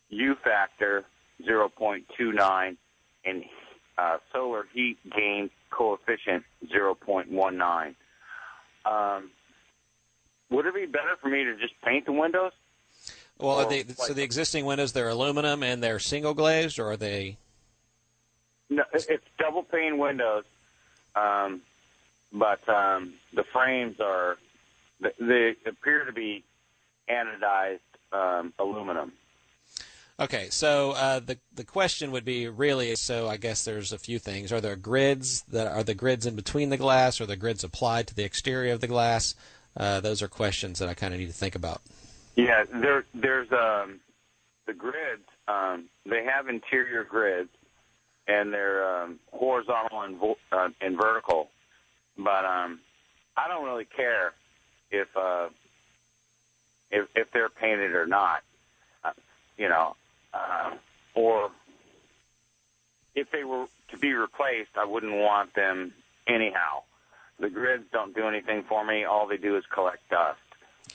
U 0.09 0.35
factor 0.43 1.05
0.29, 1.47 2.77
and 3.29 3.43
uh, 3.97 4.17
solar 4.31 4.65
heat 4.73 4.97
gain 5.15 5.49
coefficient 5.69 6.43
0.19. 6.65 7.95
Um, 8.85 9.29
would 10.49 10.65
it 10.65 10.73
be 10.73 10.85
better 10.85 11.15
for 11.21 11.29
me 11.29 11.43
to 11.43 11.55
just 11.57 11.73
paint 11.81 12.05
the 12.05 12.11
windows? 12.11 12.51
Well, 13.37 13.59
are 13.59 13.69
they, 13.69 13.83
so 13.83 14.13
the 14.13 14.23
existing 14.23 14.65
windows 14.65 14.91
they're 14.91 15.09
aluminum 15.09 15.63
and 15.63 15.81
they're 15.81 15.99
single 15.99 16.33
glazed, 16.33 16.77
or 16.79 16.91
are 16.91 16.97
they? 16.97 17.37
No, 18.69 18.83
it's 18.93 19.25
double 19.37 19.63
pane 19.63 19.97
windows, 19.97 20.43
um, 21.15 21.61
but 22.31 22.67
um, 22.69 23.13
the 23.33 23.43
frames 23.43 23.99
are 23.99 24.37
they 24.99 25.55
appear 25.65 26.05
to 26.05 26.11
be 26.11 26.43
anodized 27.09 27.79
um, 28.11 28.53
aluminum. 28.59 29.13
Okay, 30.19 30.49
so 30.49 30.91
uh, 30.91 31.19
the 31.19 31.37
the 31.55 31.63
question 31.63 32.11
would 32.11 32.25
be 32.25 32.49
really 32.49 32.93
so. 32.97 33.29
I 33.29 33.37
guess 33.37 33.63
there's 33.63 33.93
a 33.93 33.97
few 33.97 34.19
things. 34.19 34.51
Are 34.51 34.59
there 34.59 34.75
grids 34.75 35.43
that 35.43 35.67
are 35.67 35.83
the 35.83 35.93
grids 35.93 36.25
in 36.25 36.35
between 36.35 36.69
the 36.69 36.77
glass, 36.77 37.21
or 37.21 37.25
the 37.25 37.37
grids 37.37 37.63
applied 37.63 38.07
to 38.07 38.15
the 38.15 38.25
exterior 38.25 38.73
of 38.73 38.81
the 38.81 38.87
glass? 38.87 39.33
Uh, 39.77 40.01
those 40.01 40.21
are 40.21 40.27
questions 40.27 40.79
that 40.79 40.89
I 40.89 40.93
kind 40.93 41.13
of 41.13 41.21
need 41.21 41.27
to 41.27 41.33
think 41.33 41.55
about. 41.55 41.81
Yeah, 42.35 42.65
there 42.69 43.05
there's 43.13 43.49
um, 43.53 44.01
the 44.67 44.73
grids. 44.73 45.23
Um, 45.47 45.85
they 46.05 46.25
have 46.25 46.49
interior 46.49 47.05
grids, 47.05 47.49
and 48.27 48.53
they're 48.53 49.03
um, 49.03 49.19
horizontal 49.31 50.01
and, 50.01 50.17
vo- 50.17 50.37
uh, 50.51 50.69
and 50.81 50.97
vertical. 50.97 51.49
But 52.17 52.43
um, 52.43 52.81
I 53.37 53.47
don't 53.47 53.63
really 53.63 53.85
care 53.85 54.33
if 54.91 55.07
uh, 55.15 55.47
if 56.91 57.07
if 57.15 57.31
they're 57.31 57.47
painted 57.47 57.93
or 57.93 58.05
not. 58.05 58.43
Uh, 59.01 59.11
you 59.57 59.69
know, 59.69 59.95
uh, 60.33 60.71
or 61.15 61.51
if 63.15 63.31
they 63.31 63.43
were 63.43 63.65
to 63.89 63.97
be 63.97 64.13
replaced, 64.13 64.71
I 64.77 64.85
wouldn't 64.85 65.13
want 65.13 65.53
them 65.53 65.93
anyhow. 66.27 66.83
The 67.39 67.49
grids 67.49 67.85
don't 67.91 68.15
do 68.15 68.27
anything 68.27 68.63
for 68.63 68.85
me. 68.85 69.05
All 69.05 69.27
they 69.27 69.37
do 69.37 69.57
is 69.57 69.63
collect 69.73 70.09
dust. 70.09 70.39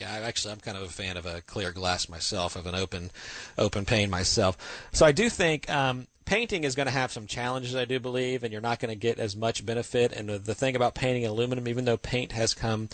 Yeah, 0.01 0.11
actually 0.11 0.53
I'm 0.53 0.61
kind 0.61 0.77
of 0.77 0.83
a 0.83 0.89
fan 0.89 1.17
of 1.17 1.27
a 1.27 1.41
clear 1.43 1.73
glass 1.73 2.09
myself, 2.09 2.57
of 2.57 2.67
an 2.67 2.75
open 2.75 3.11
open 3.57 3.85
pane 3.85 4.11
myself. 4.11 4.57
So 4.93 5.07
I 5.07 5.13
do 5.13 5.29
think 5.29 5.71
um, 5.71 6.07
painting 6.25 6.65
is 6.65 6.75
going 6.75 6.87
to 6.87 6.93
have 6.93 7.13
some 7.13 7.27
challenges, 7.27 7.75
I 7.75 7.85
do 7.85 8.01
believe, 8.01 8.43
and 8.43 8.53
you're 8.53 8.63
not 8.63 8.81
going 8.81 8.91
to 8.91 8.97
get 8.99 9.19
as 9.19 9.37
much 9.37 9.65
benefit. 9.65 10.13
And 10.13 10.29
the, 10.29 10.55
thing 10.55 10.77
about 10.77 10.95
painting 10.95 11.27
aluminum, 11.27 11.69
even 11.69 11.85
though 11.85 11.97
paint 11.97 12.33
has 12.33 12.55
come 12.55 12.89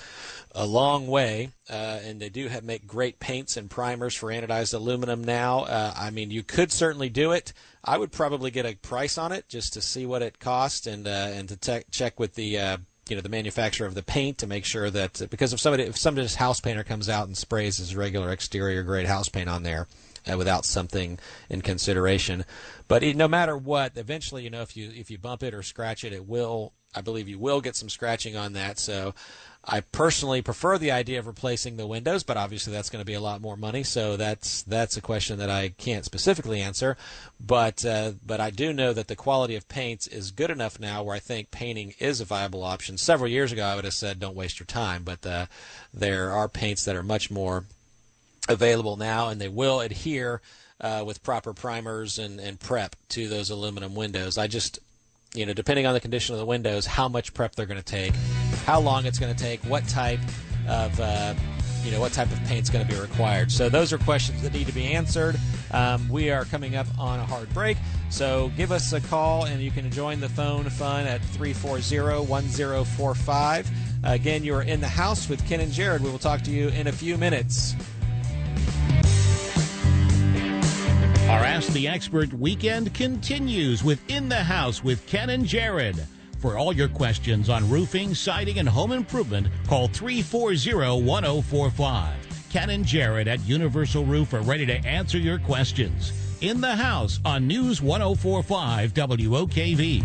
a 0.53 0.66
long 0.66 1.07
way, 1.07 1.51
uh, 1.69 2.01
and 2.03 2.21
they 2.21 2.29
do 2.29 2.49
have 2.49 2.64
make 2.64 2.87
great 2.87 3.21
paints 3.21 3.57
and 3.57 3.71
primers 3.71 4.14
for 4.14 4.29
anodized 4.29 4.75
aluminum 4.75 5.23
now. 5.23 5.61
Uh, 5.61 5.95
I 5.97 6.11
mean, 6.11 6.31
you 6.31 6.43
could 6.43 6.73
certainly 6.73 7.09
do 7.09 7.33
it. 7.33 7.53
I 7.85 7.99
would 7.99 8.12
probably 8.12 8.51
get 8.51 8.66
a 8.66 8.75
price 8.75 9.19
on 9.19 9.33
it 9.33 9.49
just 9.49 9.75
to 9.75 9.81
see 9.81 10.07
what 10.07 10.23
it 10.23 10.38
costs 10.38 10.87
and 10.87 11.07
uh, 11.07 11.29
and 11.33 11.49
to 11.49 11.57
te- 11.57 11.85
check 11.90 12.19
with 12.19 12.35
the 12.35 12.59
uh, 12.59 12.77
you 13.09 13.16
know 13.16 13.23
the 13.23 13.29
manufacturer 13.29 13.87
of 13.87 13.95
the 13.95 14.03
paint 14.03 14.38
to 14.38 14.47
make 14.47 14.64
sure 14.64 14.90
that 14.90 15.21
because 15.31 15.53
if 15.53 15.61
somebody 15.61 15.85
if 15.85 15.99
somebody's 15.99 16.37
house 16.37 16.61
painter 16.61 16.85
comes 16.85 17.09
out 17.09 17.27
and 17.27 17.37
sprays 17.37 17.79
his 17.79 17.97
regular 17.97 18.31
exterior 18.31 18.83
grade 18.83 19.07
house 19.07 19.29
paint 19.29 19.49
on 19.49 19.62
there 19.62 19.88
without 20.37 20.64
something 20.64 21.19
in 21.49 21.62
consideration, 21.62 22.45
but 22.88 23.03
no 23.03 23.29
matter 23.29 23.57
what, 23.57 23.93
eventually 23.97 24.45
you 24.45 24.51
know 24.51 24.62
if 24.62 24.77
you 24.77 24.90
if 24.95 25.11
you 25.11 25.19
bump 25.19 25.43
it 25.43 25.55
or 25.55 25.62
scratch 25.62 26.05
it, 26.05 26.12
it 26.12 26.27
will 26.27 26.73
I 26.95 27.03
believe 27.03 27.29
you 27.29 27.38
will 27.38 27.61
get 27.61 27.77
some 27.77 27.88
scratching 27.88 28.37
on 28.37 28.53
that. 28.55 28.79
So 28.79 29.14
I 29.64 29.81
personally 29.81 30.43
prefer 30.43 30.79
the 30.79 30.90
idea 30.90 31.19
of 31.19 31.27
replacing 31.27 31.77
the 31.77 31.87
windows, 31.87 32.23
but 32.23 32.37
obviously 32.37 32.73
that's 32.73 32.90
going 32.90 33.03
to 33.03 33.07
be 33.07 33.14
a 33.14 33.21
lot 33.21 33.40
more 33.40 33.57
money. 33.57 33.83
So 33.83 34.16
that's 34.16 34.62
that's 34.62 34.97
a 34.97 35.03
question 35.03 35.38
that 35.38 35.51
I 35.51 35.69
can't 35.69 36.05
specifically 36.05 36.61
answer. 36.61 36.97
But 37.38 37.85
uh, 37.85 38.12
but 38.27 38.40
I 38.40 38.51
do 38.51 38.73
know 38.73 38.93
that 38.93 39.09
the 39.09 39.16
quality 39.16 39.55
of 39.55 39.69
paints 39.69 40.07
is 40.07 40.31
good 40.31 40.51
enough 40.51 40.81
now 40.81 41.03
where 41.03 41.14
I 41.14 41.21
think 41.21 41.51
painting 41.51 41.95
is 41.99 42.21
a 42.21 42.25
viable 42.25 42.64
option. 42.64 42.99
Several 42.99 43.31
years 43.31 43.53
ago, 43.53 43.64
I 43.64 43.77
would 43.77 43.85
have 43.85 43.95
said 43.95 44.19
don't 44.19 44.37
waste 44.37 44.59
your 44.59 44.66
time, 44.66 45.05
but 45.05 45.25
uh, 45.25 45.47
there 45.93 46.33
are 46.33 46.49
paints 46.49 46.85
that 46.87 46.97
are 46.97 47.03
much 47.03 47.31
more 47.31 47.66
available 48.48 48.96
now, 48.96 49.29
and 49.29 49.40
they 49.40 49.48
will 49.48 49.81
adhere 49.81 50.40
uh, 50.81 51.05
with 51.07 51.22
proper 51.22 51.53
primers 51.53 52.18
and, 52.18 52.40
and 52.40 52.59
prep 52.59 52.96
to 53.11 53.29
those 53.29 53.50
aluminum 53.50 53.94
windows. 53.94 54.38
I 54.38 54.46
just 54.46 54.81
you 55.35 55.44
know, 55.46 55.53
depending 55.53 55.87
on 55.87 55.94
the 55.94 56.00
condition 56.00 56.35
of 56.35 56.40
the 56.40 56.46
windows, 56.46 56.87
how 56.87 57.09
much 57.09 57.33
prep 57.35 57.55
they're 57.55 57.66
going 57.66 57.81
to 57.81 57.85
take, 57.85 58.12
how 58.64 58.81
long 58.81 59.07
it's 59.07 59.18
going 59.18 59.33
to 59.35 59.40
take, 59.40 59.61
what 59.61 59.87
type 59.88 60.18
of, 60.68 61.00
uh, 61.00 61.33
you 61.85 61.92
know, 61.92 62.00
what 62.00 62.12
type 62.12 62.33
of 62.33 62.42
paint's 62.44 62.68
going 62.68 62.87
to 62.87 62.92
be 62.92 63.00
required. 63.00 63.50
So 63.53 63.68
those 63.68 63.92
are 63.92 63.98
questions 63.98 64.42
that 64.42 64.53
need 64.53 64.66
to 64.66 64.72
be 64.72 64.87
answered. 64.87 65.38
Um, 65.70 66.09
we 66.09 66.31
are 66.31 66.44
coming 66.46 66.74
up 66.74 66.88
on 66.98 67.20
a 67.20 67.24
hard 67.24 67.48
break, 67.55 67.76
so 68.11 68.50
give 68.57 68.72
us 68.72 68.92
a 68.92 69.00
call 69.00 69.44
and 69.44 69.62
you 69.62 69.70
can 69.70 69.92
join 69.92 70.18
the 70.18 70.29
phone 70.29 70.68
fun 70.68 71.07
at 71.07 71.20
340-1045. 71.22 73.66
Again, 74.03 74.42
you 74.42 74.55
are 74.55 74.62
in 74.62 74.81
the 74.81 74.88
house 74.88 75.29
with 75.29 75.46
Ken 75.46 75.61
and 75.61 75.70
Jared. 75.70 76.03
We 76.03 76.11
will 76.11 76.18
talk 76.18 76.42
to 76.42 76.50
you 76.50 76.70
in 76.70 76.88
a 76.88 76.92
few 76.92 77.16
minutes. 77.16 77.76
Our 81.31 81.45
Ask 81.45 81.73
the 81.73 81.87
Expert 81.87 82.33
weekend 82.33 82.93
continues 82.93 83.85
with 83.85 84.03
In 84.11 84.29
the 84.29 84.43
House 84.43 84.83
with 84.83 85.07
Ken 85.07 85.31
and 85.31 85.47
Jared. 85.47 86.05
For 86.40 86.59
all 86.59 86.73
your 86.73 86.88
questions 86.88 87.49
on 87.49 87.71
roofing, 87.71 88.16
siding, 88.16 88.59
and 88.59 88.69
home 88.69 88.90
improvement, 88.90 89.47
call 89.69 89.87
340 89.87 91.05
1045. 91.05 92.14
Ken 92.51 92.71
and 92.71 92.85
Jared 92.85 93.29
at 93.29 93.38
Universal 93.47 94.07
Roof 94.07 94.35
are 94.35 94.40
ready 94.40 94.66
to 94.66 94.85
answer 94.85 95.19
your 95.19 95.38
questions. 95.38 96.12
In 96.40 96.61
the 96.61 96.75
house 96.75 97.21
on 97.25 97.47
News 97.47 97.81
1045 97.81 98.93
WOKV. 98.93 100.05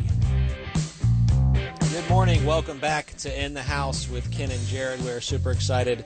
Good 1.92 2.10
morning. 2.10 2.46
Welcome 2.46 2.78
back 2.78 3.16
to 3.18 3.44
In 3.44 3.56
the 3.56 3.64
House 3.64 4.08
with 4.08 4.32
Ken 4.32 4.52
and 4.52 4.68
Jared. 4.68 5.04
We're 5.04 5.22
super 5.22 5.50
excited 5.50 6.06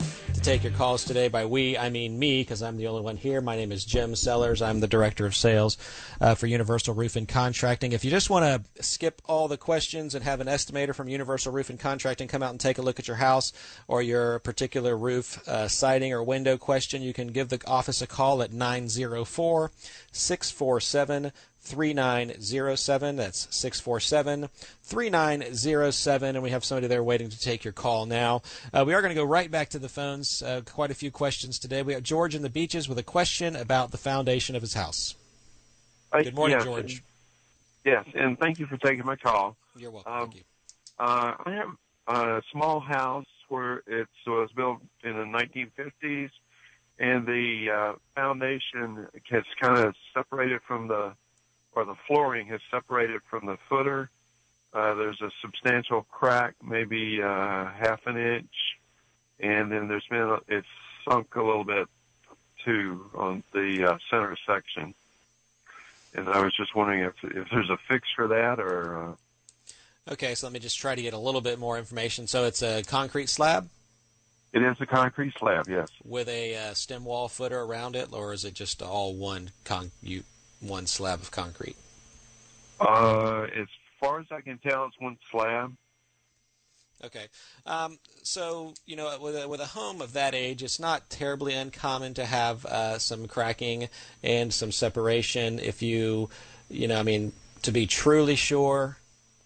take 0.49 0.63
your 0.63 0.73
calls 0.73 1.03
today. 1.03 1.27
By 1.27 1.45
we, 1.45 1.77
I 1.77 1.91
mean 1.91 2.17
me, 2.17 2.41
because 2.41 2.63
I'm 2.63 2.77
the 2.77 2.87
only 2.87 3.03
one 3.03 3.17
here. 3.17 3.39
My 3.39 3.55
name 3.55 3.71
is 3.71 3.85
Jim 3.85 4.15
Sellers. 4.15 4.63
I'm 4.63 4.79
the 4.79 4.87
Director 4.87 5.27
of 5.27 5.35
Sales 5.35 5.77
uh, 6.19 6.33
for 6.33 6.47
Universal 6.47 6.95
Roof 6.95 7.15
and 7.15 7.27
Contracting. 7.27 7.91
If 7.91 8.03
you 8.03 8.09
just 8.09 8.31
want 8.31 8.45
to 8.45 8.83
skip 8.83 9.21
all 9.27 9.47
the 9.47 9.57
questions 9.57 10.15
and 10.15 10.23
have 10.23 10.41
an 10.41 10.47
estimator 10.47 10.95
from 10.95 11.07
Universal 11.07 11.53
Roof 11.53 11.69
and 11.69 11.79
Contracting 11.79 12.27
come 12.27 12.41
out 12.41 12.49
and 12.49 12.59
take 12.59 12.79
a 12.79 12.81
look 12.81 12.97
at 12.97 13.07
your 13.07 13.17
house 13.17 13.53
or 13.87 14.01
your 14.01 14.39
particular 14.39 14.97
roof 14.97 15.47
uh, 15.47 15.67
siding 15.67 16.13
or 16.13 16.23
window 16.23 16.57
question, 16.57 17.03
you 17.03 17.13
can 17.13 17.27
give 17.27 17.49
the 17.49 17.61
office 17.67 18.01
a 18.01 18.07
call 18.07 18.41
at 18.41 18.51
904 18.51 19.71
647 20.11 21.31
3907. 21.61 23.15
That's 23.15 23.47
647 23.55 24.49
3907. 24.83 26.35
And 26.35 26.43
we 26.43 26.49
have 26.51 26.63
somebody 26.65 26.87
there 26.87 27.03
waiting 27.03 27.29
to 27.29 27.39
take 27.39 27.63
your 27.63 27.73
call 27.73 28.05
now. 28.05 28.41
Uh, 28.73 28.83
we 28.85 28.93
are 28.93 29.01
going 29.01 29.13
to 29.13 29.15
go 29.19 29.23
right 29.23 29.49
back 29.51 29.69
to 29.69 29.79
the 29.79 29.89
phones. 29.89 30.41
Uh, 30.41 30.61
quite 30.65 30.91
a 30.91 30.95
few 30.95 31.11
questions 31.11 31.59
today. 31.59 31.81
We 31.83 31.93
have 31.93 32.03
George 32.03 32.35
in 32.35 32.41
the 32.41 32.49
beaches 32.49 32.87
with 32.89 32.97
a 32.97 33.03
question 33.03 33.55
about 33.55 33.91
the 33.91 33.97
foundation 33.97 34.55
of 34.55 34.61
his 34.61 34.73
house. 34.73 35.15
Good 36.11 36.33
morning, 36.35 36.57
yes, 36.57 36.65
George. 36.65 36.93
and- 36.93 37.01
yes, 37.85 38.05
and 38.15 38.39
thank 38.39 38.57
you 38.59 38.65
for 38.65 38.77
taking 38.77 39.05
my 39.05 39.15
call. 39.15 39.55
You're 39.77 39.91
welcome. 39.91 40.11
Um, 40.11 40.19
Thank 40.23 40.35
you. 40.35 40.41
Uh, 40.99 41.33
I 41.45 41.51
have 41.51 41.69
a 42.07 42.41
small 42.51 42.79
house 42.79 43.27
where 43.47 43.83
it 43.87 44.07
was 44.25 44.49
built 44.55 44.79
in 45.03 45.13
the 45.13 45.23
1950s, 45.25 46.29
and 46.99 47.25
the 47.25 47.67
uh, 47.71 47.93
foundation 48.15 49.07
has 49.29 49.43
kind 49.61 49.77
of 49.77 49.95
separated 50.13 50.61
from 50.67 50.87
the, 50.87 51.13
or 51.73 51.85
the 51.85 51.95
flooring 52.07 52.47
has 52.47 52.61
separated 52.71 53.21
from 53.29 53.45
the 53.45 53.57
footer. 53.67 54.09
Uh, 54.73 54.93
there's 54.95 55.21
a 55.21 55.31
substantial 55.41 56.05
crack, 56.11 56.55
maybe 56.63 57.21
uh, 57.21 57.65
half 57.65 58.05
an 58.05 58.17
inch, 58.17 58.77
and 59.39 59.71
then 59.71 59.87
there's 59.87 60.05
been 60.09 60.19
a, 60.19 60.39
it's 60.47 60.67
sunk 61.07 61.35
a 61.35 61.41
little 61.41 61.63
bit 61.63 61.87
too 62.63 63.09
on 63.15 63.43
the 63.53 63.91
uh, 63.91 63.97
center 64.09 64.35
section. 64.45 64.93
And 66.13 66.27
I 66.27 66.43
was 66.43 66.55
just 66.55 66.75
wondering 66.75 67.03
if 67.03 67.13
if 67.23 67.47
there's 67.51 67.69
a 67.69 67.77
fix 67.87 68.07
for 68.15 68.27
that, 68.27 68.59
or 68.59 68.97
uh, 69.03 69.13
Okay, 70.11 70.33
so 70.33 70.47
let 70.47 70.53
me 70.53 70.59
just 70.59 70.77
try 70.77 70.95
to 70.95 71.01
get 71.01 71.13
a 71.13 71.19
little 71.19 71.41
bit 71.41 71.59
more 71.59 71.77
information. 71.77 72.25
So 72.25 72.45
it's 72.45 72.63
a 72.63 72.83
concrete 72.83 73.29
slab 73.29 73.69
it 74.51 74.63
is 74.63 74.77
a 74.79 74.85
concrete 74.85 75.33
slab. 75.37 75.67
Yes. 75.67 75.89
with 76.03 76.27
a 76.27 76.55
uh, 76.55 76.73
stem 76.73 77.05
wall 77.05 77.27
footer 77.27 77.59
around 77.59 77.95
it, 77.95 78.09
or 78.11 78.33
is 78.33 78.45
it 78.45 78.53
just 78.53 78.81
all 78.81 79.15
one 79.15 79.51
con- 79.63 79.91
you, 80.01 80.23
one 80.61 80.87
slab 80.87 81.21
of 81.21 81.31
concrete? 81.31 81.75
Uh, 82.79 83.47
as 83.55 83.67
far 83.99 84.19
as 84.19 84.27
I 84.31 84.41
can 84.41 84.57
tell, 84.57 84.85
it's 84.85 84.99
one 84.99 85.17
slab. 85.29 85.75
Okay. 87.03 87.27
Um, 87.65 87.97
so, 88.23 88.73
you 88.85 88.95
know, 88.95 89.17
with 89.21 89.35
a, 89.35 89.47
with 89.47 89.61
a 89.61 89.67
home 89.67 90.01
of 90.01 90.13
that 90.13 90.35
age, 90.35 90.61
it's 90.63 90.79
not 90.79 91.09
terribly 91.09 91.53
uncommon 91.53 92.13
to 92.15 92.25
have 92.25 92.65
uh, 92.65 92.99
some 92.99 93.27
cracking 93.27 93.87
and 94.21 94.53
some 94.53 94.71
separation. 94.71 95.59
If 95.59 95.81
you, 95.81 96.29
you 96.69 96.87
know, 96.87 96.99
I 96.99 97.03
mean, 97.03 97.31
to 97.61 97.71
be 97.71 97.87
truly 97.87 98.35
sure, 98.35 98.97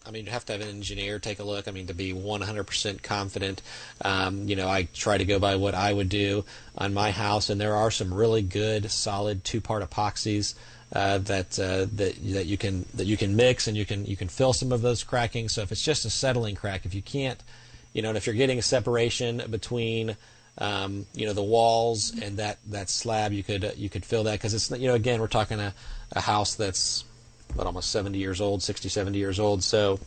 I 0.05 0.11
mean, 0.11 0.25
you 0.25 0.31
have 0.31 0.45
to 0.45 0.53
have 0.53 0.61
an 0.61 0.67
engineer 0.67 1.19
take 1.19 1.39
a 1.39 1.43
look. 1.43 1.67
I 1.67 1.71
mean, 1.71 1.87
to 1.87 1.93
be 1.93 2.11
100% 2.11 3.03
confident, 3.03 3.61
um, 4.01 4.49
you 4.49 4.55
know, 4.55 4.67
I 4.67 4.87
try 4.93 5.17
to 5.17 5.25
go 5.25 5.39
by 5.39 5.55
what 5.55 5.75
I 5.75 5.93
would 5.93 6.09
do 6.09 6.45
on 6.77 6.93
my 6.93 7.11
house, 7.11 7.49
and 7.49 7.61
there 7.61 7.75
are 7.75 7.91
some 7.91 8.13
really 8.13 8.41
good, 8.41 8.91
solid 8.91 9.43
two-part 9.43 9.87
epoxies 9.87 10.55
uh, 10.93 11.17
that 11.19 11.59
uh, 11.59 11.85
that 11.93 12.15
that 12.33 12.45
you 12.45 12.57
can 12.57 12.85
that 12.93 13.05
you 13.05 13.17
can 13.17 13.35
mix, 13.35 13.67
and 13.67 13.75
you 13.75 13.85
can 13.85 14.05
you 14.05 14.15
can 14.15 14.27
fill 14.27 14.53
some 14.53 14.71
of 14.71 14.81
those 14.81 15.03
cracking. 15.03 15.49
So 15.49 15.61
if 15.61 15.71
it's 15.71 15.81
just 15.81 16.05
a 16.05 16.09
settling 16.09 16.55
crack, 16.55 16.85
if 16.85 16.93
you 16.93 17.01
can't, 17.01 17.41
you 17.93 18.01
know, 18.01 18.09
and 18.09 18.17
if 18.17 18.27
you're 18.27 18.35
getting 18.35 18.59
a 18.59 18.63
separation 18.63 19.41
between 19.49 20.15
um, 20.59 21.07
you 21.13 21.25
know 21.25 21.33
the 21.33 21.43
walls 21.43 22.13
and 22.21 22.37
that 22.37 22.59
that 22.69 22.89
slab, 22.89 23.33
you 23.33 23.43
could 23.43 23.73
you 23.75 23.89
could 23.89 24.05
fill 24.05 24.23
that 24.25 24.33
because 24.33 24.53
it's 24.53 24.69
you 24.71 24.87
know 24.87 24.93
again 24.93 25.19
we're 25.19 25.27
talking 25.27 25.59
a, 25.59 25.73
a 26.11 26.21
house 26.21 26.55
that's 26.55 27.05
what 27.55 27.67
almost 27.67 27.91
70 27.91 28.17
years 28.17 28.41
old, 28.41 28.63
60, 28.63 28.89
70 28.89 29.17
years 29.17 29.39
old. 29.39 29.63
So 29.63 29.99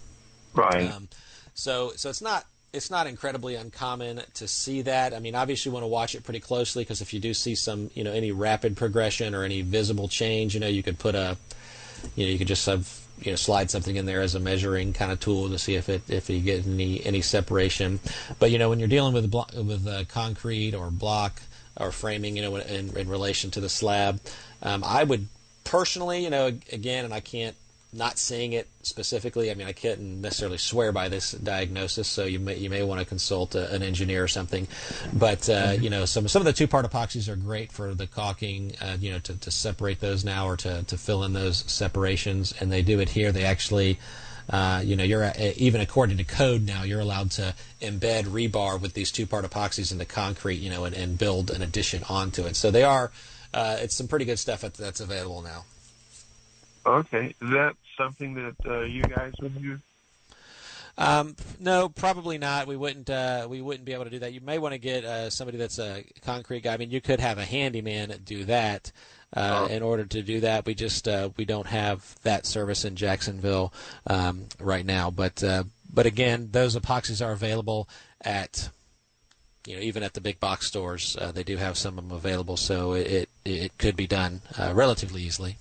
Right. 0.54 0.90
um, 0.90 1.08
so 1.54 1.92
so 1.96 2.10
it's 2.10 2.22
not 2.22 2.46
it's 2.76 2.90
not 2.90 3.06
incredibly 3.06 3.54
uncommon 3.54 4.20
to 4.34 4.46
see 4.46 4.82
that. 4.82 5.14
I 5.14 5.18
mean, 5.18 5.34
obviously, 5.34 5.70
you 5.70 5.72
want 5.72 5.84
to 5.84 5.88
watch 5.88 6.14
it 6.14 6.24
pretty 6.24 6.40
closely 6.40 6.84
because 6.84 7.00
if 7.00 7.14
you 7.14 7.18
do 7.18 7.32
see 7.32 7.54
some, 7.54 7.90
you 7.94 8.04
know, 8.04 8.12
any 8.12 8.32
rapid 8.32 8.76
progression 8.76 9.34
or 9.34 9.44
any 9.44 9.62
visible 9.62 10.08
change, 10.08 10.52
you 10.52 10.60
know, 10.60 10.68
you 10.68 10.82
could 10.82 10.98
put 10.98 11.14
a, 11.14 11.38
you 12.14 12.26
know, 12.26 12.32
you 12.32 12.38
could 12.38 12.46
just 12.46 12.66
have, 12.66 13.00
you 13.22 13.32
know, 13.32 13.36
slide 13.36 13.70
something 13.70 13.96
in 13.96 14.04
there 14.04 14.20
as 14.20 14.34
a 14.34 14.40
measuring 14.40 14.92
kind 14.92 15.10
of 15.10 15.18
tool 15.18 15.48
to 15.48 15.58
see 15.58 15.74
if 15.74 15.88
it 15.88 16.02
if 16.08 16.28
you 16.28 16.38
get 16.40 16.66
any 16.66 17.04
any 17.04 17.22
separation. 17.22 17.98
But 18.38 18.50
you 18.50 18.58
know, 18.58 18.68
when 18.68 18.78
you're 18.78 18.88
dealing 18.88 19.14
with 19.14 19.30
blo- 19.30 19.46
with 19.54 19.86
uh, 19.86 20.04
concrete 20.04 20.74
or 20.74 20.90
block 20.90 21.40
or 21.78 21.90
framing, 21.92 22.36
you 22.36 22.42
know, 22.42 22.56
in, 22.56 22.94
in 22.94 23.08
relation 23.08 23.50
to 23.52 23.60
the 23.60 23.70
slab, 23.70 24.20
um, 24.62 24.84
I 24.84 25.02
would 25.02 25.28
personally, 25.64 26.22
you 26.22 26.30
know, 26.30 26.46
again, 26.70 27.06
and 27.06 27.14
I 27.14 27.20
can't 27.20 27.56
not 27.92 28.18
seeing 28.18 28.52
it 28.52 28.68
specifically. 28.82 29.50
I 29.50 29.54
mean, 29.54 29.66
I 29.66 29.72
couldn't 29.72 30.20
necessarily 30.20 30.58
swear 30.58 30.92
by 30.92 31.08
this 31.08 31.32
diagnosis, 31.32 32.08
so 32.08 32.24
you 32.24 32.38
may 32.38 32.56
you 32.56 32.70
may 32.70 32.82
want 32.82 33.00
to 33.00 33.06
consult 33.06 33.54
a, 33.54 33.72
an 33.72 33.82
engineer 33.82 34.24
or 34.24 34.28
something. 34.28 34.68
But 35.12 35.48
uh, 35.48 35.76
you 35.80 35.90
know, 35.90 36.04
some 36.04 36.28
some 36.28 36.40
of 36.40 36.46
the 36.46 36.52
two 36.52 36.66
part 36.66 36.84
epoxies 36.84 37.28
are 37.28 37.36
great 37.36 37.72
for 37.72 37.94
the 37.94 38.06
caulking. 38.06 38.74
Uh, 38.80 38.96
you 39.00 39.12
know, 39.12 39.18
to, 39.20 39.36
to 39.36 39.50
separate 39.50 40.00
those 40.00 40.24
now 40.24 40.46
or 40.46 40.56
to 40.58 40.82
to 40.82 40.98
fill 40.98 41.24
in 41.24 41.32
those 41.32 41.64
separations, 41.70 42.52
and 42.60 42.70
they 42.70 42.82
do 42.82 43.00
it 43.00 43.10
here. 43.10 43.32
They 43.32 43.44
actually. 43.44 43.98
Uh, 44.48 44.80
you 44.84 44.94
know, 44.94 45.02
you're 45.02 45.24
uh, 45.24 45.32
even 45.56 45.80
according 45.80 46.18
to 46.18 46.22
code 46.22 46.62
now, 46.62 46.84
you're 46.84 47.00
allowed 47.00 47.32
to 47.32 47.52
embed 47.82 48.26
rebar 48.26 48.80
with 48.80 48.94
these 48.94 49.10
two-part 49.10 49.44
epoxies 49.44 49.90
into 49.90 50.04
concrete, 50.04 50.60
you 50.60 50.70
know, 50.70 50.84
and, 50.84 50.94
and 50.94 51.18
build 51.18 51.50
an 51.50 51.62
addition 51.62 52.04
onto 52.08 52.44
it. 52.46 52.54
So 52.54 52.70
they 52.70 52.84
are, 52.84 53.10
uh, 53.52 53.78
it's 53.80 53.96
some 53.96 54.06
pretty 54.06 54.24
good 54.24 54.38
stuff 54.38 54.60
that's 54.60 55.00
available 55.00 55.42
now. 55.42 55.64
Okay. 56.86 57.34
Is 57.42 57.50
that 57.50 57.74
something 57.96 58.34
that 58.34 58.54
uh, 58.66 58.80
you 58.82 59.02
guys 59.02 59.32
would 59.40 59.56
use? 59.60 59.80
Um, 60.98 61.36
no, 61.60 61.88
probably 61.90 62.38
not. 62.38 62.66
We 62.66 62.76
wouldn't. 62.76 63.10
Uh, 63.10 63.46
we 63.50 63.60
wouldn't 63.60 63.84
be 63.84 63.92
able 63.92 64.04
to 64.04 64.10
do 64.10 64.20
that. 64.20 64.32
You 64.32 64.40
may 64.40 64.58
want 64.58 64.72
to 64.72 64.78
get 64.78 65.04
uh, 65.04 65.28
somebody 65.28 65.58
that's 65.58 65.78
a 65.78 66.04
concrete 66.22 66.62
guy. 66.62 66.74
I 66.74 66.76
mean, 66.78 66.90
you 66.90 67.00
could 67.02 67.20
have 67.20 67.38
a 67.38 67.44
handyman 67.44 68.14
do 68.24 68.44
that. 68.44 68.92
Uh, 69.34 69.66
Oh. 69.68 69.74
In 69.74 69.82
order 69.82 70.04
to 70.06 70.22
do 70.22 70.40
that, 70.40 70.64
we 70.64 70.74
just 70.74 71.08
uh, 71.08 71.30
we 71.36 71.44
don't 71.44 71.66
have 71.66 72.14
that 72.22 72.46
service 72.46 72.84
in 72.84 72.94
Jacksonville 72.94 73.72
um, 74.06 74.46
right 74.60 74.86
now. 74.86 75.10
But 75.10 75.42
uh, 75.42 75.64
but 75.92 76.06
again, 76.06 76.48
those 76.52 76.76
epoxies 76.76 77.24
are 77.24 77.32
available 77.32 77.88
at 78.22 78.70
you 79.66 79.74
know 79.74 79.82
even 79.82 80.02
at 80.04 80.14
the 80.14 80.20
big 80.20 80.38
box 80.38 80.68
stores. 80.68 81.16
Uh, 81.20 81.32
they 81.32 81.42
do 81.42 81.56
have 81.56 81.76
some 81.76 81.98
of 81.98 82.08
them 82.08 82.16
available, 82.16 82.56
so 82.56 82.92
it 82.92 83.06
it, 83.08 83.28
it 83.44 83.78
could 83.78 83.96
be 83.96 84.06
done 84.06 84.40
uh, 84.56 84.72
relatively 84.72 85.22
easily. 85.22 85.58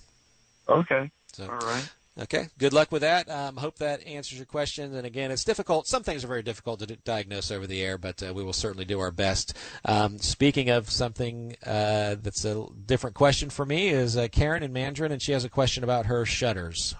Okay. 0.68 1.10
So. 1.32 1.44
All 1.44 1.58
right. 1.58 1.88
Okay. 2.18 2.48
Good 2.58 2.72
luck 2.72 2.90
with 2.90 3.02
that. 3.02 3.30
Um, 3.30 3.56
hope 3.56 3.76
that 3.78 4.06
answers 4.06 4.38
your 4.38 4.46
questions. 4.46 4.94
And 4.94 5.06
again, 5.06 5.30
it's 5.30 5.44
difficult. 5.44 5.86
Some 5.86 6.02
things 6.02 6.24
are 6.24 6.28
very 6.28 6.42
difficult 6.42 6.80
to 6.80 6.86
d- 6.86 6.98
diagnose 7.04 7.50
over 7.50 7.66
the 7.66 7.82
air, 7.82 7.98
but 7.98 8.22
uh, 8.22 8.32
we 8.32 8.42
will 8.42 8.54
certainly 8.54 8.86
do 8.86 8.98
our 9.00 9.10
best. 9.10 9.54
Um, 9.84 10.18
speaking 10.18 10.70
of 10.70 10.90
something 10.90 11.56
uh, 11.64 12.16
that's 12.22 12.44
a 12.46 12.66
different 12.86 13.16
question 13.16 13.50
for 13.50 13.66
me, 13.66 13.88
is 13.88 14.16
uh, 14.16 14.28
Karen 14.32 14.62
in 14.62 14.72
Mandarin, 14.72 15.12
and 15.12 15.20
she 15.20 15.32
has 15.32 15.44
a 15.44 15.50
question 15.50 15.84
about 15.84 16.06
her 16.06 16.24
shutters. 16.24 16.94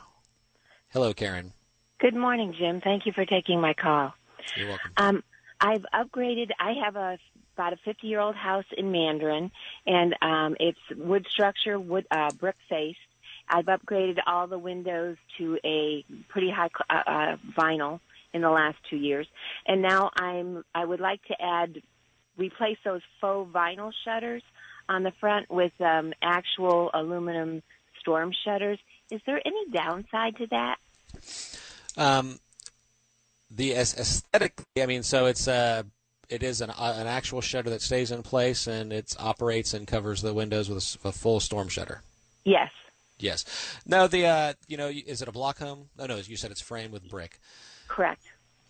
Hello, 0.90 1.14
Karen. 1.14 1.55
Good 1.98 2.14
morning, 2.14 2.55
Jim. 2.59 2.83
Thank 2.83 3.07
you 3.07 3.12
for 3.12 3.24
taking 3.24 3.59
my 3.59 3.72
call. 3.72 4.12
You're 4.55 4.68
welcome. 4.68 4.92
Um, 4.98 5.24
I've 5.61 5.87
upgraded. 5.94 6.50
I 6.61 6.74
have 6.85 6.96
a 6.96 7.18
about 7.57 7.72
a 7.72 7.76
50 7.87 8.07
year 8.07 8.20
old 8.20 8.37
house 8.37 8.66
in 8.76 8.92
Mandarin, 8.92 9.50
and 9.87 10.14
um, 10.20 10.57
it's 10.61 10.79
wood 10.94 11.26
structure, 11.31 11.81
wood 11.81 12.07
uh, 12.11 12.31
brick 12.38 12.57
faced. 12.68 12.98
I've 13.49 13.67
upgraded 13.67 14.19
all 14.27 14.47
the 14.47 14.59
windows 14.59 15.17
to 15.39 15.59
a 15.65 16.05
pretty 16.29 16.51
high 16.51 16.71
uh, 16.91 17.03
uh, 17.07 17.37
vinyl 17.59 18.01
in 18.33 18.43
the 18.43 18.51
last 18.51 18.77
two 18.91 18.97
years, 18.97 19.27
and 19.67 19.83
now 19.83 20.11
I'm. 20.19 20.65
I 20.75 20.85
would 20.85 21.01
like 21.01 21.23
to 21.25 21.35
add, 21.41 21.81
replace 22.37 22.79
those 22.85 23.03
faux 23.21 23.51
vinyl 23.53 23.93
shutters 24.05 24.43
on 24.89 25.03
the 25.03 25.13
front 25.21 25.51
with 25.51 25.73
um, 25.81 26.13
actual 26.23 26.91
aluminum 26.93 27.63
storm 28.01 28.33
shutters. 28.45 28.79
Is 29.11 29.21
there 29.27 29.41
any 29.45 29.71
downside 29.71 30.37
to 30.37 30.47
that? 30.49 30.77
Um, 31.97 32.39
the 33.51 33.75
as- 33.75 33.97
aesthetic, 33.99 34.61
I 34.79 34.87
mean, 34.87 35.03
so 35.03 35.27
it's 35.27 35.49
uh, 35.49 35.85
it 36.29 36.43
is 36.43 36.61
an 36.61 36.71
uh, 36.71 36.97
an 36.99 37.07
actual 37.07 37.41
shutter 37.41 37.71
that 37.71 37.83
stays 37.83 38.11
in 38.11 38.23
place 38.23 38.67
and 38.67 38.93
it 38.93 39.15
operates 39.19 39.75
and 39.75 39.87
covers 39.87 40.23
the 40.23 40.35
windows 40.35 40.69
with 40.69 40.97
a 41.05 41.13
full 41.13 41.41
storm 41.41 41.69
shutter. 41.69 42.03
Yes. 42.45 42.71
Yes. 43.18 43.44
No, 43.87 44.07
the 44.07 44.26
uh, 44.26 44.52
you 44.68 44.76
know, 44.76 44.88
is 44.88 45.22
it 45.22 45.29
a 45.29 45.33
block 45.33 45.59
home? 45.59 45.88
No, 45.98 46.07
no. 46.07 46.16
You 46.16 46.37
said 46.37 46.50
it's 46.50 46.61
framed 46.61 46.92
with 46.92 47.09
brick. 47.09 47.40
Correct. 47.88 48.22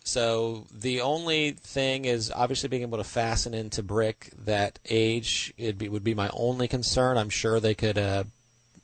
So 0.03 0.67
the 0.71 1.01
only 1.01 1.51
thing 1.51 2.05
is 2.05 2.31
obviously 2.31 2.69
being 2.69 2.83
able 2.83 2.97
to 2.97 3.03
fasten 3.03 3.53
into 3.53 3.83
brick 3.83 4.31
that 4.45 4.79
age 4.89 5.53
it 5.57 5.77
be, 5.77 5.89
would 5.89 6.03
be 6.03 6.13
my 6.13 6.29
only 6.33 6.69
concern. 6.69 7.17
I'm 7.17 7.29
sure 7.29 7.59
they 7.59 7.75
could. 7.75 7.97
Uh, 7.97 8.23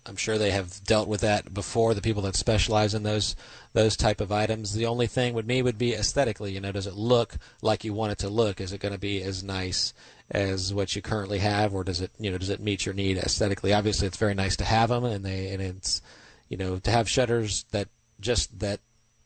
I'm 0.06 0.16
sure 0.18 0.38
they 0.38 0.52
have 0.52 0.84
dealt 0.84 1.08
with 1.08 1.22
that 1.22 1.54
before. 1.54 1.94
The 1.94 2.02
people 2.02 2.24
that 2.24 2.36
specialize 2.36 2.94
in 2.94 3.04
those 3.04 3.36
those 3.74 3.96
type 3.96 4.20
of 4.20 4.32
items. 4.32 4.74
The 4.74 4.86
only 4.86 5.08
thing 5.08 5.34
with 5.34 5.46
me 5.46 5.62
would 5.62 5.78
be 5.78 5.94
aesthetically. 5.94 6.52
You 6.52 6.62
know, 6.62 6.72
does 6.72 6.88
it 6.88 6.96
look 6.96 7.38
like 7.62 7.84
you 7.84 7.94
want 7.94 8.12
it 8.12 8.18
to 8.20 8.30
look? 8.30 8.60
Is 8.60 8.74
it 8.74 8.82
going 8.82 8.94
to 8.94 9.00
be 9.00 9.22
as 9.22 9.44
nice 9.44 9.94
as 10.30 10.74
what 10.74 10.96
you 10.96 11.02
currently 11.02 11.40
have, 11.40 11.74
or 11.74 11.84
does 11.84 12.02
it 12.02 12.12
you 12.20 12.32
know 12.32 12.38
does 12.38 12.50
it 12.50 12.60
meet 12.60 12.86
your 12.86 12.96
need 12.96 13.18
aesthetically? 13.18 13.74
Obviously, 13.74 14.08
it's 14.08 14.18
very 14.18 14.34
nice 14.34 14.58
to 14.58 14.66
have 14.66 14.90
them, 14.90 15.06
and 15.06 15.24
they 15.24 15.50
and 15.50 15.62
it's 15.62 16.02
you 16.50 16.58
know 16.58 16.80
to 16.80 16.92
have 16.92 17.10
shutters 17.10 17.64
that 17.72 17.88
just 18.20 18.60
that 18.60 18.80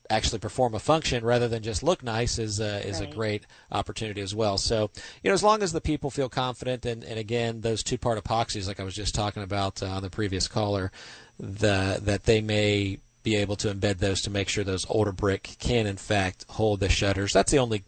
actually 0.10 0.40
perform 0.40 0.74
a 0.74 0.80
function 0.80 1.24
rather 1.26 1.48
than 1.48 1.64
just 1.64 1.84
look 1.84 2.04
nice 2.04 2.38
is 2.40 2.60
uh, 2.60 2.82
is 2.86 3.00
Right. 3.00 3.10
a 3.10 3.16
great 3.16 3.44
opportunity 3.72 4.22
as 4.22 4.34
well. 4.36 4.58
So 4.58 4.90
you 5.24 5.30
know, 5.30 5.34
as 5.34 5.44
long 5.44 5.62
as 5.64 5.72
the 5.74 5.82
people 5.82 6.10
feel 6.10 6.30
confident, 6.30 6.86
and, 6.86 7.04
and 7.04 7.20
again, 7.20 7.62
those 7.62 7.84
two 7.84 7.98
part 7.98 8.24
epoxies, 8.24 8.68
like 8.68 8.80
I 8.80 8.84
was 8.84 8.96
just 8.96 9.16
talking 9.16 9.44
about 9.44 9.82
uh, 9.84 9.88
on 9.88 10.02
the 10.02 10.10
previous 10.10 10.48
caller, 10.48 10.92
the 11.40 12.00
that 12.02 12.24
they 12.24 12.42
may 12.42 13.00
be 13.24 13.36
able 13.36 13.56
to 13.58 13.74
embed 13.74 13.98
those 13.98 14.22
to 14.22 14.30
make 14.30 14.48
sure 14.48 14.64
those 14.64 14.86
older 14.90 15.12
brick 15.12 15.56
can 15.60 15.86
in 15.86 15.98
fact 15.98 16.46
hold 16.50 16.80
the 16.80 16.88
shutters. 16.90 17.34
That's 17.34 17.52
the 17.52 17.60
only 17.60 17.84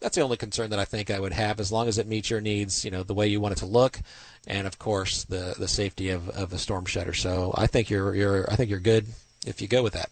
that's 0.00 0.14
the 0.14 0.22
only 0.22 0.36
concern 0.36 0.70
that 0.70 0.78
I 0.78 0.84
think 0.84 1.10
I 1.10 1.18
would 1.18 1.32
have, 1.32 1.58
as 1.58 1.72
long 1.72 1.88
as 1.88 1.96
it 1.98 2.06
meets 2.06 2.28
your 2.28 2.40
needs, 2.42 2.84
you 2.84 2.90
know, 2.90 3.02
the 3.02 3.14
way 3.14 3.26
you 3.26 3.40
want 3.40 3.52
it 3.52 3.58
to 3.60 3.66
look, 3.66 4.00
and 4.46 4.66
of 4.66 4.78
course 4.78 5.24
the 5.24 5.54
the 5.58 5.66
safety 5.68 6.10
of, 6.10 6.28
of 6.30 6.52
a 6.52 6.58
storm 6.58 6.84
shutter. 6.84 7.14
So 7.14 7.52
I 7.56 7.66
think 7.66 7.90
you're 7.90 8.14
you're 8.14 8.50
I 8.50 8.56
think 8.56 8.70
you're 8.70 8.78
good 8.78 9.06
if 9.46 9.60
you 9.60 9.68
go 9.68 9.82
with 9.82 9.94
that. 9.94 10.10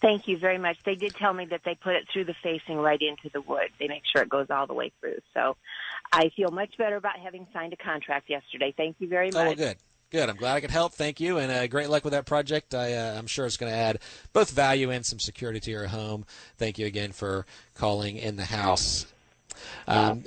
Thank 0.00 0.28
you 0.28 0.38
very 0.38 0.56
much. 0.56 0.78
They 0.84 0.94
did 0.94 1.14
tell 1.14 1.34
me 1.34 1.44
that 1.46 1.60
they 1.64 1.74
put 1.74 1.94
it 1.94 2.06
through 2.10 2.24
the 2.24 2.34
facing 2.42 2.76
right 2.78 3.00
into 3.00 3.28
the 3.32 3.42
wood. 3.42 3.68
They 3.78 3.86
make 3.86 4.02
sure 4.06 4.22
it 4.22 4.30
goes 4.30 4.46
all 4.48 4.66
the 4.66 4.72
way 4.74 4.92
through. 5.00 5.18
So 5.34 5.56
I 6.12 6.30
feel 6.30 6.50
much 6.50 6.76
better 6.78 6.96
about 6.96 7.18
having 7.18 7.46
signed 7.52 7.72
a 7.74 7.76
contract 7.76 8.30
yesterday. 8.30 8.72
Thank 8.74 8.96
you 8.98 9.08
very 9.08 9.30
Oh, 9.32 9.38
much. 9.38 9.46
well, 9.46 9.54
good. 9.54 9.76
Good. 10.10 10.28
I'm 10.28 10.36
glad 10.36 10.54
I 10.56 10.60
could 10.60 10.70
help. 10.72 10.94
Thank 10.94 11.20
you, 11.20 11.38
and 11.38 11.52
uh, 11.52 11.66
great 11.68 11.88
luck 11.88 12.02
with 12.02 12.12
that 12.14 12.26
project. 12.26 12.74
I, 12.74 12.94
uh, 12.94 13.16
I'm 13.16 13.28
sure 13.28 13.46
it's 13.46 13.56
going 13.56 13.70
to 13.70 13.78
add 13.78 14.00
both 14.32 14.50
value 14.50 14.90
and 14.90 15.06
some 15.06 15.20
security 15.20 15.60
to 15.60 15.70
your 15.70 15.86
home. 15.86 16.24
Thank 16.58 16.78
you 16.80 16.86
again 16.86 17.12
for 17.12 17.46
calling 17.74 18.16
in 18.16 18.34
the 18.36 18.46
house. 18.46 19.06
Um, 19.86 20.24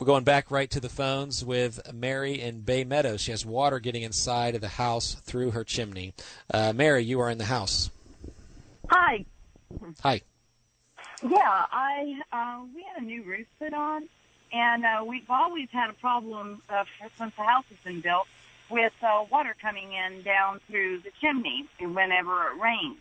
we're 0.00 0.06
going 0.06 0.24
back 0.24 0.50
right 0.50 0.68
to 0.70 0.80
the 0.80 0.88
phones 0.88 1.44
with 1.44 1.92
Mary 1.92 2.40
in 2.40 2.62
Bay 2.62 2.82
Meadows. 2.82 3.20
She 3.20 3.30
has 3.30 3.46
water 3.46 3.78
getting 3.78 4.02
inside 4.02 4.56
of 4.56 4.62
the 4.62 4.68
house 4.68 5.14
through 5.14 5.52
her 5.52 5.62
chimney. 5.62 6.12
Uh, 6.52 6.72
Mary, 6.74 7.04
you 7.04 7.20
are 7.20 7.30
in 7.30 7.38
the 7.38 7.44
house. 7.44 7.90
Hi. 8.90 9.24
Hi. 10.02 10.20
Yeah, 11.22 11.38
I 11.44 12.20
uh, 12.32 12.64
we 12.74 12.82
had 12.82 13.00
a 13.00 13.06
new 13.06 13.22
roof 13.22 13.46
put 13.60 13.72
on, 13.72 14.08
and 14.52 14.84
uh, 14.84 15.04
we've 15.06 15.30
always 15.30 15.68
had 15.70 15.90
a 15.90 15.92
problem 15.92 16.60
uh, 16.68 16.84
since 17.16 17.32
the 17.36 17.42
house 17.44 17.64
has 17.68 17.78
been 17.84 18.00
built 18.00 18.26
with 18.68 18.92
uh, 19.00 19.24
water 19.30 19.54
coming 19.62 19.92
in 19.92 20.22
down 20.22 20.60
through 20.66 20.98
the 21.00 21.10
chimney 21.20 21.68
whenever 21.78 22.48
it 22.48 22.60
rains. 22.60 22.98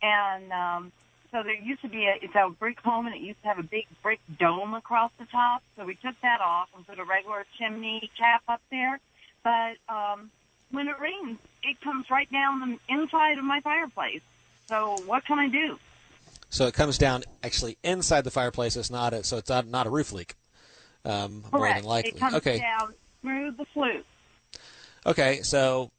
And 0.00 0.52
um, 0.52 0.92
so 1.30 1.42
there 1.42 1.54
used 1.54 1.82
to 1.82 1.88
be 1.88 2.06
a 2.06 2.14
it's 2.22 2.34
a 2.34 2.48
brick 2.48 2.80
home, 2.80 3.06
and 3.06 3.14
it 3.14 3.20
used 3.20 3.42
to 3.42 3.48
have 3.48 3.58
a 3.58 3.62
big 3.62 3.84
brick 4.02 4.20
dome 4.38 4.72
across 4.72 5.10
the 5.18 5.26
top. 5.26 5.62
So 5.76 5.84
we 5.84 5.96
took 5.96 6.18
that 6.22 6.40
off 6.40 6.70
and 6.74 6.86
put 6.86 6.98
a 6.98 7.04
regular 7.04 7.44
chimney 7.58 8.10
cap 8.16 8.42
up 8.48 8.62
there. 8.70 8.98
But 9.44 9.76
um, 9.90 10.30
when 10.70 10.88
it 10.88 10.98
rains, 10.98 11.38
it 11.62 11.78
comes 11.82 12.10
right 12.10 12.30
down 12.32 12.60
the 12.60 12.94
inside 12.94 13.36
of 13.36 13.44
my 13.44 13.60
fireplace. 13.60 14.22
So 14.68 14.96
what 15.06 15.24
can 15.24 15.38
I 15.38 15.48
do? 15.48 15.78
So 16.48 16.66
it 16.66 16.74
comes 16.74 16.98
down 16.98 17.24
actually 17.42 17.78
inside 17.82 18.22
the 18.22 18.30
fireplace. 18.30 18.76
It's 18.76 18.90
not 18.90 19.12
a, 19.12 19.24
so 19.24 19.36
it's 19.36 19.48
not, 19.48 19.66
not 19.66 19.86
a 19.86 19.90
roof 19.90 20.12
leak. 20.12 20.34
Um, 21.04 21.44
more 21.52 21.68
than 21.68 21.84
likely. 21.84 22.10
It 22.10 22.18
comes 22.18 22.34
okay. 22.34 22.58
down 22.58 22.94
through 23.22 23.52
the 23.52 23.64
flue. 23.66 24.02
Okay, 25.04 25.40
so 25.42 25.92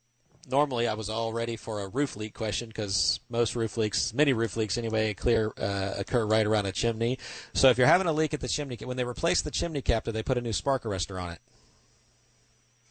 normally 0.50 0.88
I 0.88 0.96
was 0.96 1.10
all 1.10 1.32
ready 1.32 1.56
for 1.56 1.82
a 1.82 1.88
roof 1.88 2.16
leak 2.18 2.34
question 2.34 2.68
because 2.68 3.20
most 3.30 3.56
roof 3.56 3.78
leaks, 3.78 4.14
many 4.14 4.34
roof 4.34 4.58
leaks 4.58 4.78
anyway, 4.78 5.14
clear 5.14 5.54
uh, 5.58 5.94
occur 5.98 6.26
right 6.26 6.46
around 6.46 6.66
a 6.66 6.74
chimney. 6.74 7.18
So 7.54 7.70
if 7.70 7.78
you're 7.78 7.88
having 7.88 8.08
a 8.08 8.14
leak 8.14 8.34
at 8.34 8.42
the 8.42 8.50
chimney, 8.50 8.78
when 8.84 8.98
they 8.98 9.06
replaced 9.06 9.46
the 9.46 9.52
chimney 9.52 9.82
cap, 9.82 10.06
did 10.06 10.14
they 10.14 10.24
put 10.24 10.38
a 10.38 10.42
new 10.42 10.54
spark 10.54 10.84
arrestor 10.84 11.22
on 11.22 11.32
it? 11.32 11.40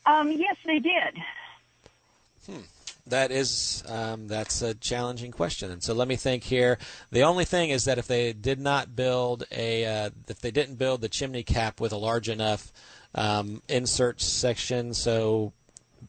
Um, 0.07 0.33
yes, 0.33 0.57
they 0.65 0.79
did. 0.79 1.19
That 3.09 3.31
is, 3.31 3.85
um, 3.87 4.27
that's 4.27 4.63
a 4.63 4.75
challenging 4.75 5.31
question. 5.31 5.71
And 5.71 5.83
so 5.83 5.95
let 5.95 6.09
me 6.09 6.17
think 6.17 6.43
here. 6.43 6.79
The 7.13 7.23
only 7.23 7.45
thing 7.45 7.71
is 7.71 7.85
that 7.85 7.99
if 7.99 8.09
they 8.09 8.33
did 8.33 8.59
not 8.59 8.97
build 8.97 9.45
a, 9.53 9.85
uh, 9.85 10.11
if 10.29 10.41
they 10.41 10.51
didn't 10.51 10.75
build 10.77 11.01
the 11.01 11.09
chimney 11.09 11.45
cap 11.45 11.81
with 11.81 11.93
a 11.93 11.97
large 11.97 12.29
enough 12.29 12.73
um, 13.15 13.63
insert 13.69 14.21
section, 14.21 14.93
so 14.93 15.53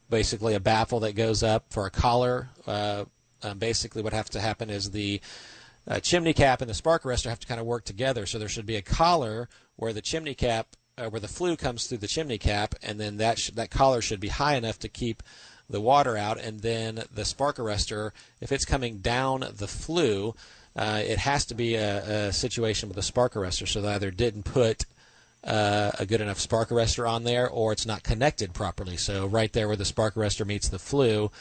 basically 0.09 0.55
a 0.55 0.59
baffle 0.59 1.01
that 1.01 1.13
goes 1.13 1.43
up 1.43 1.71
for 1.71 1.85
a 1.85 1.91
collar. 1.91 2.49
Uh, 2.65 3.05
um, 3.43 3.59
basically, 3.59 4.01
what 4.01 4.13
has 4.13 4.29
to 4.29 4.41
happen 4.41 4.69
is 4.69 4.91
the 4.91 5.21
uh, 5.87 5.99
chimney 5.99 6.33
cap 6.33 6.61
and 6.61 6.69
the 6.69 6.73
spark 6.73 7.03
arrestor 7.03 7.29
have 7.29 7.39
to 7.39 7.47
kind 7.47 7.59
of 7.59 7.67
work 7.67 7.85
together. 7.85 8.25
So 8.25 8.39
there 8.39 8.49
should 8.49 8.65
be 8.65 8.75
a 8.75 8.81
collar 8.81 9.47
where 9.75 9.93
the 9.93 10.01
chimney 10.01 10.33
cap, 10.33 10.67
uh, 10.97 11.09
where 11.09 11.21
the 11.21 11.27
flue 11.27 11.55
comes 11.55 11.85
through 11.85 11.99
the 11.99 12.07
chimney 12.07 12.37
cap, 12.37 12.75
and 12.81 12.99
then 12.99 13.17
that 13.17 13.39
sh- 13.39 13.51
that 13.51 13.69
collar 13.69 14.01
should 14.01 14.19
be 14.19 14.29
high 14.29 14.55
enough 14.55 14.79
to 14.79 14.89
keep 14.89 15.23
the 15.69 15.81
water 15.81 16.17
out, 16.17 16.39
and 16.39 16.61
then 16.61 17.03
the 17.13 17.25
spark 17.25 17.57
arrestor, 17.57 18.11
if 18.39 18.51
it's 18.51 18.65
coming 18.65 18.99
down 18.99 19.45
the 19.55 19.67
flue, 19.67 20.33
uh, 20.75 21.01
it 21.03 21.17
has 21.17 21.45
to 21.45 21.55
be 21.55 21.75
a, 21.75 22.27
a 22.27 22.33
situation 22.33 22.87
with 22.87 22.97
a 22.97 23.03
spark 23.03 23.33
arrestor. 23.33 23.67
So 23.67 23.81
they 23.81 23.89
either 23.89 24.11
didn't 24.11 24.43
put 24.43 24.85
uh, 25.43 25.91
a 25.99 26.05
good 26.05 26.21
enough 26.21 26.39
spark 26.39 26.69
arrestor 26.69 27.09
on 27.09 27.23
there, 27.23 27.49
or 27.49 27.71
it's 27.71 27.85
not 27.85 28.03
connected 28.03 28.53
properly. 28.53 28.97
So 28.97 29.25
right 29.25 29.51
there 29.51 29.67
where 29.67 29.77
the 29.77 29.85
spark 29.85 30.15
arrestor 30.15 30.45
meets 30.45 30.69
the 30.69 30.79
flue, 30.79 31.31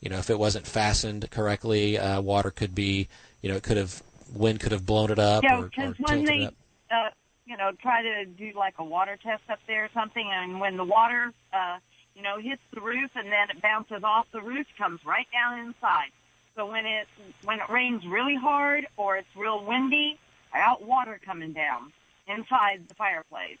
you 0.00 0.10
know, 0.10 0.18
if 0.18 0.30
it 0.30 0.38
wasn't 0.38 0.66
fastened 0.66 1.30
correctly, 1.30 1.98
uh, 1.98 2.20
water 2.20 2.50
could 2.50 2.74
be, 2.74 3.08
you 3.42 3.50
know, 3.50 3.56
it 3.56 3.62
could 3.62 3.76
have 3.76 4.02
wind 4.34 4.60
could 4.60 4.72
have 4.72 4.84
blown 4.84 5.10
it 5.10 5.18
up 5.18 5.44
Yeah, 5.44 5.60
because 5.60 5.94
when 5.98 6.24
they, 6.24 6.50
uh, 6.90 7.10
you 7.46 7.56
know, 7.56 7.70
try 7.80 8.02
to 8.02 8.24
do 8.24 8.52
like 8.56 8.74
a 8.78 8.84
water 8.84 9.18
test 9.22 9.42
up 9.48 9.60
there 9.66 9.84
or 9.84 9.88
something, 9.94 10.28
and 10.32 10.60
when 10.60 10.76
the 10.76 10.84
water, 10.84 11.32
uh, 11.52 11.78
you 12.16 12.22
know, 12.22 12.38
hits 12.38 12.62
the 12.72 12.80
roof 12.80 13.10
and 13.14 13.30
then 13.30 13.50
it 13.50 13.60
bounces 13.60 14.02
off 14.02 14.26
the 14.32 14.40
roof, 14.40 14.66
comes 14.78 15.04
right 15.04 15.28
down 15.30 15.60
inside. 15.60 16.10
So 16.56 16.66
when 16.66 16.86
it 16.86 17.06
when 17.44 17.60
it 17.60 17.68
rains 17.68 18.06
really 18.06 18.34
hard 18.34 18.86
or 18.96 19.18
it's 19.18 19.28
real 19.36 19.62
windy, 19.62 20.18
I 20.52 20.60
got 20.60 20.82
water 20.82 21.20
coming 21.22 21.52
down 21.52 21.92
inside 22.26 22.88
the 22.88 22.94
fireplace. 22.94 23.58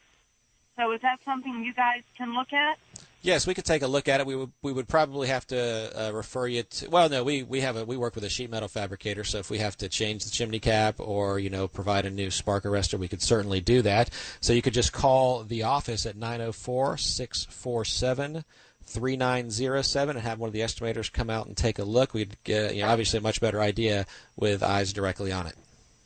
So 0.76 0.90
is 0.92 1.02
that 1.02 1.20
something 1.24 1.62
you 1.62 1.74
guys 1.74 2.02
can 2.16 2.34
look 2.34 2.54
at? 2.54 2.78
Yes, 3.26 3.44
we 3.44 3.54
could 3.54 3.64
take 3.64 3.82
a 3.82 3.88
look 3.88 4.06
at 4.06 4.20
it. 4.20 4.26
We 4.26 4.36
would 4.36 4.52
we 4.62 4.72
would 4.72 4.86
probably 4.86 5.26
have 5.26 5.44
to 5.48 6.00
uh, 6.00 6.12
refer 6.12 6.46
you 6.46 6.62
to. 6.62 6.88
Well, 6.88 7.08
no, 7.08 7.24
we 7.24 7.42
we 7.42 7.60
have 7.60 7.76
a 7.76 7.84
we 7.84 7.96
work 7.96 8.14
with 8.14 8.22
a 8.22 8.28
sheet 8.28 8.48
metal 8.48 8.68
fabricator, 8.68 9.24
so 9.24 9.38
if 9.38 9.50
we 9.50 9.58
have 9.58 9.76
to 9.78 9.88
change 9.88 10.22
the 10.22 10.30
chimney 10.30 10.60
cap 10.60 11.00
or 11.00 11.40
you 11.40 11.50
know 11.50 11.66
provide 11.66 12.06
a 12.06 12.10
new 12.10 12.30
spark 12.30 12.62
arrestor, 12.62 13.00
we 13.00 13.08
could 13.08 13.20
certainly 13.20 13.60
do 13.60 13.82
that. 13.82 14.10
So 14.40 14.52
you 14.52 14.62
could 14.62 14.74
just 14.74 14.92
call 14.92 15.42
the 15.42 15.64
office 15.64 16.06
at 16.06 16.16
904-647 16.16 18.44
3907 18.84 20.16
and 20.16 20.24
have 20.24 20.38
one 20.38 20.46
of 20.46 20.52
the 20.52 20.60
estimators 20.60 21.12
come 21.12 21.28
out 21.28 21.48
and 21.48 21.56
take 21.56 21.80
a 21.80 21.84
look. 21.84 22.14
We'd 22.14 22.36
get 22.44 22.76
you 22.76 22.82
know 22.82 22.88
obviously 22.90 23.18
a 23.18 23.22
much 23.22 23.40
better 23.40 23.60
idea 23.60 24.06
with 24.36 24.62
eyes 24.62 24.92
directly 24.92 25.32
on 25.32 25.48
it. 25.48 25.56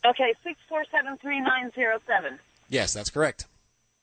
Okay, 0.06 0.32
six 0.42 0.58
four 0.70 0.86
seven 0.90 1.18
three 1.18 1.42
nine 1.42 1.70
zero 1.74 1.98
seven. 2.06 2.38
Yes, 2.70 2.94
that's 2.94 3.10
correct. 3.10 3.44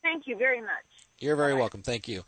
Thank 0.04 0.28
you 0.28 0.38
very 0.38 0.62
much. 0.62 0.86
You're 1.18 1.36
very 1.36 1.56
welcome. 1.56 1.82
Thank 1.82 2.08
you. 2.08 2.24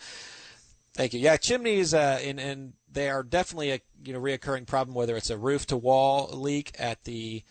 Thank 0.99 1.13
you. 1.13 1.21
Yeah, 1.21 1.37
chimneys, 1.37 1.93
uh, 1.93 2.19
and, 2.21 2.41
and 2.41 2.73
they 2.91 3.09
are 3.09 3.23
definitely 3.23 3.71
a 3.71 3.79
you 4.03 4.11
know 4.11 4.19
reoccurring 4.19 4.67
problem. 4.67 4.93
Whether 4.93 5.15
it's 5.15 5.29
a 5.29 5.37
roof 5.37 5.65
to 5.67 5.77
wall 5.77 6.29
leak 6.33 6.73
at 6.77 7.05
the 7.05 7.41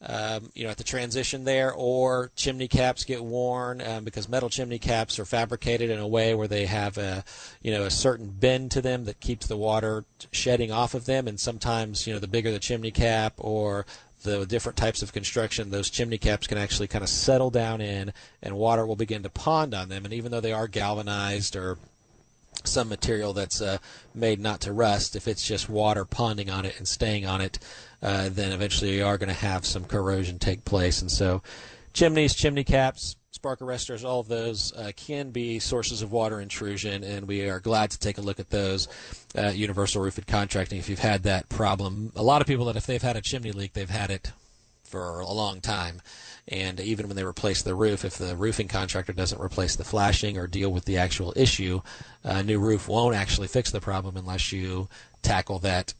um, 0.00 0.52
you 0.54 0.62
know 0.62 0.70
at 0.70 0.76
the 0.76 0.84
transition 0.84 1.42
there, 1.42 1.74
or 1.74 2.30
chimney 2.36 2.68
caps 2.68 3.02
get 3.02 3.24
worn 3.24 3.80
um, 3.80 4.04
because 4.04 4.28
metal 4.28 4.48
chimney 4.48 4.78
caps 4.78 5.18
are 5.18 5.24
fabricated 5.24 5.90
in 5.90 5.98
a 5.98 6.06
way 6.06 6.36
where 6.36 6.46
they 6.46 6.66
have 6.66 6.96
a 6.96 7.24
you 7.60 7.72
know 7.72 7.82
a 7.82 7.90
certain 7.90 8.30
bend 8.30 8.70
to 8.70 8.80
them 8.80 9.04
that 9.06 9.18
keeps 9.18 9.48
the 9.48 9.56
water 9.56 10.04
shedding 10.30 10.70
off 10.70 10.94
of 10.94 11.04
them. 11.04 11.26
And 11.26 11.40
sometimes 11.40 12.06
you 12.06 12.12
know 12.12 12.20
the 12.20 12.28
bigger 12.28 12.52
the 12.52 12.60
chimney 12.60 12.92
cap 12.92 13.34
or 13.36 13.84
the 14.22 14.46
different 14.46 14.78
types 14.78 15.02
of 15.02 15.12
construction, 15.12 15.70
those 15.70 15.90
chimney 15.90 16.18
caps 16.18 16.46
can 16.46 16.56
actually 16.56 16.86
kind 16.86 17.02
of 17.02 17.10
settle 17.10 17.50
down 17.50 17.80
in, 17.80 18.12
and 18.40 18.56
water 18.56 18.86
will 18.86 18.94
begin 18.94 19.24
to 19.24 19.28
pond 19.28 19.74
on 19.74 19.88
them. 19.88 20.04
And 20.04 20.14
even 20.14 20.30
though 20.30 20.40
they 20.40 20.52
are 20.52 20.68
galvanized 20.68 21.56
or 21.56 21.78
some 22.66 22.88
material 22.88 23.32
that's 23.32 23.60
uh, 23.60 23.78
made 24.14 24.40
not 24.40 24.60
to 24.60 24.72
rust, 24.72 25.16
if 25.16 25.28
it's 25.28 25.46
just 25.46 25.68
water 25.68 26.04
ponding 26.04 26.52
on 26.52 26.64
it 26.64 26.76
and 26.78 26.86
staying 26.86 27.26
on 27.26 27.40
it, 27.40 27.58
uh, 28.02 28.28
then 28.30 28.52
eventually 28.52 28.96
you 28.96 29.04
are 29.04 29.18
going 29.18 29.28
to 29.28 29.34
have 29.34 29.64
some 29.64 29.84
corrosion 29.84 30.38
take 30.38 30.64
place. 30.64 31.00
And 31.00 31.10
so, 31.10 31.42
chimneys, 31.92 32.34
chimney 32.34 32.64
caps, 32.64 33.16
spark 33.30 33.60
arrestors, 33.60 34.04
all 34.04 34.20
of 34.20 34.28
those 34.28 34.72
uh, 34.74 34.92
can 34.94 35.30
be 35.30 35.58
sources 35.58 36.02
of 36.02 36.12
water 36.12 36.40
intrusion, 36.40 37.02
and 37.02 37.26
we 37.26 37.48
are 37.48 37.60
glad 37.60 37.90
to 37.90 37.98
take 37.98 38.18
a 38.18 38.20
look 38.20 38.38
at 38.38 38.50
those 38.50 38.88
at 39.34 39.56
Universal 39.56 40.02
Roofing 40.02 40.24
Contracting 40.26 40.78
if 40.78 40.88
you've 40.88 40.98
had 40.98 41.22
that 41.24 41.48
problem. 41.48 42.12
A 42.14 42.22
lot 42.22 42.40
of 42.40 42.46
people 42.46 42.66
that 42.66 42.76
if 42.76 42.86
they've 42.86 43.02
had 43.02 43.16
a 43.16 43.20
chimney 43.20 43.52
leak, 43.52 43.72
they've 43.72 43.90
had 43.90 44.10
it 44.10 44.32
for 44.92 45.20
a 45.20 45.32
long 45.32 45.60
time. 45.60 46.00
And 46.46 46.78
even 46.78 47.08
when 47.08 47.16
they 47.16 47.24
replace 47.24 47.62
the 47.62 47.74
roof, 47.74 48.04
if 48.04 48.18
the 48.18 48.36
roofing 48.36 48.68
contractor 48.68 49.12
doesn't 49.12 49.40
replace 49.40 49.74
the 49.74 49.84
flashing 49.84 50.36
or 50.36 50.46
deal 50.46 50.70
with 50.70 50.84
the 50.84 50.98
actual 50.98 51.32
issue, 51.34 51.80
a 52.22 52.42
new 52.42 52.60
roof 52.60 52.88
won't 52.88 53.16
actually 53.16 53.48
fix 53.48 53.70
the 53.70 53.80
problem 53.80 54.16
unless 54.16 54.52
you 54.52 54.88
tackle 55.22 55.58
that 55.60 55.94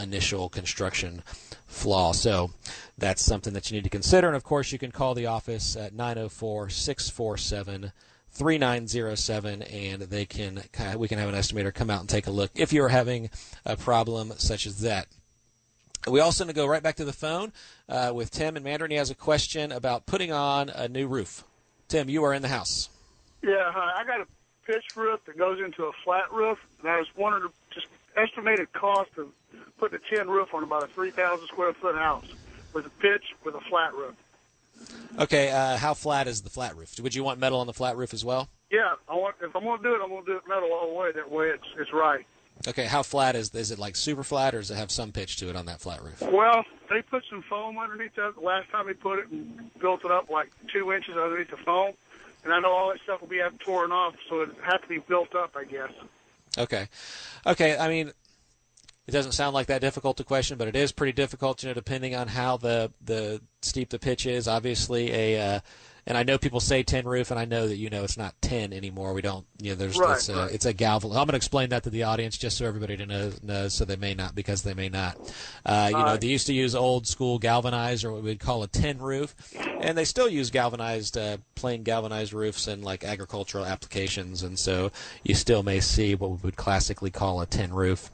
initial 0.00 0.48
construction 0.48 1.22
flaw. 1.66 2.12
So 2.12 2.52
that's 2.96 3.24
something 3.24 3.52
that 3.54 3.70
you 3.70 3.76
need 3.76 3.84
to 3.84 3.90
consider. 3.90 4.28
And 4.28 4.36
of 4.36 4.44
course, 4.44 4.70
you 4.72 4.78
can 4.78 4.92
call 4.92 5.14
the 5.14 5.26
office 5.26 5.76
at 5.76 5.92
904 5.92 6.70
647 6.70 7.92
3907 8.30 9.62
and 9.62 10.02
they 10.02 10.24
can 10.24 10.62
we 10.96 11.08
can 11.08 11.18
have 11.18 11.28
an 11.28 11.34
estimator 11.34 11.74
come 11.74 11.90
out 11.90 12.00
and 12.00 12.08
take 12.08 12.28
a 12.28 12.30
look 12.30 12.52
if 12.54 12.72
you're 12.72 12.90
having 12.90 13.30
a 13.64 13.74
problem 13.74 14.32
such 14.36 14.64
as 14.64 14.82
that 14.82 15.08
we 16.06 16.20
also 16.20 16.44
going 16.44 16.54
to 16.54 16.58
go 16.58 16.66
right 16.66 16.82
back 16.82 16.96
to 16.96 17.04
the 17.04 17.12
phone 17.12 17.52
uh, 17.88 18.12
with 18.14 18.30
Tim 18.30 18.56
and 18.56 18.64
Mandarin. 18.64 18.90
He 18.90 18.96
has 18.96 19.10
a 19.10 19.14
question 19.14 19.72
about 19.72 20.06
putting 20.06 20.32
on 20.32 20.68
a 20.68 20.88
new 20.88 21.06
roof. 21.06 21.44
Tim, 21.88 22.08
you 22.08 22.24
are 22.24 22.34
in 22.34 22.42
the 22.42 22.48
house. 22.48 22.88
Yeah, 23.42 23.72
hi. 23.72 24.00
I 24.00 24.04
got 24.04 24.20
a 24.20 24.26
pitch 24.66 24.96
roof 24.96 25.20
that 25.26 25.38
goes 25.38 25.60
into 25.60 25.84
a 25.84 25.92
flat 26.04 26.32
roof, 26.32 26.58
and 26.80 26.90
I 26.90 26.98
was 26.98 27.08
wondering 27.16 27.52
just 27.72 27.86
estimated 28.16 28.72
cost 28.72 29.10
of 29.16 29.28
putting 29.78 29.98
a 29.98 30.16
tin 30.16 30.28
roof 30.28 30.52
on 30.52 30.62
about 30.62 30.84
a 30.84 30.88
3,000 30.88 31.46
square 31.46 31.72
foot 31.72 31.94
house 31.94 32.26
with 32.72 32.86
a 32.86 32.90
pitch 32.90 33.24
with 33.44 33.54
a 33.54 33.60
flat 33.62 33.94
roof. 33.94 34.14
Okay, 35.18 35.50
uh, 35.50 35.76
how 35.76 35.94
flat 35.94 36.28
is 36.28 36.42
the 36.42 36.50
flat 36.50 36.76
roof? 36.76 36.94
Would 37.00 37.14
you 37.14 37.24
want 37.24 37.40
metal 37.40 37.58
on 37.58 37.66
the 37.66 37.72
flat 37.72 37.96
roof 37.96 38.14
as 38.14 38.24
well? 38.24 38.48
Yeah, 38.70 38.94
I 39.08 39.14
want. 39.14 39.36
If 39.40 39.56
I'm 39.56 39.64
going 39.64 39.78
to 39.78 39.82
do 39.82 39.94
it, 39.94 40.00
I'm 40.02 40.10
going 40.10 40.24
to 40.24 40.32
do 40.32 40.36
it 40.36 40.42
metal 40.48 40.72
all 40.72 40.88
the 40.88 40.94
way. 40.94 41.10
That 41.12 41.30
way, 41.30 41.48
it's 41.48 41.66
it's 41.78 41.92
right. 41.92 42.24
Okay, 42.68 42.84
how 42.84 43.02
flat 43.02 43.34
is 43.34 43.54
is 43.54 43.70
it? 43.70 43.78
Like 43.78 43.96
super 43.96 44.22
flat, 44.22 44.54
or 44.54 44.58
does 44.58 44.70
it 44.70 44.76
have 44.76 44.90
some 44.90 45.10
pitch 45.10 45.36
to 45.38 45.48
it 45.48 45.56
on 45.56 45.66
that 45.66 45.80
flat 45.80 46.02
roof? 46.02 46.20
Well, 46.20 46.64
they 46.90 47.00
put 47.00 47.24
some 47.30 47.42
foam 47.42 47.78
underneath 47.78 48.14
that. 48.16 48.34
The 48.34 48.42
last 48.42 48.70
time 48.70 48.86
they 48.86 48.92
put 48.92 49.20
it 49.20 49.28
and 49.30 49.70
built 49.80 50.04
it 50.04 50.10
up 50.10 50.28
like 50.28 50.50
two 50.70 50.92
inches 50.92 51.16
underneath 51.16 51.50
the 51.50 51.56
foam, 51.56 51.94
and 52.44 52.52
I 52.52 52.60
know 52.60 52.70
all 52.70 52.90
that 52.90 53.00
stuff 53.04 53.22
will 53.22 53.28
be 53.28 53.40
torn 53.60 53.90
off, 53.90 54.14
so 54.28 54.42
it 54.42 54.50
has 54.62 54.80
to 54.82 54.86
be 54.86 54.98
built 54.98 55.34
up, 55.34 55.56
I 55.56 55.64
guess. 55.64 55.90
Okay, 56.58 56.88
okay. 57.46 57.78
I 57.78 57.88
mean, 57.88 58.12
it 59.06 59.12
doesn't 59.12 59.32
sound 59.32 59.54
like 59.54 59.68
that 59.68 59.80
difficult 59.80 60.18
to 60.18 60.24
question, 60.24 60.58
but 60.58 60.68
it 60.68 60.76
is 60.76 60.92
pretty 60.92 61.12
difficult, 61.12 61.62
you 61.62 61.70
know, 61.70 61.74
depending 61.74 62.14
on 62.14 62.28
how 62.28 62.58
the 62.58 62.92
the 63.02 63.40
steep 63.62 63.88
the 63.88 63.98
pitch 63.98 64.26
is. 64.26 64.46
Obviously, 64.46 65.10
a 65.10 65.40
uh, 65.40 65.60
and 66.06 66.16
I 66.16 66.22
know 66.22 66.38
people 66.38 66.60
say 66.60 66.82
tin 66.82 67.06
roof, 67.06 67.30
and 67.30 67.38
I 67.38 67.44
know 67.44 67.68
that 67.68 67.76
you 67.76 67.90
know 67.90 68.04
it's 68.04 68.16
not 68.16 68.34
tin 68.40 68.72
anymore. 68.72 69.12
We 69.12 69.22
don't, 69.22 69.46
you 69.60 69.70
know, 69.70 69.76
there's 69.76 69.98
right, 69.98 70.16
it's, 70.16 70.28
a, 70.28 70.36
right. 70.36 70.52
it's 70.52 70.64
a 70.64 70.72
galvan. 70.72 71.10
I'm 71.10 71.16
going 71.16 71.28
to 71.28 71.36
explain 71.36 71.70
that 71.70 71.82
to 71.84 71.90
the 71.90 72.04
audience 72.04 72.38
just 72.38 72.56
so 72.58 72.66
everybody 72.66 72.96
knows, 72.96 73.42
knows, 73.42 73.74
so 73.74 73.84
they 73.84 73.96
may 73.96 74.14
not 74.14 74.34
because 74.34 74.62
they 74.62 74.74
may 74.74 74.88
not. 74.88 75.18
Uh, 75.66 75.88
you 75.90 75.98
know, 75.98 76.16
they 76.16 76.28
used 76.28 76.46
to 76.46 76.54
use 76.54 76.74
old 76.74 77.06
school 77.06 77.38
galvanized 77.38 78.04
or 78.04 78.12
what 78.12 78.22
we'd 78.22 78.40
call 78.40 78.62
a 78.62 78.68
tin 78.68 78.98
roof, 78.98 79.34
and 79.80 79.96
they 79.96 80.04
still 80.04 80.28
use 80.28 80.50
galvanized, 80.50 81.16
uh, 81.18 81.38
plain 81.54 81.82
galvanized 81.82 82.32
roofs 82.32 82.68
in 82.68 82.82
like 82.82 83.04
agricultural 83.04 83.64
applications, 83.64 84.42
and 84.42 84.58
so 84.58 84.90
you 85.22 85.34
still 85.34 85.62
may 85.62 85.80
see 85.80 86.14
what 86.14 86.30
we 86.30 86.36
would 86.42 86.56
classically 86.56 87.10
call 87.10 87.40
a 87.40 87.46
tin 87.46 87.72
roof. 87.72 88.10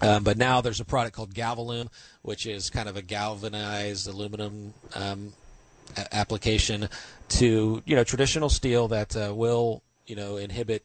Um, 0.00 0.24
but 0.24 0.36
now 0.36 0.60
there's 0.60 0.80
a 0.80 0.84
product 0.84 1.14
called 1.14 1.34
Galvalume, 1.34 1.88
which 2.22 2.46
is 2.46 2.70
kind 2.70 2.88
of 2.88 2.96
a 2.96 3.02
galvanized 3.02 4.08
aluminum 4.08 4.74
um, 4.94 5.32
application 6.12 6.88
to 7.28 7.82
you 7.84 7.96
know 7.96 8.04
traditional 8.04 8.48
steel 8.48 8.88
that 8.88 9.16
uh, 9.16 9.32
will 9.34 9.82
you 10.06 10.16
know 10.16 10.36
inhibit 10.36 10.84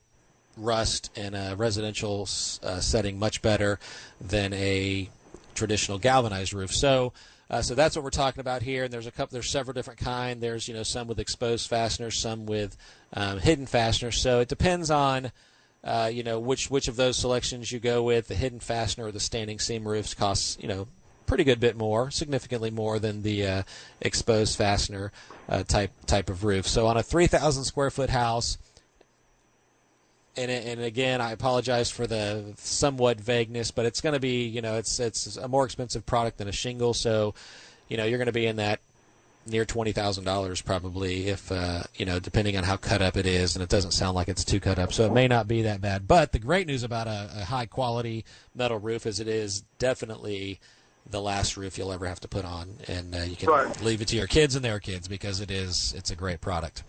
rust 0.58 1.12
in 1.17 1.34
a 1.34 1.56
residential 1.56 2.24
uh, 2.63 2.80
setting 2.80 3.17
much 3.17 3.41
better 3.41 3.80
than 4.19 4.54
a 4.54 5.10
traditional 5.56 5.98
galvanized 5.98 6.54
roof. 6.54 6.74
So. 6.74 7.13
Uh, 7.52 7.63
so 7.63 7.74
that's 7.74 7.95
what 7.95 8.04
we're 8.04 8.12
talking 8.12 8.41
about 8.41 8.62
here, 8.62 8.84
and 8.84 8.93
there's 8.93 9.08
a 9.08 9.12
couple. 9.12 9.34
There's 9.34 9.50
several 9.50 9.74
different 9.74 10.00
kind. 10.00 10.39
There's 10.39 10.67
you 10.67 10.76
know 10.76 10.84
some 10.84 11.08
with 11.08 11.17
exposed 11.17 11.67
fasteners, 11.67 12.19
some 12.19 12.45
with 12.45 12.78
um, 13.13 13.39
hidden 13.39 13.65
fasteners. 13.65 14.22
So 14.22 14.39
it 14.39 14.50
depends 14.50 14.91
on 14.91 15.32
uh, 15.84 16.12
you 16.13 16.22
know 16.22 16.39
which 16.39 16.69
which 16.69 16.88
of 16.88 16.95
those 16.95 17.17
selections 17.17 17.72
you 17.72 17.80
go 17.80 18.04
with. 18.04 18.28
The 18.28 18.36
hidden 18.36 18.60
fastener 18.60 19.08
or 19.08 19.12
the 19.12 19.19
standing 19.19 19.58
seam 19.58 19.88
roofs 19.88 20.13
costs 20.13 20.60
you 20.62 20.67
know 20.67 20.88
pretty 21.29 21.43
good 21.43 21.59
bit 21.59 21.77
more, 21.77 22.09
significantly 22.09 22.71
more 22.71 22.97
than 22.97 23.21
the 23.21 23.45
uh, 23.45 23.63
exposed 24.01 24.57
fastener 24.57 25.11
uh, 25.47 25.63
type 25.63 25.91
type 26.07 26.29
of 26.29 26.43
roof. 26.43 26.67
So 26.67 26.87
on 26.87 26.97
a 26.97 27.03
3,000 27.03 27.63
square 27.63 27.91
foot 27.91 28.09
house, 28.09 28.57
and 30.35 30.49
and 30.49 30.81
again, 30.81 31.21
I 31.21 31.31
apologize 31.31 31.89
for 31.89 32.07
the 32.07 32.53
somewhat 32.57 33.21
vagueness, 33.21 33.71
but 33.71 33.85
it's 33.85 34.01
going 34.01 34.13
to 34.13 34.19
be 34.19 34.45
you 34.45 34.61
know 34.61 34.77
it's 34.77 34.99
it's 34.99 35.37
a 35.37 35.47
more 35.47 35.65
expensive 35.65 36.05
product 36.05 36.39
than 36.39 36.47
a 36.47 36.51
shingle, 36.51 36.93
so 36.93 37.35
you 37.87 37.97
know 37.97 38.05
you're 38.05 38.17
going 38.17 38.25
to 38.25 38.31
be 38.31 38.45
in 38.45 38.55
that 38.55 38.79
near 39.45 39.65
twenty 39.65 39.91
thousand 39.91 40.23
dollars 40.23 40.61
probably 40.61 41.27
if 41.27 41.51
uh, 41.51 41.83
you 41.95 42.05
know 42.05 42.19
depending 42.19 42.57
on 42.57 42.63
how 42.63 42.77
cut 42.77 43.01
up 43.01 43.17
it 43.17 43.27
is, 43.27 43.55
and 43.55 43.61
it 43.61 43.69
doesn't 43.69 43.91
sound 43.91 44.15
like 44.15 44.29
it's 44.29 44.45
too 44.45 44.59
cut 44.59 44.79
up, 44.79 44.93
so 44.93 45.05
it 45.05 45.13
may 45.13 45.27
not 45.27 45.47
be 45.47 45.61
that 45.63 45.81
bad. 45.81 46.07
But 46.07 46.31
the 46.31 46.39
great 46.39 46.65
news 46.65 46.83
about 46.83 47.07
a, 47.07 47.29
a 47.35 47.45
high 47.45 47.65
quality 47.67 48.25
metal 48.55 48.79
roof 48.79 49.05
is 49.05 49.19
it 49.19 49.27
is 49.27 49.61
definitely 49.77 50.59
the 51.09 51.21
last 51.21 51.57
roof 51.57 51.77
you'll 51.77 51.91
ever 51.91 52.07
have 52.07 52.19
to 52.21 52.27
put 52.27 52.45
on, 52.45 52.77
and 52.88 53.15
uh, 53.15 53.19
you 53.19 53.35
can 53.35 53.49
Right. 53.49 53.81
leave 53.81 54.01
it 54.01 54.07
to 54.09 54.15
your 54.15 54.27
kids 54.27 54.55
and 54.55 54.63
their 54.63 54.79
kids 54.79 55.07
because 55.07 55.39
it 55.41 55.49
is 55.51 55.93
it's 55.97 56.12
a 56.12 56.15
great 56.15 56.41
product. 56.41 56.83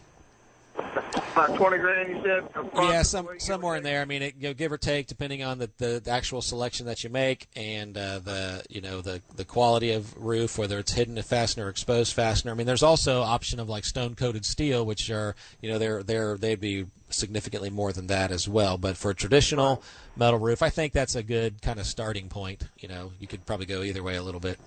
About 0.76 1.56
twenty 1.56 1.78
grand, 1.78 2.08
you 2.10 2.22
said. 2.22 2.48
Yeah, 2.74 3.02
some 3.02 3.28
somewhere 3.38 3.76
in 3.76 3.82
there. 3.82 4.00
I 4.00 4.04
mean, 4.04 4.22
it, 4.22 4.34
you 4.38 4.48
know, 4.48 4.54
give 4.54 4.72
or 4.72 4.78
take, 4.78 5.06
depending 5.06 5.42
on 5.42 5.58
the, 5.58 5.70
the, 5.78 6.00
the 6.02 6.10
actual 6.10 6.42
selection 6.42 6.86
that 6.86 7.04
you 7.04 7.10
make 7.10 7.48
and 7.56 7.96
uh, 7.96 8.18
the 8.18 8.64
you 8.68 8.80
know 8.80 9.00
the 9.00 9.22
the 9.36 9.44
quality 9.44 9.92
of 9.92 10.16
roof, 10.16 10.58
whether 10.58 10.78
it's 10.78 10.92
hidden 10.92 11.20
fastener 11.22 11.66
or 11.66 11.68
exposed 11.68 12.14
fastener. 12.14 12.52
I 12.52 12.54
mean, 12.54 12.66
there's 12.66 12.82
also 12.82 13.22
option 13.22 13.60
of 13.60 13.68
like 13.68 13.84
stone 13.84 14.14
coated 14.14 14.44
steel, 14.44 14.84
which 14.84 15.10
are 15.10 15.34
you 15.60 15.70
know 15.70 15.78
they're 15.78 16.02
they're 16.02 16.36
they'd 16.36 16.60
be 16.60 16.86
significantly 17.10 17.70
more 17.70 17.92
than 17.92 18.06
that 18.08 18.30
as 18.30 18.48
well. 18.48 18.78
But 18.78 18.96
for 18.96 19.10
a 19.10 19.14
traditional 19.14 19.82
metal 20.16 20.38
roof, 20.38 20.62
I 20.62 20.70
think 20.70 20.92
that's 20.92 21.14
a 21.14 21.22
good 21.22 21.62
kind 21.62 21.78
of 21.78 21.86
starting 21.86 22.28
point. 22.28 22.64
You 22.78 22.88
know, 22.88 23.12
you 23.18 23.26
could 23.26 23.46
probably 23.46 23.66
go 23.66 23.82
either 23.82 24.02
way 24.02 24.16
a 24.16 24.22
little 24.22 24.40
bit. 24.40 24.58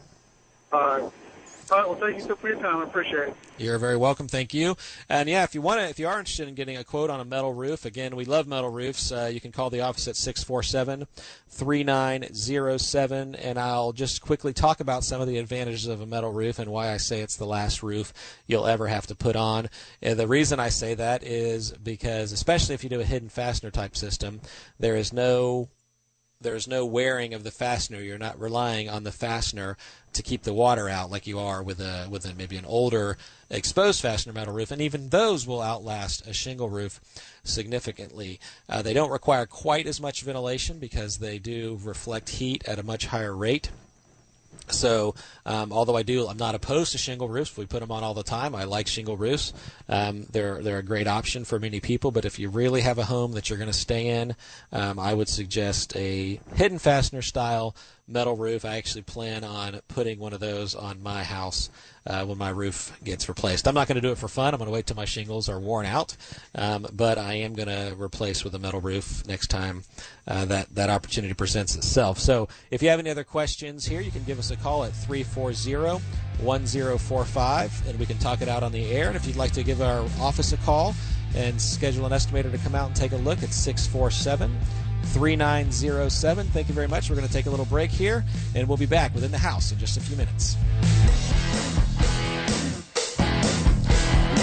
All 0.71 0.81
right. 0.81 1.11
Well, 1.69 1.95
thank 1.95 2.17
you 2.17 2.21
so 2.21 2.35
for 2.35 2.49
your 2.49 2.59
time. 2.59 2.77
I 2.77 2.83
appreciate 2.83 3.29
it. 3.29 3.35
You're 3.57 3.77
very 3.77 3.97
welcome. 3.97 4.27
Thank 4.27 4.53
you. 4.53 4.75
And 5.09 5.29
yeah, 5.29 5.43
if 5.43 5.55
you 5.55 5.61
want 5.61 5.79
to, 5.79 5.87
if 5.87 5.97
you 5.99 6.07
are 6.07 6.19
interested 6.19 6.47
in 6.47 6.55
getting 6.55 6.77
a 6.77 6.83
quote 6.83 7.09
on 7.09 7.19
a 7.19 7.25
metal 7.25 7.53
roof, 7.53 7.85
again, 7.85 8.15
we 8.15 8.25
love 8.25 8.47
metal 8.47 8.69
roofs. 8.69 9.11
Uh, 9.11 9.29
you 9.31 9.39
can 9.39 9.51
call 9.51 9.69
the 9.69 9.81
office 9.81 10.07
at 10.07 10.15
647 10.15 11.07
3907. 11.47 13.35
And 13.35 13.59
I'll 13.59 13.91
just 13.93 14.21
quickly 14.21 14.53
talk 14.53 14.79
about 14.79 15.03
some 15.03 15.21
of 15.21 15.27
the 15.27 15.37
advantages 15.37 15.87
of 15.87 16.01
a 16.01 16.05
metal 16.05 16.31
roof 16.31 16.59
and 16.59 16.71
why 16.71 16.91
I 16.91 16.97
say 16.97 17.21
it's 17.21 17.37
the 17.37 17.45
last 17.45 17.81
roof 17.83 18.13
you'll 18.47 18.67
ever 18.67 18.87
have 18.87 19.07
to 19.07 19.15
put 19.15 19.35
on. 19.35 19.69
And 20.01 20.19
the 20.19 20.27
reason 20.27 20.59
I 20.59 20.69
say 20.69 20.93
that 20.95 21.23
is 21.23 21.71
because, 21.71 22.31
especially 22.31 22.75
if 22.75 22.83
you 22.83 22.89
do 22.89 23.01
a 23.01 23.05
hidden 23.05 23.29
fastener 23.29 23.71
type 23.71 23.95
system, 23.95 24.41
there 24.79 24.95
is 24.95 25.13
no 25.13 25.69
there's 26.43 26.67
no 26.67 26.85
wearing 26.85 27.33
of 27.33 27.43
the 27.43 27.51
fastener. 27.51 28.01
You're 28.01 28.17
not 28.17 28.39
relying 28.39 28.89
on 28.89 29.03
the 29.03 29.11
fastener 29.11 29.77
to 30.13 30.21
keep 30.21 30.43
the 30.43 30.53
water 30.53 30.87
out 30.87 31.09
like 31.09 31.25
you 31.25 31.39
are 31.39 31.63
with 31.63 31.79
a 31.79 32.07
with 32.09 32.25
a, 32.25 32.35
maybe 32.35 32.57
an 32.57 32.65
older 32.65 33.17
exposed 33.49 34.01
fastener 34.01 34.33
metal 34.33 34.53
roof, 34.53 34.71
and 34.71 34.81
even 34.81 35.09
those 35.09 35.47
will 35.47 35.61
outlast 35.61 36.27
a 36.27 36.33
shingle 36.33 36.69
roof 36.69 37.01
significantly. 37.43 38.39
Uh, 38.69 38.81
they 38.81 38.93
don't 38.93 39.11
require 39.11 39.45
quite 39.45 39.87
as 39.87 39.99
much 39.99 40.21
ventilation 40.21 40.77
because 40.79 41.17
they 41.17 41.39
do 41.39 41.79
reflect 41.83 42.29
heat 42.29 42.63
at 42.67 42.79
a 42.79 42.83
much 42.83 43.07
higher 43.07 43.35
rate. 43.35 43.69
So, 44.69 45.15
um, 45.45 45.71
although 45.73 45.97
I 45.97 46.03
do, 46.03 46.27
I'm 46.27 46.37
not 46.37 46.55
opposed 46.55 46.93
to 46.93 46.97
shingle 46.97 47.27
roofs. 47.27 47.57
We 47.57 47.65
put 47.65 47.81
them 47.81 47.91
on 47.91 48.03
all 48.03 48.13
the 48.13 48.23
time. 48.23 48.55
I 48.55 48.63
like 48.63 48.87
shingle 48.87 49.17
roofs. 49.17 49.53
Um, 49.89 50.25
they're 50.31 50.61
they're 50.61 50.79
a 50.79 50.83
great 50.83 51.07
option 51.07 51.43
for 51.43 51.59
many 51.59 51.79
people. 51.79 52.11
But 52.11 52.25
if 52.25 52.39
you 52.39 52.49
really 52.49 52.81
have 52.81 52.97
a 52.97 53.05
home 53.05 53.33
that 53.33 53.49
you're 53.49 53.59
going 53.59 53.71
to 53.71 53.77
stay 53.77 54.07
in, 54.07 54.35
um, 54.71 54.99
I 54.99 55.13
would 55.13 55.27
suggest 55.27 55.95
a 55.95 56.39
hidden 56.55 56.79
fastener 56.79 57.21
style 57.21 57.75
metal 58.07 58.35
roof. 58.35 58.65
I 58.65 58.77
actually 58.77 59.03
plan 59.03 59.43
on 59.43 59.79
putting 59.87 60.17
one 60.19 60.33
of 60.33 60.39
those 60.39 60.75
on 60.75 61.01
my 61.01 61.23
house 61.23 61.69
uh, 62.05 62.25
when 62.25 62.37
my 62.37 62.49
roof 62.49 62.91
gets 63.03 63.27
replaced. 63.29 63.67
I'm 63.67 63.75
not 63.75 63.87
going 63.87 63.95
to 63.95 64.01
do 64.01 64.11
it 64.11 64.17
for 64.17 64.27
fun. 64.27 64.53
I'm 64.53 64.57
going 64.57 64.67
to 64.67 64.73
wait 64.73 64.85
till 64.85 64.97
my 64.97 65.05
shingles 65.05 65.47
are 65.49 65.59
worn 65.59 65.85
out. 65.85 66.17
Um, 66.53 66.85
but 66.91 67.17
I 67.17 67.35
am 67.35 67.53
going 67.53 67.69
to 67.69 67.95
replace 67.97 68.43
with 68.43 68.53
a 68.55 68.59
metal 68.59 68.81
roof 68.81 69.25
next 69.25 69.47
time 69.47 69.83
uh, 70.27 70.43
that 70.45 70.75
that 70.75 70.89
opportunity 70.89 71.33
presents 71.33 71.75
itself. 71.75 72.19
So 72.19 72.49
if 72.71 72.83
you 72.83 72.89
have 72.89 72.99
any 72.99 73.09
other 73.09 73.23
questions 73.23 73.85
here, 73.85 74.01
you 74.01 74.11
can 74.11 74.23
give 74.23 74.39
us 74.39 74.51
a 74.51 74.57
call 74.57 74.83
at 74.83 74.91
340-1045 74.91 77.87
and 77.87 77.99
we 77.99 78.05
can 78.05 78.17
talk 78.17 78.41
it 78.41 78.49
out 78.49 78.63
on 78.63 78.73
the 78.73 78.91
air. 78.91 79.07
And 79.07 79.15
if 79.15 79.25
you'd 79.25 79.37
like 79.37 79.53
to 79.53 79.63
give 79.63 79.81
our 79.81 80.01
office 80.19 80.51
a 80.51 80.57
call 80.57 80.93
and 81.35 81.59
schedule 81.59 82.05
an 82.05 82.11
estimator 82.11 82.51
to 82.51 82.59
come 82.59 82.75
out 82.75 82.85
and 82.87 82.95
take 82.95 83.13
a 83.13 83.17
look, 83.17 83.41
it's 83.41 83.55
647 83.55 84.55
3907. 85.05 86.47
Thank 86.47 86.67
you 86.67 86.73
very 86.73 86.87
much. 86.87 87.09
We're 87.09 87.15
going 87.15 87.27
to 87.27 87.33
take 87.33 87.45
a 87.45 87.49
little 87.49 87.65
break 87.65 87.91
here 87.91 88.23
and 88.55 88.67
we'll 88.67 88.77
be 88.77 88.85
back 88.85 89.13
within 89.13 89.31
the 89.31 89.37
house 89.37 89.71
in 89.71 89.77
just 89.77 89.97
a 89.97 90.01
few 90.01 90.15
minutes. 90.15 90.57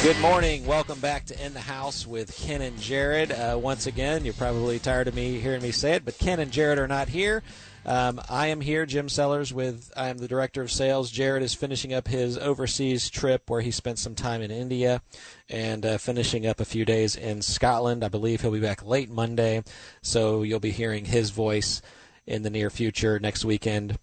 Good 0.03 0.19
morning. 0.21 0.65
Welcome 0.65 0.99
back 0.99 1.27
to 1.27 1.45
In 1.45 1.53
the 1.53 1.61
House 1.61 2.07
with 2.07 2.35
Ken 2.35 2.63
and 2.63 2.81
Jared. 2.81 3.33
Uh, 3.33 3.59
once 3.61 3.87
again, 3.87 4.25
you're 4.25 4.33
probably 4.33 4.79
tired 4.79 5.09
of 5.09 5.15
me 5.15 5.39
hearing 5.39 5.61
me 5.61 5.73
say 5.73 5.93
it, 5.93 6.07
but 6.07 6.17
Ken 6.17 6.41
and 6.41 6.51
Jared 6.51 6.79
are 6.79 6.89
not 6.89 7.11
here. 7.11 7.43
Um, 7.85 8.19
I 8.27 8.47
am 8.47 8.63
here, 8.63 8.87
Jim 8.87 9.11
Sellers, 9.11 9.53
with 9.53 9.93
I 9.95 10.09
am 10.09 10.17
the 10.17 10.27
director 10.27 10.63
of 10.63 10.73
sales. 10.73 11.11
Jared 11.11 11.43
is 11.43 11.53
finishing 11.53 11.93
up 11.93 12.09
his 12.09 12.39
overseas 12.39 13.11
trip 13.11 13.51
where 13.51 13.61
he 13.61 13.71
spent 13.71 13.99
some 13.99 14.15
time 14.15 14.41
in 14.41 14.51
India 14.51 15.03
and 15.51 15.85
uh, 15.85 15.99
finishing 15.99 16.47
up 16.47 16.61
a 16.61 16.65
few 16.65 16.87
days 16.87 17.15
in 17.15 17.43
Scotland. 17.43 18.03
I 18.03 18.09
believe 18.09 18.41
he'll 18.41 18.53
be 18.53 18.59
back 18.59 18.83
late 18.83 19.11
Monday, 19.11 19.63
so 20.01 20.43
you'll 20.43 20.61
be 20.61 20.71
hearing 20.71 21.05
his 21.05 21.29
voice 21.29 21.83
in 22.27 22.43
the 22.43 22.51
near 22.51 22.71
future 22.71 23.19
next 23.19 23.45
weekend. 23.45 23.99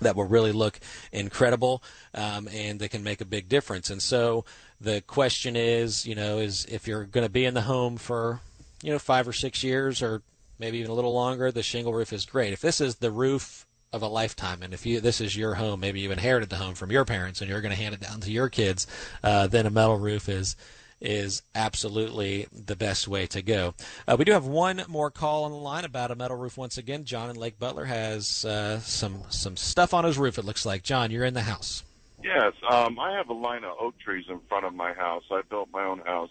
that 0.00 0.14
will 0.14 0.24
really 0.24 0.52
look 0.52 0.78
incredible 1.10 1.82
um, 2.14 2.48
and 2.52 2.78
they 2.78 2.88
can 2.88 3.02
make 3.02 3.20
a 3.20 3.24
big 3.24 3.48
difference. 3.48 3.90
And 3.90 4.00
so 4.00 4.44
the 4.80 5.00
question 5.00 5.56
is 5.56 6.06
you 6.06 6.14
know 6.14 6.38
is 6.38 6.64
if 6.66 6.86
you're 6.86 7.04
going 7.04 7.26
to 7.26 7.32
be 7.32 7.44
in 7.44 7.54
the 7.54 7.62
home 7.62 7.96
for 7.96 8.40
you 8.82 8.92
know 8.92 8.98
five 9.00 9.26
or 9.26 9.32
six 9.32 9.64
years 9.64 10.02
or 10.02 10.22
maybe 10.58 10.78
even 10.78 10.90
a 10.90 10.94
little 10.94 11.14
longer, 11.14 11.50
the 11.50 11.62
shingle 11.62 11.92
roof 11.94 12.12
is 12.12 12.26
great. 12.26 12.52
If 12.52 12.60
this 12.60 12.80
is 12.80 12.96
the 12.96 13.10
roof 13.10 13.66
of 13.92 14.02
a 14.02 14.08
lifetime, 14.08 14.62
and 14.62 14.74
if 14.74 14.84
you 14.84 15.00
this 15.00 15.20
is 15.20 15.36
your 15.36 15.54
home, 15.54 15.80
maybe 15.80 16.00
you 16.00 16.10
inherited 16.10 16.50
the 16.50 16.56
home 16.56 16.74
from 16.74 16.90
your 16.90 17.04
parents, 17.04 17.40
and 17.40 17.48
you're 17.48 17.60
going 17.60 17.74
to 17.74 17.80
hand 17.80 17.94
it 17.94 18.00
down 18.00 18.20
to 18.20 18.30
your 18.30 18.48
kids, 18.48 18.86
uh, 19.22 19.46
then 19.46 19.66
a 19.66 19.70
metal 19.70 19.98
roof 19.98 20.28
is 20.28 20.56
is 21.00 21.42
absolutely 21.54 22.46
the 22.52 22.76
best 22.76 23.06
way 23.06 23.26
to 23.26 23.40
go. 23.40 23.74
Uh, 24.06 24.16
we 24.18 24.24
do 24.24 24.32
have 24.32 24.46
one 24.46 24.82
more 24.88 25.10
call 25.10 25.44
on 25.44 25.52
the 25.52 25.56
line 25.56 25.84
about 25.84 26.10
a 26.10 26.16
metal 26.16 26.36
roof. 26.36 26.56
Once 26.56 26.76
again, 26.76 27.04
John 27.04 27.30
in 27.30 27.36
Lake 27.36 27.58
Butler 27.58 27.84
has 27.84 28.44
uh, 28.44 28.80
some 28.80 29.22
some 29.28 29.56
stuff 29.56 29.94
on 29.94 30.04
his 30.04 30.18
roof. 30.18 30.38
It 30.38 30.44
looks 30.44 30.66
like 30.66 30.82
John, 30.82 31.10
you're 31.10 31.24
in 31.24 31.34
the 31.34 31.42
house. 31.42 31.84
Yes, 32.22 32.52
um, 32.68 32.98
I 32.98 33.12
have 33.16 33.28
a 33.28 33.34
line 33.34 33.62
of 33.62 33.76
oak 33.80 33.94
trees 34.00 34.24
in 34.28 34.40
front 34.48 34.66
of 34.66 34.74
my 34.74 34.92
house. 34.92 35.22
I 35.30 35.42
built 35.48 35.68
my 35.72 35.84
own 35.84 36.00
house 36.00 36.30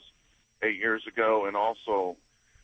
eight 0.61 0.77
years 0.77 1.03
ago, 1.07 1.45
and 1.45 1.55
also 1.55 2.17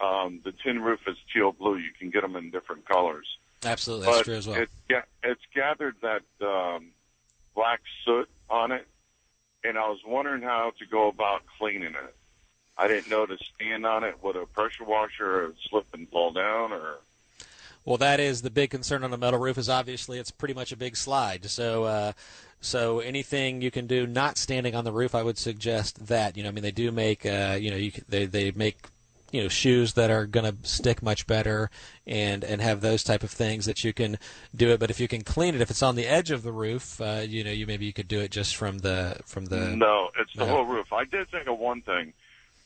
um, 0.04 0.39
the 0.43 0.51
tin 0.51 0.82
roof 0.82 0.99
is 1.08 1.18
teal 1.34 1.51
blue. 1.51 1.78
You 1.78 1.91
can 1.97 2.10
get 2.10 2.22
them 2.22 2.36
in 2.36 2.49
different 2.49 2.86
colors. 2.86 3.38
Absolutely, 3.64 4.06
that's 4.08 4.18
but 4.18 4.26
true 4.26 4.36
as 4.36 4.47
well. 4.47 4.58
It, 4.58 4.70
yeah, 4.89 5.01
it's 5.24 5.41
gathered 5.56 5.95
that 6.01 6.24
um, 6.45 6.88
black 7.56 7.82
soot 8.04 8.30
on 8.49 8.72
it, 8.72 8.86
and 9.64 9.78
I 9.78 9.88
was 9.88 9.99
wondering 10.06 10.41
how 10.41 10.74
to 10.80 10.86
go 10.86 11.08
about 11.08 11.43
cleaning 11.58 11.93
it. 11.93 12.16
I 12.78 12.88
didn't 12.88 13.10
know 13.10 13.26
to 13.26 13.38
stand 13.56 13.86
on 13.86 14.04
it 14.04 14.22
with 14.22 14.36
a 14.36 14.45
pressure 14.47 14.84
washer 14.84 15.45
or 15.45 15.54
slip 15.70 15.86
and 15.93 16.10
fall 16.10 16.32
down, 16.32 16.74
or 16.74 16.97
well, 17.86 17.97
that 17.97 18.20
is 18.20 18.41
the 18.41 18.49
big 18.49 18.70
concern 18.72 19.04
on 19.04 19.14
a 19.14 19.18
metal 19.18 19.39
roof. 19.39 19.58
Is 19.58 19.70
obviously 19.70 20.18
it's 20.18 20.32
pretty 20.32 20.54
much 20.54 20.72
a 20.72 20.78
big 20.78 20.97
slide. 20.97 21.45
So, 21.45 21.84
uh, 21.86 22.14
so 22.62 22.99
anything 22.99 23.62
you 23.62 23.72
can 23.72 23.88
do 23.88 24.08
not 24.08 24.38
standing 24.38 24.76
on 24.76 24.84
the 24.84 24.91
roof, 24.91 25.16
I 25.16 25.24
would 25.24 25.38
suggest 25.38 26.08
that. 26.08 26.36
You 26.36 26.43
know, 26.43 26.49
I 26.49 26.51
mean, 26.51 26.64
they 26.64 26.72
do 26.72 26.91
make, 26.91 27.26
uh, 27.26 27.58
you 27.60 27.72
know, 27.72 27.78
you, 27.78 27.91
they 28.10 28.26
they 28.26 28.51
make 28.51 28.78
you 29.34 29.41
know 29.41 29.49
shoes 29.49 29.93
that 29.93 30.09
are 30.11 30.25
going 30.25 30.45
to 30.45 30.55
stick 30.65 31.01
much 31.01 31.27
better 31.27 31.69
and 32.07 32.43
and 32.43 32.61
have 32.61 32.79
those 32.81 33.03
type 33.03 33.23
of 33.23 33.31
things 33.31 33.65
that 33.65 33.84
you 33.84 33.91
can 33.91 34.17
do 34.55 34.69
it 34.69 34.79
but 34.79 34.89
if 34.91 34.99
you 34.99 35.07
can 35.07 35.23
clean 35.23 35.55
it 35.55 35.59
if 35.61 35.69
it's 35.71 35.81
on 35.84 35.95
the 35.95 36.05
edge 36.07 36.29
of 36.31 36.43
the 36.43 36.51
roof 36.51 37.01
uh, 37.01 37.23
you 37.27 37.43
know 37.43 37.51
you 37.51 37.65
maybe 37.67 37.86
you 37.86 37.91
could 37.93 38.07
do 38.07 38.19
it 38.21 38.29
just 38.31 38.55
from 38.55 38.77
the 38.79 39.17
from 39.25 39.47
the 39.47 39.75
no 39.75 40.09
it's 40.19 40.31
the 40.34 40.45
No. 40.45 40.53
whole 40.53 40.65
roof. 40.65 40.93
I 40.93 41.03
did 41.05 41.27
think 41.29 41.47
of 41.47 41.57
one 41.57 41.81
thing: 41.81 42.13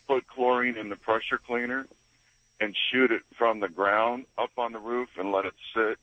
put 0.08 0.28
chlorine 0.28 0.78
in 0.78 0.90
the 0.90 0.96
pressure 0.98 1.38
cleaner 1.38 1.88
and 2.60 2.76
shoot 2.92 3.12
it 3.12 3.22
from 3.38 3.60
the 3.62 3.70
ground 3.70 4.26
up 4.38 4.52
on 4.58 4.74
the 4.74 4.80
roof 4.80 5.10
and 5.18 5.32
let 5.32 5.46
it 5.46 5.54
sit, 5.74 5.98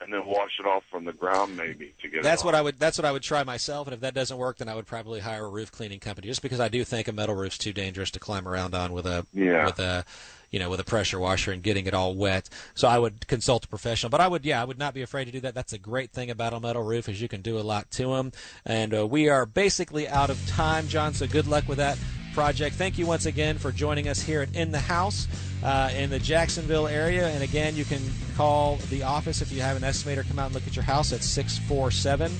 and 0.00 0.12
then 0.12 0.26
wash 0.26 0.50
it 0.58 0.66
off 0.66 0.82
from 0.90 1.04
the 1.04 1.12
ground 1.12 1.56
maybe 1.56 1.94
to 2.02 2.08
get 2.08 2.22
that's 2.22 2.44
what 2.44 2.54
I 2.54 2.60
would 2.62 2.78
that's 2.78 2.98
what 2.98 3.04
I 3.04 3.12
would 3.12 3.22
try 3.22 3.42
myself 3.44 3.86
and 3.86 3.94
if 3.94 4.00
that 4.00 4.14
doesn't 4.14 4.36
work 4.36 4.58
then 4.58 4.68
I 4.68 4.74
would 4.74 4.86
probably 4.86 5.20
hire 5.20 5.44
a 5.44 5.48
roof 5.48 5.70
cleaning 5.72 6.00
company 6.00 6.26
just 6.26 6.42
because 6.42 6.60
I 6.60 6.68
do 6.68 6.84
think 6.84 7.08
a 7.08 7.12
metal 7.12 7.34
roof's 7.34 7.58
too 7.58 7.72
dangerous 7.72 8.10
to 8.12 8.20
climb 8.20 8.46
around 8.48 8.74
on 8.74 8.92
with 8.92 9.06
a 9.06 9.26
Yeah. 9.32 9.66
with 9.66 9.78
a 9.78 10.04
you 10.50 10.58
know 10.58 10.68
with 10.70 10.80
a 10.80 10.84
pressure 10.84 11.18
washer 11.18 11.52
and 11.52 11.62
getting 11.62 11.86
it 11.86 11.94
all 11.94 12.14
wet. 12.14 12.48
So 12.74 12.86
I 12.86 12.98
would 12.98 13.26
consult 13.28 13.64
a 13.64 13.68
professional 13.68 14.10
but 14.10 14.20
I 14.20 14.28
would 14.28 14.44
yeah 14.44 14.60
I 14.60 14.64
would 14.64 14.78
not 14.78 14.94
be 14.94 15.02
afraid 15.02 15.26
to 15.26 15.32
do 15.32 15.40
that. 15.40 15.54
That's 15.54 15.72
a 15.72 15.78
great 15.78 16.10
thing 16.10 16.30
about 16.30 16.52
a 16.52 16.60
metal 16.60 16.82
roof 16.82 17.08
is 17.08 17.20
you 17.20 17.28
can 17.28 17.40
do 17.42 17.58
a 17.58 17.60
lot 17.60 17.90
to 17.92 18.08
them 18.14 18.32
and 18.64 18.94
uh, 18.94 19.06
we 19.06 19.28
are 19.28 19.46
basically 19.46 20.08
out 20.08 20.28
of 20.30 20.44
time 20.48 20.88
John 20.88 21.14
so 21.14 21.26
good 21.26 21.46
luck 21.46 21.68
with 21.68 21.78
that 21.78 21.98
project 22.34 22.74
thank 22.76 22.98
you 22.98 23.06
once 23.06 23.26
again 23.26 23.56
for 23.56 23.72
joining 23.72 24.08
us 24.08 24.20
here 24.20 24.42
at 24.42 24.54
In 24.54 24.72
the 24.72 24.78
House 24.78 25.28
uh, 25.62 25.90
in 25.96 26.10
the 26.10 26.18
Jacksonville 26.18 26.88
area 26.88 27.28
and 27.28 27.42
again 27.42 27.76
you 27.76 27.84
can 27.84 28.00
call 28.36 28.76
the 28.90 29.02
office 29.02 29.40
if 29.40 29.52
you 29.52 29.60
have 29.60 29.76
an 29.76 29.82
estimator 29.82 30.26
come 30.28 30.38
out 30.38 30.46
and 30.46 30.54
look 30.54 30.66
at 30.66 30.76
your 30.76 30.84
house 30.84 31.12
at 31.12 31.22
647 31.22 32.32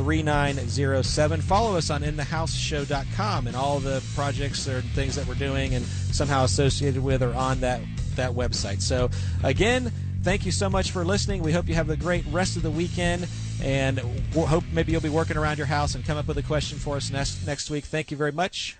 3907. 0.00 1.40
Follow 1.42 1.76
us 1.76 1.90
on 1.90 2.02
inthehouseshow.com 2.02 3.46
and 3.46 3.54
all 3.54 3.80
the 3.80 4.02
projects 4.14 4.66
or 4.66 4.80
things 4.80 5.14
that 5.14 5.26
we're 5.26 5.34
doing 5.34 5.74
and 5.74 5.84
somehow 5.84 6.44
associated 6.44 7.02
with 7.02 7.22
are 7.22 7.34
on 7.34 7.60
that, 7.60 7.82
that 8.16 8.30
website. 8.30 8.80
So, 8.80 9.10
again, 9.44 9.92
thank 10.22 10.46
you 10.46 10.52
so 10.52 10.70
much 10.70 10.90
for 10.90 11.04
listening. 11.04 11.42
We 11.42 11.52
hope 11.52 11.68
you 11.68 11.74
have 11.74 11.90
a 11.90 11.96
great 11.96 12.24
rest 12.30 12.56
of 12.56 12.62
the 12.62 12.70
weekend 12.70 13.28
and 13.62 14.00
we'll 14.34 14.46
hope 14.46 14.64
maybe 14.72 14.92
you'll 14.92 15.02
be 15.02 15.10
working 15.10 15.36
around 15.36 15.58
your 15.58 15.66
house 15.66 15.94
and 15.94 16.02
come 16.02 16.16
up 16.16 16.26
with 16.26 16.38
a 16.38 16.42
question 16.42 16.78
for 16.78 16.96
us 16.96 17.10
next, 17.10 17.46
next 17.46 17.68
week. 17.68 17.84
Thank 17.84 18.10
you 18.10 18.16
very 18.16 18.32
much. 18.32 18.79